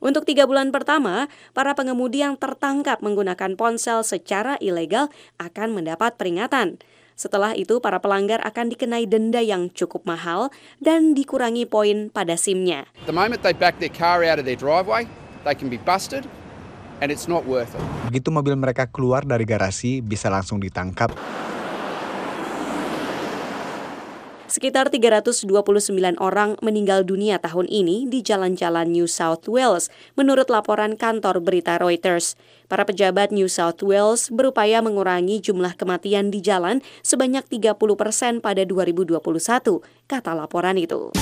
Untuk 0.00 0.24
tiga 0.24 0.48
bulan 0.48 0.72
pertama, 0.72 1.28
para 1.52 1.76
pengemudi 1.76 2.24
yang 2.24 2.40
tertangkap 2.40 3.04
menggunakan 3.04 3.52
ponsel 3.52 4.00
secara 4.00 4.56
ilegal 4.56 5.12
akan 5.36 5.76
mendapat 5.76 6.16
peringatan. 6.16 6.80
Setelah 7.20 7.52
itu, 7.52 7.84
para 7.84 8.00
pelanggar 8.00 8.40
akan 8.40 8.72
dikenai 8.72 9.04
denda 9.04 9.44
yang 9.44 9.68
cukup 9.76 10.08
mahal 10.08 10.48
dan 10.80 11.12
dikurangi 11.12 11.68
poin 11.68 12.08
pada 12.08 12.40
SIM-nya. 12.40 12.88
The 13.04 13.12
moment 13.12 13.44
they 13.44 13.52
back 13.52 13.76
their 13.76 13.92
car 13.92 14.24
out 14.24 14.40
of 14.40 14.48
their 14.48 14.56
driveway, 14.56 15.04
they 15.44 15.52
can 15.52 15.68
be 15.68 15.76
busted 15.84 16.24
and 17.00 17.08
it's 17.10 17.26
not 17.30 17.46
worth 17.46 17.72
it. 17.74 17.82
Begitu 18.08 18.28
mobil 18.32 18.54
mereka 18.54 18.88
keluar 18.88 19.22
dari 19.22 19.44
garasi, 19.44 20.00
bisa 20.00 20.32
langsung 20.32 20.58
ditangkap. 20.62 21.14
Sekitar 24.48 24.88
329 24.88 25.44
orang 26.24 26.56
meninggal 26.64 27.04
dunia 27.04 27.36
tahun 27.36 27.68
ini 27.68 28.08
di 28.08 28.24
jalan-jalan 28.24 28.88
New 28.88 29.04
South 29.04 29.44
Wales, 29.44 29.92
menurut 30.16 30.48
laporan 30.48 30.96
kantor 30.96 31.44
berita 31.44 31.76
Reuters. 31.76 32.32
Para 32.64 32.88
pejabat 32.88 33.28
New 33.28 33.44
South 33.52 33.84
Wales 33.84 34.32
berupaya 34.32 34.80
mengurangi 34.80 35.44
jumlah 35.44 35.76
kematian 35.76 36.32
di 36.32 36.40
jalan 36.40 36.80
sebanyak 37.04 37.44
30 37.44 37.76
persen 37.76 38.32
pada 38.40 38.64
2021, 38.64 39.20
kata 40.08 40.32
laporan 40.32 40.80
itu. 40.80 41.12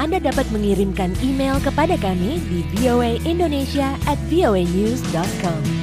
Anda 0.00 0.22
dapat 0.22 0.48
mengirimkan 0.52 1.12
email 1.20 1.60
kepada 1.60 1.96
kami 2.00 2.40
di 2.48 2.60
voaindonesia 2.80 3.96
at 4.08 4.20
voanews.com. 4.32 5.82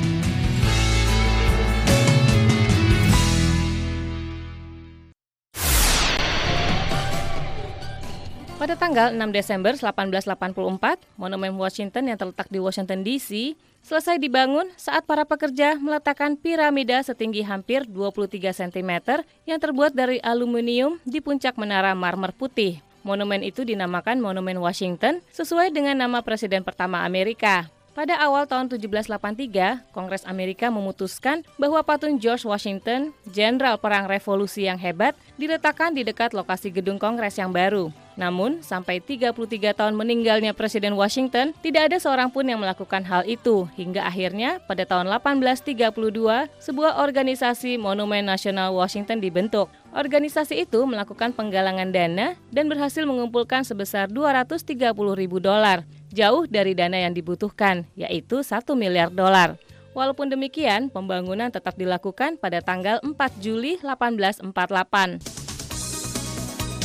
Pada 8.60 8.76
tanggal 8.76 9.16
6 9.16 9.32
Desember 9.32 9.72
1884, 9.72 11.00
Monumen 11.16 11.56
Washington 11.56 12.12
yang 12.12 12.20
terletak 12.20 12.52
di 12.52 12.60
Washington 12.60 13.08
DC 13.08 13.56
selesai 13.80 14.20
dibangun 14.20 14.68
saat 14.76 15.08
para 15.08 15.24
pekerja 15.24 15.80
meletakkan 15.80 16.36
piramida 16.36 17.00
setinggi 17.00 17.40
hampir 17.48 17.88
23 17.88 18.52
cm 18.52 19.24
yang 19.48 19.64
terbuat 19.64 19.96
dari 19.96 20.20
aluminium 20.20 21.00
di 21.08 21.24
puncak 21.24 21.56
menara 21.56 21.96
marmer 21.96 22.36
putih. 22.36 22.84
Monumen 23.02 23.42
itu 23.46 23.64
dinamakan 23.64 24.20
Monumen 24.20 24.60
Washington 24.60 25.24
sesuai 25.32 25.72
dengan 25.72 25.96
nama 25.96 26.20
presiden 26.24 26.62
pertama 26.64 27.04
Amerika. 27.08 27.72
Pada 28.00 28.16
awal 28.16 28.48
tahun 28.48 28.72
1783, 28.72 29.92
Kongres 29.92 30.24
Amerika 30.24 30.72
memutuskan 30.72 31.44
bahwa 31.60 31.84
patung 31.84 32.16
George 32.16 32.48
Washington, 32.48 33.12
jenderal 33.28 33.76
perang 33.76 34.08
revolusi 34.08 34.72
yang 34.72 34.80
hebat, 34.80 35.20
diletakkan 35.36 35.92
di 35.92 36.08
dekat 36.08 36.32
lokasi 36.32 36.72
gedung 36.72 36.96
Kongres 36.96 37.36
yang 37.36 37.52
baru. 37.52 37.92
Namun, 38.20 38.60
sampai 38.60 39.00
33 39.00 39.32
tahun 39.72 39.96
meninggalnya 39.96 40.52
Presiden 40.52 41.00
Washington, 41.00 41.56
tidak 41.64 41.88
ada 41.88 41.98
seorang 42.04 42.28
pun 42.28 42.44
yang 42.44 42.60
melakukan 42.60 43.00
hal 43.08 43.24
itu, 43.24 43.64
hingga 43.80 44.04
akhirnya 44.04 44.60
pada 44.68 44.84
tahun 44.84 45.08
1832, 45.08 46.52
sebuah 46.60 47.00
organisasi 47.00 47.80
Monumen 47.80 48.28
Nasional 48.28 48.76
Washington 48.76 49.24
dibentuk. 49.24 49.72
Organisasi 49.96 50.68
itu 50.68 50.84
melakukan 50.84 51.32
penggalangan 51.32 51.96
dana 51.96 52.36
dan 52.52 52.68
berhasil 52.68 53.08
mengumpulkan 53.08 53.64
sebesar 53.64 54.12
230 54.12 54.76
ribu 55.16 55.40
dolar 55.40 55.88
jauh 56.12 56.44
dari 56.44 56.76
dana 56.76 57.00
yang 57.00 57.16
dibutuhkan, 57.16 57.88
yaitu 57.96 58.44
1 58.44 58.68
miliar 58.76 59.08
dolar. 59.08 59.56
Walaupun 59.96 60.30
demikian, 60.30 60.92
pembangunan 60.92 61.50
tetap 61.50 61.74
dilakukan 61.80 62.38
pada 62.38 62.62
tanggal 62.62 63.00
4 63.02 63.16
Juli 63.42 63.80
1848. 63.82 65.39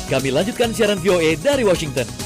Kami 0.05 0.29
lanjutkan 0.29 0.77
siaran 0.77 1.01
VOA 1.01 1.37
dari 1.41 1.65
Washington. 1.65 2.24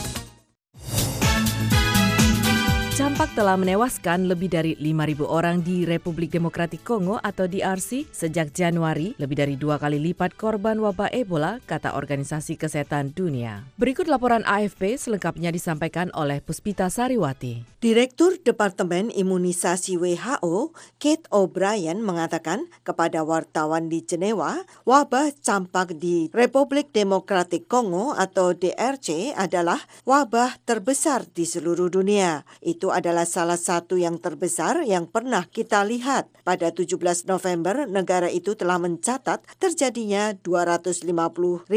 Campak 2.98 3.30
telah 3.38 3.54
menewaskan 3.54 4.26
lebih 4.26 4.50
dari 4.50 4.74
5.000 4.74 5.22
orang 5.22 5.62
di 5.62 5.86
Republik 5.86 6.34
Demokratik 6.34 6.82
Kongo 6.82 7.14
atau 7.22 7.46
DRC 7.46 8.10
sejak 8.10 8.50
Januari, 8.50 9.14
lebih 9.22 9.38
dari 9.38 9.54
dua 9.54 9.78
kali 9.78 10.02
lipat 10.02 10.34
korban 10.34 10.82
wabah 10.82 11.06
Ebola, 11.14 11.62
kata 11.62 11.94
Organisasi 11.94 12.58
Kesehatan 12.58 13.14
Dunia. 13.14 13.62
Berikut 13.78 14.10
laporan 14.10 14.42
AFP 14.42 14.98
selengkapnya 14.98 15.54
disampaikan 15.54 16.10
oleh 16.10 16.42
Puspita 16.42 16.90
Sariwati. 16.90 17.78
Direktur 17.78 18.34
Departemen 18.42 19.14
Imunisasi 19.14 19.94
WHO, 19.94 20.74
Kate 20.98 21.30
O'Brien 21.30 22.02
mengatakan 22.02 22.66
kepada 22.82 23.22
wartawan 23.22 23.86
di 23.86 24.02
Jenewa, 24.02 24.66
wabah 24.82 25.30
campak 25.38 25.94
di 25.94 26.26
Republik 26.34 26.90
Demokratik 26.90 27.70
Kongo 27.70 28.18
atau 28.18 28.58
DRC 28.58 29.38
adalah 29.38 29.78
wabah 30.02 30.58
terbesar 30.66 31.30
di 31.30 31.46
seluruh 31.46 31.86
dunia. 31.86 32.42
Itu 32.58 32.87
adalah 32.90 33.28
salah 33.28 33.58
satu 33.58 33.96
yang 33.96 34.18
terbesar 34.18 34.82
yang 34.84 35.06
pernah 35.06 35.46
kita 35.46 35.84
lihat. 35.86 36.28
Pada 36.42 36.72
17 36.74 36.98
November, 37.28 37.84
negara 37.84 38.26
itu 38.32 38.56
telah 38.56 38.80
mencatat 38.80 39.44
terjadinya 39.60 40.32
250.270 40.34 41.68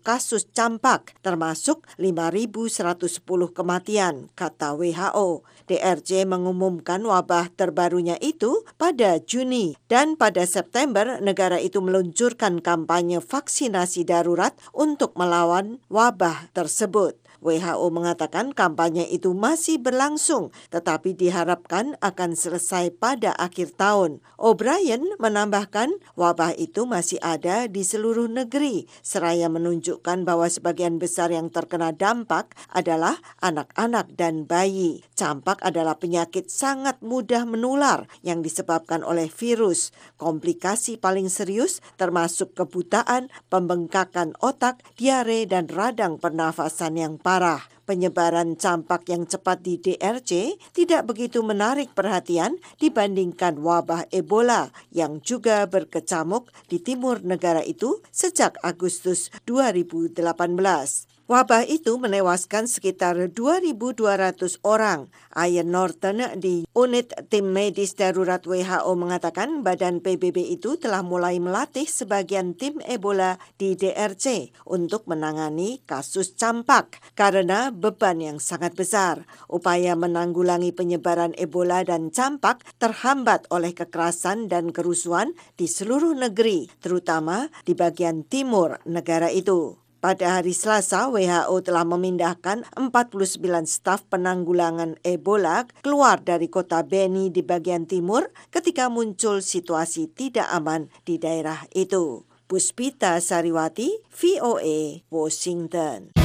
kasus 0.00 0.46
campak, 0.50 1.14
termasuk 1.20 1.82
5.110 1.98 3.56
kematian, 3.56 4.30
kata 4.34 4.74
WHO. 4.78 5.42
DRC 5.66 6.26
mengumumkan 6.26 7.00
wabah 7.06 7.48
terbarunya 7.54 8.18
itu 8.20 8.66
pada 8.76 9.16
Juni 9.22 9.78
dan 9.86 10.18
pada 10.18 10.44
September 10.44 11.22
negara 11.22 11.62
itu 11.62 11.78
meluncurkan 11.78 12.60
kampanye 12.60 13.22
vaksinasi 13.22 14.04
darurat 14.04 14.52
untuk 14.74 15.14
melawan 15.16 15.78
wabah 15.88 16.50
tersebut. 16.52 17.16
WHO 17.42 17.90
mengatakan 17.90 18.54
kampanye 18.54 19.10
itu 19.10 19.34
masih 19.34 19.82
berlangsung, 19.82 20.54
tetapi 20.70 21.18
diharapkan 21.18 21.98
akan 21.98 22.38
selesai 22.38 22.94
pada 22.94 23.34
akhir 23.34 23.74
tahun. 23.74 24.22
O'Brien 24.38 25.02
menambahkan 25.18 25.90
wabah 26.14 26.54
itu 26.54 26.86
masih 26.86 27.18
ada 27.18 27.66
di 27.66 27.82
seluruh 27.82 28.30
negeri, 28.30 28.86
seraya 29.02 29.50
menunjukkan 29.50 30.22
bahwa 30.22 30.46
sebagian 30.46 31.02
besar 31.02 31.34
yang 31.34 31.50
terkena 31.50 31.90
dampak 31.90 32.54
adalah 32.70 33.18
anak-anak 33.42 34.14
dan 34.14 34.46
bayi. 34.46 35.02
Campak 35.18 35.58
adalah 35.66 35.98
penyakit 35.98 36.46
sangat 36.46 37.02
mudah 37.02 37.42
menular 37.42 38.06
yang 38.22 38.46
disebabkan 38.46 39.02
oleh 39.02 39.26
virus. 39.26 39.90
Komplikasi 40.14 40.94
paling 41.02 41.26
serius 41.26 41.82
termasuk 41.98 42.54
kebutaan, 42.54 43.26
pembengkakan 43.50 44.38
otak, 44.38 44.78
diare, 44.94 45.42
dan 45.50 45.66
radang 45.66 46.22
pernafasan 46.22 46.94
yang 46.94 47.18
parah 47.18 47.31
parah. 47.32 47.64
Penyebaran 47.82 48.54
campak 48.60 49.08
yang 49.10 49.24
cepat 49.26 49.64
di 49.64 49.80
DRC 49.80 50.54
tidak 50.70 51.08
begitu 51.08 51.42
menarik 51.42 51.90
perhatian 51.96 52.60
dibandingkan 52.78 53.58
wabah 53.58 54.06
Ebola 54.12 54.70
yang 54.94 55.18
juga 55.24 55.66
berkecamuk 55.66 56.52
di 56.68 56.78
timur 56.78 57.24
negara 57.26 57.64
itu 57.64 58.04
sejak 58.14 58.60
Agustus 58.62 59.34
2018. 59.48 61.11
Wabah 61.32 61.64
itu 61.64 61.96
menewaskan 61.96 62.68
sekitar 62.68 63.16
2.200 63.32 64.60
orang. 64.68 65.08
Ian 65.32 65.72
Norton 65.72 66.20
di 66.36 66.68
unit 66.76 67.08
tim 67.32 67.56
medis 67.56 67.96
darurat 67.96 68.44
WHO 68.44 68.92
mengatakan 69.00 69.64
badan 69.64 70.04
PBB 70.04 70.52
itu 70.52 70.76
telah 70.76 71.00
mulai 71.00 71.40
melatih 71.40 71.88
sebagian 71.88 72.52
tim 72.52 72.84
Ebola 72.84 73.40
di 73.56 73.72
DRC 73.80 74.52
untuk 74.68 75.08
menangani 75.08 75.80
kasus 75.88 76.36
campak 76.36 77.00
karena 77.16 77.72
beban 77.72 78.20
yang 78.20 78.36
sangat 78.36 78.76
besar. 78.76 79.24
Upaya 79.48 79.96
menanggulangi 79.96 80.76
penyebaran 80.76 81.32
Ebola 81.40 81.80
dan 81.80 82.12
campak 82.12 82.60
terhambat 82.76 83.48
oleh 83.48 83.72
kekerasan 83.72 84.52
dan 84.52 84.68
kerusuhan 84.68 85.32
di 85.56 85.64
seluruh 85.64 86.12
negeri, 86.12 86.68
terutama 86.84 87.48
di 87.64 87.72
bagian 87.72 88.20
timur 88.20 88.84
negara 88.84 89.32
itu. 89.32 89.81
Pada 90.02 90.42
hari 90.42 90.50
Selasa, 90.50 91.06
WHO 91.14 91.62
telah 91.62 91.86
memindahkan 91.86 92.66
49 92.74 93.38
staf 93.70 94.02
penanggulangan 94.10 94.98
Ebola 95.06 95.70
keluar 95.78 96.18
dari 96.18 96.50
kota 96.50 96.82
Beni 96.82 97.30
di 97.30 97.46
bagian 97.46 97.86
timur 97.86 98.34
ketika 98.50 98.90
muncul 98.90 99.38
situasi 99.38 100.10
tidak 100.10 100.50
aman 100.50 100.90
di 101.06 101.22
daerah 101.22 101.70
itu. 101.70 102.26
Puspita 102.50 103.14
Sariwati, 103.22 104.02
VOA, 104.10 105.06
Washington. 105.06 106.18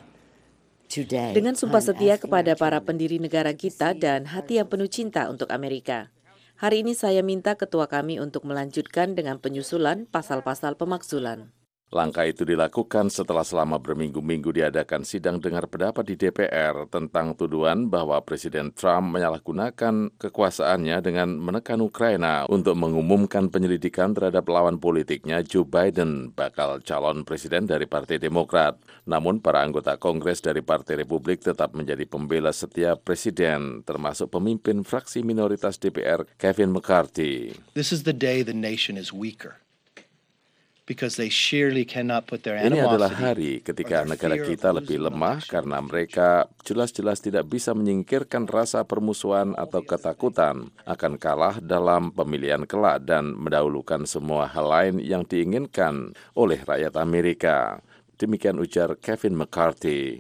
Today, 0.94 1.34
Dengan 1.34 1.58
sumpah 1.58 1.82
setia 1.82 2.22
kepada 2.22 2.54
para 2.54 2.86
pendiri 2.86 3.18
negara 3.18 3.50
kita 3.58 3.98
dan 3.98 4.30
hati 4.30 4.62
yang 4.62 4.70
penuh 4.70 4.86
cinta 4.86 5.26
untuk 5.26 5.50
Amerika. 5.50 6.14
Hari 6.62 6.86
ini 6.86 6.94
saya 6.94 7.26
minta 7.26 7.58
ketua 7.58 7.90
kami 7.90 8.22
untuk 8.22 8.46
melanjutkan 8.46 9.18
dengan 9.18 9.42
penyusulan 9.42 10.06
pasal-pasal 10.06 10.78
pemakzulan. 10.78 11.50
Langkah 11.94 12.26
itu 12.26 12.42
dilakukan 12.42 13.14
setelah 13.14 13.46
selama 13.46 13.78
berminggu-minggu 13.78 14.50
diadakan 14.50 15.06
sidang 15.06 15.38
dengar 15.38 15.70
pendapat 15.70 16.10
di 16.10 16.18
DPR 16.18 16.90
tentang 16.90 17.38
tuduhan 17.38 17.86
bahwa 17.86 18.18
Presiden 18.26 18.74
Trump 18.74 19.14
menyalahgunakan 19.14 20.18
kekuasaannya 20.18 20.98
dengan 21.06 21.38
menekan 21.38 21.86
Ukraina 21.86 22.50
untuk 22.50 22.74
mengumumkan 22.82 23.54
penyelidikan 23.54 24.18
terhadap 24.18 24.42
lawan 24.50 24.82
politiknya 24.82 25.46
Joe 25.46 25.70
Biden 25.70 26.34
bakal 26.34 26.82
calon 26.82 27.22
presiden 27.30 27.70
dari 27.70 27.86
Partai 27.86 28.18
Demokrat. 28.18 28.82
Namun 29.06 29.38
para 29.38 29.62
anggota 29.62 29.94
Kongres 30.02 30.42
dari 30.42 30.66
Partai 30.66 31.06
Republik 31.06 31.46
tetap 31.46 31.78
menjadi 31.78 32.10
pembela 32.10 32.50
setiap 32.50 33.06
presiden, 33.06 33.86
termasuk 33.86 34.34
pemimpin 34.34 34.82
fraksi 34.82 35.22
minoritas 35.22 35.78
DPR 35.78 36.26
Kevin 36.42 36.74
McCarthy. 36.74 37.54
This 37.78 37.94
is 37.94 38.02
the 38.02 38.18
day 38.18 38.42
the 38.42 38.58
nation 38.58 38.98
is 38.98 39.14
weaker. 39.14 39.62
Because 39.62 39.62
they 39.62 39.62
surely 39.62 39.62
cannot 39.62 39.62
put 39.62 40.73
their 40.73 40.73
Ini 40.84 42.80
adalah 42.84 43.08
hari 43.08 43.64
ketika 43.64 44.04
negara 44.04 44.36
kita 44.36 44.76
lebih 44.76 45.00
lemah 45.08 45.40
karena 45.48 45.80
mereka 45.80 46.52
jelas-jelas 46.68 47.24
tidak 47.24 47.48
bisa 47.48 47.72
menyingkirkan 47.72 48.44
rasa 48.52 48.84
permusuhan 48.84 49.56
atau 49.56 49.80
ketakutan 49.80 50.76
akan 50.84 51.16
kalah 51.16 51.64
dalam 51.64 52.12
pemilihan 52.12 52.68
kelak 52.68 53.00
dan 53.08 53.32
mendahulukan 53.32 54.04
semua 54.04 54.44
hal 54.52 54.68
lain 54.68 54.96
yang 55.00 55.24
diinginkan 55.24 56.12
oleh 56.36 56.60
rakyat 56.60 57.00
Amerika. 57.00 57.80
Demikian 58.20 58.60
ujar 58.60 59.00
Kevin 59.00 59.40
McCarthy. 59.40 60.20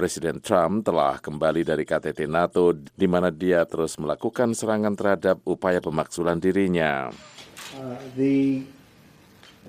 Presiden 0.00 0.40
Trump 0.40 0.88
telah 0.88 1.20
kembali 1.20 1.60
dari 1.60 1.84
KTT 1.84 2.24
NATO 2.24 2.72
di 2.72 3.04
mana 3.04 3.28
dia 3.28 3.68
terus 3.68 4.00
melakukan 4.00 4.56
serangan 4.56 4.96
terhadap 4.96 5.44
upaya 5.44 5.84
pemaksulan 5.84 6.40
dirinya. 6.40 7.12
Uh, 7.76 8.00
the 8.16 8.64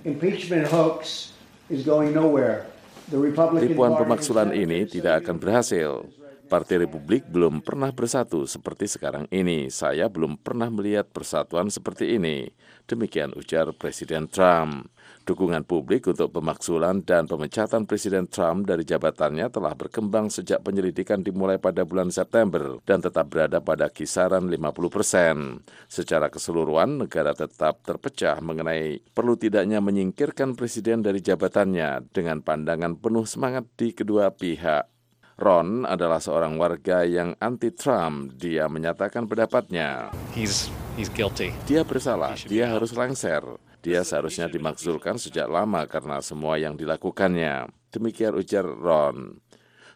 impeachment 0.05 0.67
hoax 0.67 1.33
is 1.69 1.83
going 1.85 2.13
nowhere. 2.13 2.65
Tipuan 3.11 3.99
pemaksulan 3.99 4.55
ini 4.55 4.87
tidak 4.87 5.27
akan 5.27 5.35
berhasil. 5.35 6.07
Partai 6.51 6.83
Republik 6.83 7.31
belum 7.31 7.63
pernah 7.63 7.95
bersatu 7.95 8.43
seperti 8.43 8.83
sekarang 8.83 9.23
ini. 9.31 9.71
Saya 9.71 10.11
belum 10.11 10.35
pernah 10.35 10.67
melihat 10.67 11.07
persatuan 11.07 11.71
seperti 11.71 12.19
ini. 12.19 12.51
Demikian 12.91 13.31
ujar 13.39 13.71
Presiden 13.71 14.27
Trump. 14.27 14.91
Dukungan 15.23 15.63
publik 15.63 16.11
untuk 16.11 16.35
pemaksulan 16.35 17.07
dan 17.07 17.23
pemecatan 17.23 17.87
Presiden 17.87 18.27
Trump 18.27 18.67
dari 18.67 18.83
jabatannya 18.83 19.47
telah 19.47 19.71
berkembang 19.79 20.27
sejak 20.27 20.59
penyelidikan 20.59 21.23
dimulai 21.23 21.55
pada 21.55 21.87
bulan 21.87 22.11
September 22.11 22.83
dan 22.83 22.99
tetap 22.99 23.31
berada 23.31 23.63
pada 23.63 23.87
kisaran 23.87 24.51
50 24.51 24.91
persen. 24.91 25.63
Secara 25.87 26.27
keseluruhan, 26.27 27.07
negara 27.07 27.31
tetap 27.31 27.79
terpecah 27.87 28.43
mengenai 28.43 28.99
perlu 29.15 29.39
tidaknya 29.39 29.79
menyingkirkan 29.79 30.59
Presiden 30.59 30.99
dari 30.99 31.23
jabatannya 31.23 32.11
dengan 32.11 32.43
pandangan 32.43 32.99
penuh 32.99 33.23
semangat 33.23 33.71
di 33.79 33.95
kedua 33.95 34.35
pihak. 34.35 35.00
Ron 35.39 35.87
adalah 35.87 36.19
seorang 36.19 36.59
warga 36.59 37.03
yang 37.07 37.35
anti-Trump. 37.39 38.35
Dia 38.35 38.67
menyatakan 38.67 39.27
pendapatnya. 39.29 40.11
He's 40.35 40.67
he's 40.99 41.07
guilty. 41.11 41.55
Dia 41.67 41.87
bersalah, 41.87 42.35
dia 42.47 42.67
harus 42.71 42.91
lengser. 42.91 43.43
Dia 43.81 44.05
seharusnya 44.05 44.45
dimakzulkan 44.45 45.17
sejak 45.17 45.49
lama 45.49 45.89
karena 45.89 46.21
semua 46.21 46.61
yang 46.61 46.77
dilakukannya. 46.77 47.65
Demikian 47.89 48.37
ujar 48.37 48.61
Ron. 48.63 49.41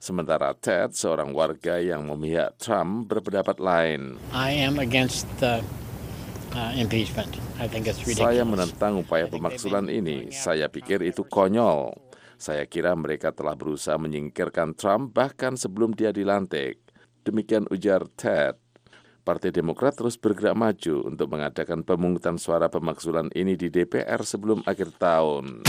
Sementara 0.01 0.53
Ted, 0.53 0.93
seorang 0.93 1.33
warga 1.33 1.81
yang 1.81 2.05
memihak 2.05 2.61
Trump, 2.61 3.09
berpendapat 3.09 3.57
lain. 3.57 4.21
I 4.33 4.53
am 4.53 4.77
against 4.77 5.25
the 5.41 5.65
uh, 6.53 6.71
impeachment. 6.77 7.33
I 7.57 7.65
think 7.65 7.89
it's 7.89 8.01
ridiculous. 8.05 8.21
Saya 8.21 8.43
menentang 8.45 9.01
upaya 9.01 9.25
pemaksulan 9.25 9.89
ini. 9.89 10.29
Saya 10.29 10.69
pikir 10.69 11.01
itu 11.01 11.25
konyol. 11.25 11.93
Saya 12.45 12.69
kira 12.69 12.93
mereka 12.93 13.33
telah 13.33 13.57
berusaha 13.57 13.97
menyingkirkan 13.97 14.77
Trump 14.77 15.17
bahkan 15.17 15.57
sebelum 15.57 15.97
dia 15.97 16.13
dilantik. 16.13 16.77
Demikian 17.25 17.65
ujar 17.73 18.05
Ted. 18.13 18.61
Partai 19.25 19.49
Demokrat 19.49 19.97
terus 19.97 20.13
bergerak 20.13 20.53
maju 20.53 21.09
untuk 21.09 21.33
mengadakan 21.33 21.81
pemungutan 21.81 22.37
suara 22.37 22.69
pemaksulan 22.69 23.33
ini 23.33 23.57
di 23.57 23.73
DPR 23.73 24.21
sebelum 24.21 24.61
akhir 24.69 24.93
tahun. 25.01 25.65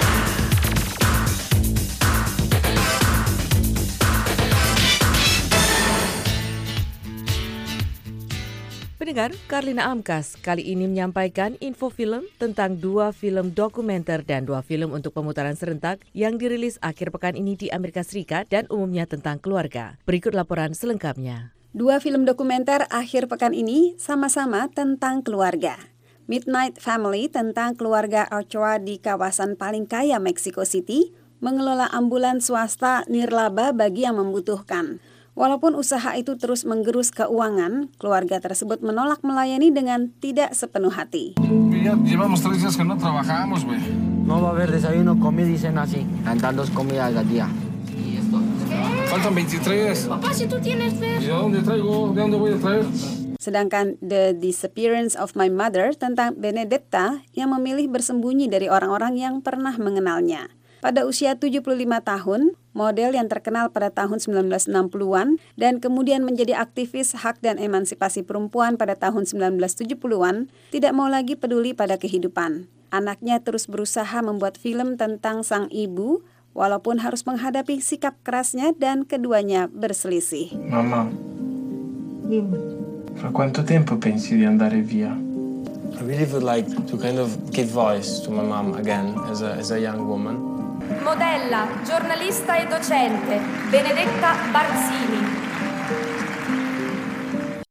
Pendengar, 9.11 9.35
Karlina 9.51 9.91
Amkas 9.91 10.39
kali 10.39 10.71
ini 10.71 10.87
menyampaikan 10.87 11.59
info 11.59 11.91
film 11.91 12.23
tentang 12.39 12.79
dua 12.79 13.11
film 13.11 13.51
dokumenter 13.51 14.23
dan 14.23 14.47
dua 14.47 14.63
film 14.63 14.95
untuk 14.95 15.11
pemutaran 15.11 15.51
serentak 15.51 15.99
yang 16.15 16.39
dirilis 16.39 16.79
akhir 16.79 17.11
pekan 17.11 17.35
ini 17.35 17.59
di 17.59 17.67
Amerika 17.75 18.07
Serikat 18.07 18.47
dan 18.47 18.71
umumnya 18.71 19.03
tentang 19.03 19.35
keluarga. 19.43 19.99
Berikut 20.07 20.31
laporan 20.31 20.71
selengkapnya. 20.71 21.51
Dua 21.75 21.99
film 21.99 22.23
dokumenter 22.23 22.87
akhir 22.87 23.27
pekan 23.27 23.51
ini 23.51 23.99
sama-sama 23.99 24.71
tentang 24.71 25.19
keluarga. 25.27 25.75
Midnight 26.31 26.79
Family 26.79 27.27
tentang 27.27 27.75
keluarga 27.75 28.31
Ochoa 28.31 28.79
di 28.79 28.95
kawasan 28.95 29.59
paling 29.59 29.91
kaya 29.91 30.23
Mexico 30.23 30.63
City 30.63 31.11
mengelola 31.43 31.91
ambulan 31.91 32.39
swasta 32.39 33.03
nirlaba 33.11 33.75
bagi 33.75 34.07
yang 34.07 34.15
membutuhkan. 34.23 35.03
Walaupun 35.31 35.79
usaha 35.79 36.11
itu 36.19 36.35
terus 36.35 36.67
menggerus 36.67 37.09
keuangan, 37.15 37.87
keluarga 37.95 38.43
tersebut 38.43 38.83
menolak 38.83 39.23
melayani 39.23 39.71
dengan 39.71 40.11
tidak 40.19 40.51
sepenuh 40.51 40.91
hati. 40.91 41.39
Ya, 41.71 41.95
llevamos 41.95 42.43
tres 42.43 42.59
días 42.59 42.75
que 42.75 42.83
no 42.83 42.99
trabajamos, 42.99 43.63
güey. 43.63 43.79
No 44.27 44.43
va 44.43 44.49
a 44.49 44.51
haber 44.51 44.71
desayuno, 44.71 45.19
comida 45.19 45.49
y 45.49 45.57
cena 45.57 45.83
así. 45.83 46.05
Dan 46.23 46.55
dos 46.55 46.69
comidas 46.69 47.15
al 47.15 47.27
día. 47.27 47.47
Faltan 49.11 49.35
23. 49.35 50.07
Papá, 50.07 50.31
si 50.31 50.47
tú 50.47 50.55
tienes 50.59 50.95
¿Y 50.95 51.27
de 51.27 51.33
dónde 51.35 51.59
traigo? 51.63 52.13
¿De 52.15 52.21
dónde 52.21 52.37
voy 52.37 52.53
a 52.53 52.59
traer? 52.59 52.85
Sedangkan 53.39 53.99
The 53.99 54.37
Disappearance 54.37 55.19
of 55.19 55.35
My 55.35 55.49
Mother 55.49 55.91
tentang 55.97 56.39
Benedetta 56.39 57.19
yang 57.33 57.51
memilih 57.51 57.91
bersembunyi 57.91 58.47
dari 58.47 58.71
orang-orang 58.71 59.17
yang 59.17 59.43
pernah 59.43 59.75
mengenalnya. 59.75 60.47
Pada 60.79 61.03
usia 61.03 61.35
75 61.35 61.65
tahun, 62.01 62.55
model 62.71 63.15
yang 63.15 63.27
terkenal 63.27 63.71
pada 63.71 63.91
tahun 63.91 64.19
1960-an 64.23 65.39
dan 65.59 65.73
kemudian 65.83 66.23
menjadi 66.23 66.59
aktivis 66.59 67.15
hak 67.15 67.43
dan 67.43 67.59
emansipasi 67.59 68.23
perempuan 68.23 68.79
pada 68.79 68.95
tahun 68.95 69.27
1970-an, 69.27 70.51
tidak 70.71 70.93
mau 70.95 71.11
lagi 71.11 71.35
peduli 71.35 71.75
pada 71.75 71.99
kehidupan. 71.99 72.67
Anaknya 72.91 73.39
terus 73.39 73.71
berusaha 73.71 74.19
membuat 74.19 74.59
film 74.59 74.99
tentang 74.99 75.47
sang 75.47 75.71
ibu, 75.71 76.23
walaupun 76.51 76.99
harus 76.99 77.23
menghadapi 77.23 77.79
sikap 77.79 78.19
kerasnya 78.23 78.75
dan 78.75 79.07
keduanya 79.07 79.71
berselisih. 79.71 80.51
Mamma, 80.67 81.07
fra 83.15 83.29
quanto 83.31 83.63
tempo 83.63 83.95
pensi 83.95 84.35
di 84.35 84.43
andare 84.43 84.83
via? 84.83 85.11
I 85.91 86.03
really 86.07 86.25
would 86.31 86.43
like 86.43 86.67
to 86.87 86.95
kind 86.95 87.19
of 87.19 87.35
give 87.51 87.67
voice 87.67 88.23
to 88.23 88.31
my 88.31 88.41
mom 88.41 88.79
again 88.79 89.11
as 89.27 89.43
a, 89.43 89.59
as 89.59 89.75
a 89.75 89.79
young 89.79 90.07
woman. 90.07 90.39
Modella, 90.99 91.71
giornalista 91.87 92.59
e 92.59 92.67
docente, 92.67 93.39
Benedetta 93.71 94.35
Barzini. 94.51 95.23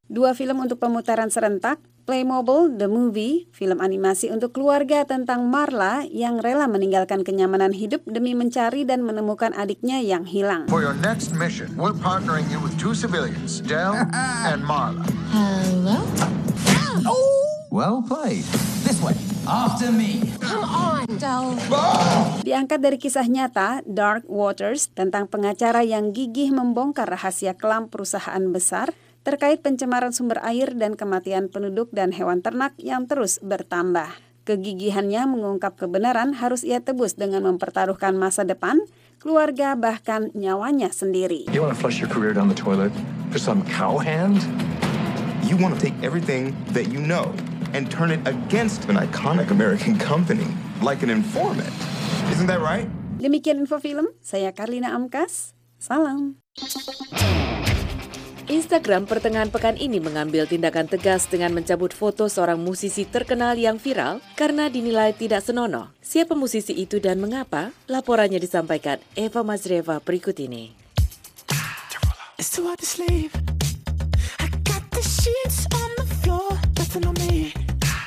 Dua 0.09 0.33
film 0.33 0.65
untuk 0.65 0.81
pemutaran 0.81 1.29
serentak, 1.29 1.79
Playmobil 2.09 2.81
The 2.81 2.89
Movie, 2.89 3.47
film 3.53 3.79
animasi 3.79 4.33
untuk 4.33 4.57
keluarga 4.57 5.05
tentang 5.05 5.47
Marla 5.47 6.03
yang 6.09 6.41
rela 6.41 6.67
meninggalkan 6.67 7.23
kenyamanan 7.23 7.77
hidup 7.77 8.03
demi 8.09 8.33
mencari 8.33 8.89
dan 8.89 9.05
menemukan 9.05 9.53
adiknya 9.55 10.01
yang 10.01 10.25
hilang. 10.25 10.67
For 10.67 10.81
your 10.81 10.97
next 10.99 11.37
mission, 11.37 11.71
we're 11.77 11.95
partnering 11.95 12.49
you 12.49 12.59
with 12.59 12.75
two 12.81 12.97
civilians, 12.97 13.61
Dell 13.63 13.95
and 14.51 14.65
Marla. 14.65 15.05
Hello? 15.31 16.01
Well 17.71 18.03
played. 18.03 18.43
This 18.83 18.99
way. 18.99 19.15
After 19.47 19.95
me. 19.95 20.27
Come 20.43 20.67
on, 20.67 21.07
Del. 21.23 21.55
Diangkat 22.43 22.83
dari 22.83 22.99
kisah 22.99 23.31
nyata 23.31 23.87
Dark 23.87 24.27
Waters 24.27 24.91
tentang 24.91 25.31
pengacara 25.31 25.87
yang 25.87 26.11
gigih 26.11 26.51
membongkar 26.51 27.07
rahasia 27.07 27.55
kelam 27.55 27.87
perusahaan 27.87 28.43
besar 28.51 28.91
terkait 29.23 29.63
pencemaran 29.63 30.11
sumber 30.11 30.43
air 30.43 30.75
dan 30.75 30.99
kematian 30.99 31.47
penduduk 31.47 31.95
dan 31.95 32.11
hewan 32.11 32.43
ternak 32.43 32.75
yang 32.75 33.07
terus 33.07 33.39
bertambah. 33.39 34.19
Kegigihannya 34.51 35.31
mengungkap 35.31 35.79
kebenaran 35.79 36.35
harus 36.43 36.67
ia 36.67 36.83
tebus 36.83 37.15
dengan 37.15 37.47
mempertaruhkan 37.55 38.19
masa 38.19 38.43
depan, 38.43 38.83
keluarga 39.23 39.79
bahkan 39.79 40.35
nyawanya 40.35 40.91
sendiri. 40.91 41.47
You 41.55 41.63
want 41.63 41.71
to 41.71 41.79
flush 41.79 42.03
your 42.03 42.11
career 42.11 42.35
down 42.35 42.51
the 42.51 42.59
toilet 42.59 42.91
for 43.31 43.39
some 43.39 43.63
cowhand? 43.71 44.43
You 45.47 45.55
want 45.55 45.79
to 45.79 45.81
take 45.81 45.95
everything 46.03 46.59
that 46.75 46.91
you 46.91 46.99
know 46.99 47.31
and 47.73 47.91
turn 47.91 48.11
it 48.11 48.23
against 48.27 48.87
an 48.91 48.97
iconic 48.97 49.51
American 49.51 49.99
company, 49.99 50.47
like 50.83 51.03
an 51.03 51.11
informant. 51.11 51.73
Isn't 52.33 52.47
that 52.47 52.63
right? 52.63 52.89
Demikian 53.21 53.61
info 53.61 53.79
film, 53.79 54.11
saya 54.25 54.51
Karlina 54.51 54.97
Amkas. 54.97 55.53
Salam. 55.81 56.41
Instagram 58.51 59.07
pertengahan 59.07 59.47
pekan 59.47 59.79
ini 59.79 60.03
mengambil 60.03 60.43
tindakan 60.43 60.91
tegas 60.91 61.31
dengan 61.31 61.55
mencabut 61.55 61.95
foto 61.95 62.27
seorang 62.27 62.59
musisi 62.59 63.07
terkenal 63.07 63.55
yang 63.55 63.79
viral 63.79 64.19
karena 64.35 64.67
dinilai 64.67 65.15
tidak 65.15 65.47
senonoh. 65.47 65.95
Siapa 66.03 66.35
musisi 66.35 66.75
itu 66.75 66.99
dan 66.99 67.23
mengapa? 67.23 67.71
Laporannya 67.87 68.43
disampaikan 68.43 68.99
Eva 69.15 69.47
Mazreva 69.47 70.03
berikut 70.03 70.35
ini. 70.43 70.75
It's 72.43 72.51
too 72.51 72.67
hard 72.67 72.83
to 72.83 72.89
sleep. 72.89 73.31
I 74.43 74.51
got 74.67 74.83
the 74.91 75.05
sheets 75.05 75.71
on 75.71 75.91
the 75.95 76.07
floor, 76.27 76.51
nothing 76.75 77.07
on 77.07 77.15
me. 77.23 77.30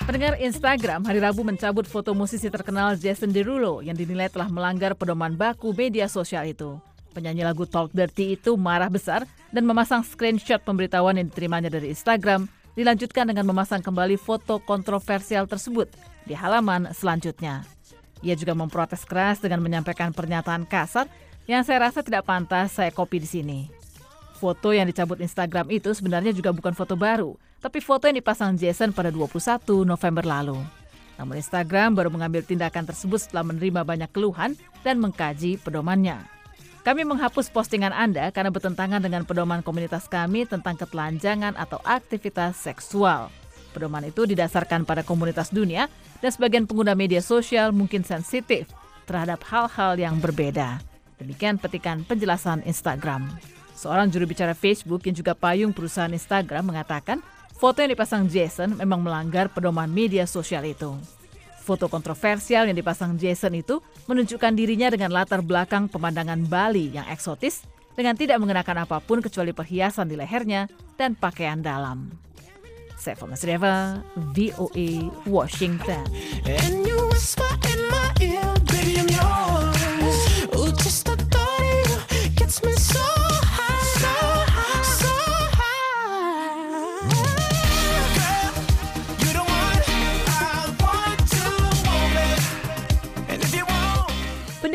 Pendengar 0.04 0.36
Instagram 0.36 1.08
hari 1.08 1.24
Rabu 1.24 1.48
mencabut 1.48 1.88
foto 1.88 2.12
musisi 2.12 2.52
terkenal 2.52 3.00
Jason 3.00 3.32
Derulo 3.32 3.80
yang 3.80 3.96
dinilai 3.96 4.28
telah 4.28 4.52
melanggar 4.52 5.00
pedoman 5.00 5.32
baku 5.32 5.72
media 5.72 6.12
sosial 6.12 6.44
itu. 6.44 6.76
Penyanyi 7.16 7.48
lagu 7.48 7.64
Talk 7.64 7.88
Dirty 7.96 8.36
itu 8.36 8.60
marah 8.60 8.92
besar 8.92 9.24
dan 9.56 9.64
memasang 9.64 10.04
screenshot 10.04 10.60
pemberitahuan 10.60 11.16
yang 11.16 11.32
diterimanya 11.32 11.72
dari 11.72 11.96
Instagram, 11.96 12.52
dilanjutkan 12.76 13.32
dengan 13.32 13.48
memasang 13.48 13.80
kembali 13.80 14.20
foto 14.20 14.60
kontroversial 14.60 15.48
tersebut 15.48 15.88
di 16.28 16.36
halaman 16.36 16.92
selanjutnya. 16.92 17.64
Ia 18.20 18.36
juga 18.36 18.52
memprotes 18.60 19.08
keras 19.08 19.40
dengan 19.40 19.64
menyampaikan 19.64 20.12
pernyataan 20.12 20.68
kasar 20.68 21.08
yang 21.48 21.64
saya 21.64 21.88
rasa 21.88 22.04
tidak 22.04 22.28
pantas 22.28 22.76
saya 22.76 22.92
copy 22.92 23.24
di 23.24 23.30
sini. 23.40 23.60
Foto 24.36 24.76
yang 24.76 24.84
dicabut 24.84 25.24
Instagram 25.24 25.72
itu 25.72 25.96
sebenarnya 25.96 26.36
juga 26.36 26.52
bukan 26.52 26.76
foto 26.76 27.00
baru, 27.00 27.40
tapi 27.64 27.80
foto 27.80 28.12
yang 28.12 28.20
dipasang 28.20 28.60
Jason 28.60 28.92
pada 28.92 29.08
21 29.08 29.88
November 29.88 30.28
lalu. 30.28 30.60
Namun 31.16 31.40
Instagram 31.40 31.96
baru 31.96 32.12
mengambil 32.12 32.44
tindakan 32.44 32.84
tersebut 32.84 33.24
setelah 33.24 33.48
menerima 33.48 33.88
banyak 33.88 34.12
keluhan 34.12 34.60
dan 34.84 35.00
mengkaji 35.00 35.56
pedomannya. 35.64 36.20
Kami 36.84 37.08
menghapus 37.08 37.48
postingan 37.48 37.96
Anda 37.96 38.28
karena 38.36 38.52
bertentangan 38.52 39.00
dengan 39.00 39.24
pedoman 39.24 39.64
komunitas 39.64 40.12
kami 40.12 40.44
tentang 40.44 40.76
ketelanjangan 40.76 41.56
atau 41.56 41.80
aktivitas 41.88 42.60
seksual. 42.60 43.32
Pedoman 43.72 44.04
itu 44.04 44.28
didasarkan 44.28 44.84
pada 44.84 45.00
komunitas 45.08 45.48
dunia 45.48 45.88
dan 46.20 46.30
sebagian 46.36 46.68
pengguna 46.68 46.92
media 46.92 47.24
sosial 47.24 47.72
mungkin 47.72 48.04
sensitif 48.04 48.68
terhadap 49.08 49.40
hal-hal 49.48 49.96
yang 49.96 50.20
berbeda. 50.20 50.84
Demikian 51.24 51.56
petikan 51.56 52.04
penjelasan 52.04 52.68
Instagram. 52.68 53.32
Seorang 53.80 54.12
juru 54.12 54.28
bicara 54.28 54.52
Facebook 54.52 55.08
yang 55.08 55.16
juga 55.16 55.32
payung 55.40 55.72
perusahaan 55.72 56.12
Instagram 56.12 56.68
mengatakan 56.68 57.24
foto 57.64 57.80
yang 57.80 57.96
dipasang 57.96 58.28
Jason 58.28 58.76
memang 58.76 59.00
melanggar 59.00 59.48
pedoman 59.48 59.88
media 59.88 60.28
sosial 60.28 60.68
itu. 60.68 61.00
Foto 61.64 61.88
kontroversial 61.88 62.68
yang 62.68 62.76
dipasang 62.76 63.16
Jason 63.16 63.56
itu 63.56 63.80
menunjukkan 64.04 64.52
dirinya 64.52 64.92
dengan 64.92 65.16
latar 65.16 65.40
belakang 65.40 65.88
pemandangan 65.88 66.44
Bali 66.44 66.92
yang 66.92 67.08
eksotis 67.08 67.64
dengan 67.96 68.20
tidak 68.20 68.44
mengenakan 68.44 68.84
apa 68.84 69.00
pun 69.00 69.24
kecuali 69.24 69.56
perhiasan 69.56 70.12
di 70.12 70.20
lehernya 70.20 70.68
dan 71.00 71.16
pakaian 71.16 71.64
dalam. 71.64 72.12
Saya 73.00 73.16
Fomas 73.16 73.48
Reva, 73.48 74.04
VOA, 74.36 75.08
Washington. 75.24 76.04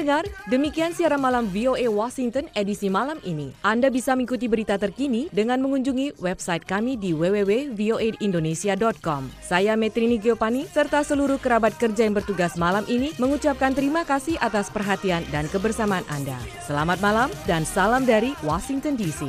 Pendengar, 0.08 0.32
demikian 0.48 0.96
siaran 0.96 1.20
malam 1.20 1.52
VOA 1.52 1.84
Washington 1.84 2.48
edisi 2.56 2.88
malam 2.88 3.20
ini. 3.28 3.52
Anda 3.60 3.92
bisa 3.92 4.16
mengikuti 4.16 4.48
berita 4.48 4.80
terkini 4.80 5.28
dengan 5.28 5.60
mengunjungi 5.60 6.16
website 6.16 6.64
kami 6.64 6.96
di 6.96 7.12
www.voaindonesia.com. 7.12 9.28
Saya 9.44 9.76
Metrini 9.76 10.16
Giopani 10.16 10.64
serta 10.64 11.04
seluruh 11.04 11.36
kerabat 11.36 11.76
kerja 11.76 12.08
yang 12.08 12.16
bertugas 12.16 12.56
malam 12.56 12.88
ini 12.88 13.12
mengucapkan 13.20 13.76
terima 13.76 14.00
kasih 14.08 14.40
atas 14.40 14.72
perhatian 14.72 15.28
dan 15.28 15.44
kebersamaan 15.52 16.08
Anda. 16.08 16.40
Selamat 16.64 17.04
malam 17.04 17.28
dan 17.44 17.68
salam 17.68 18.08
dari 18.08 18.32
Washington 18.40 18.96
DC. 18.96 19.28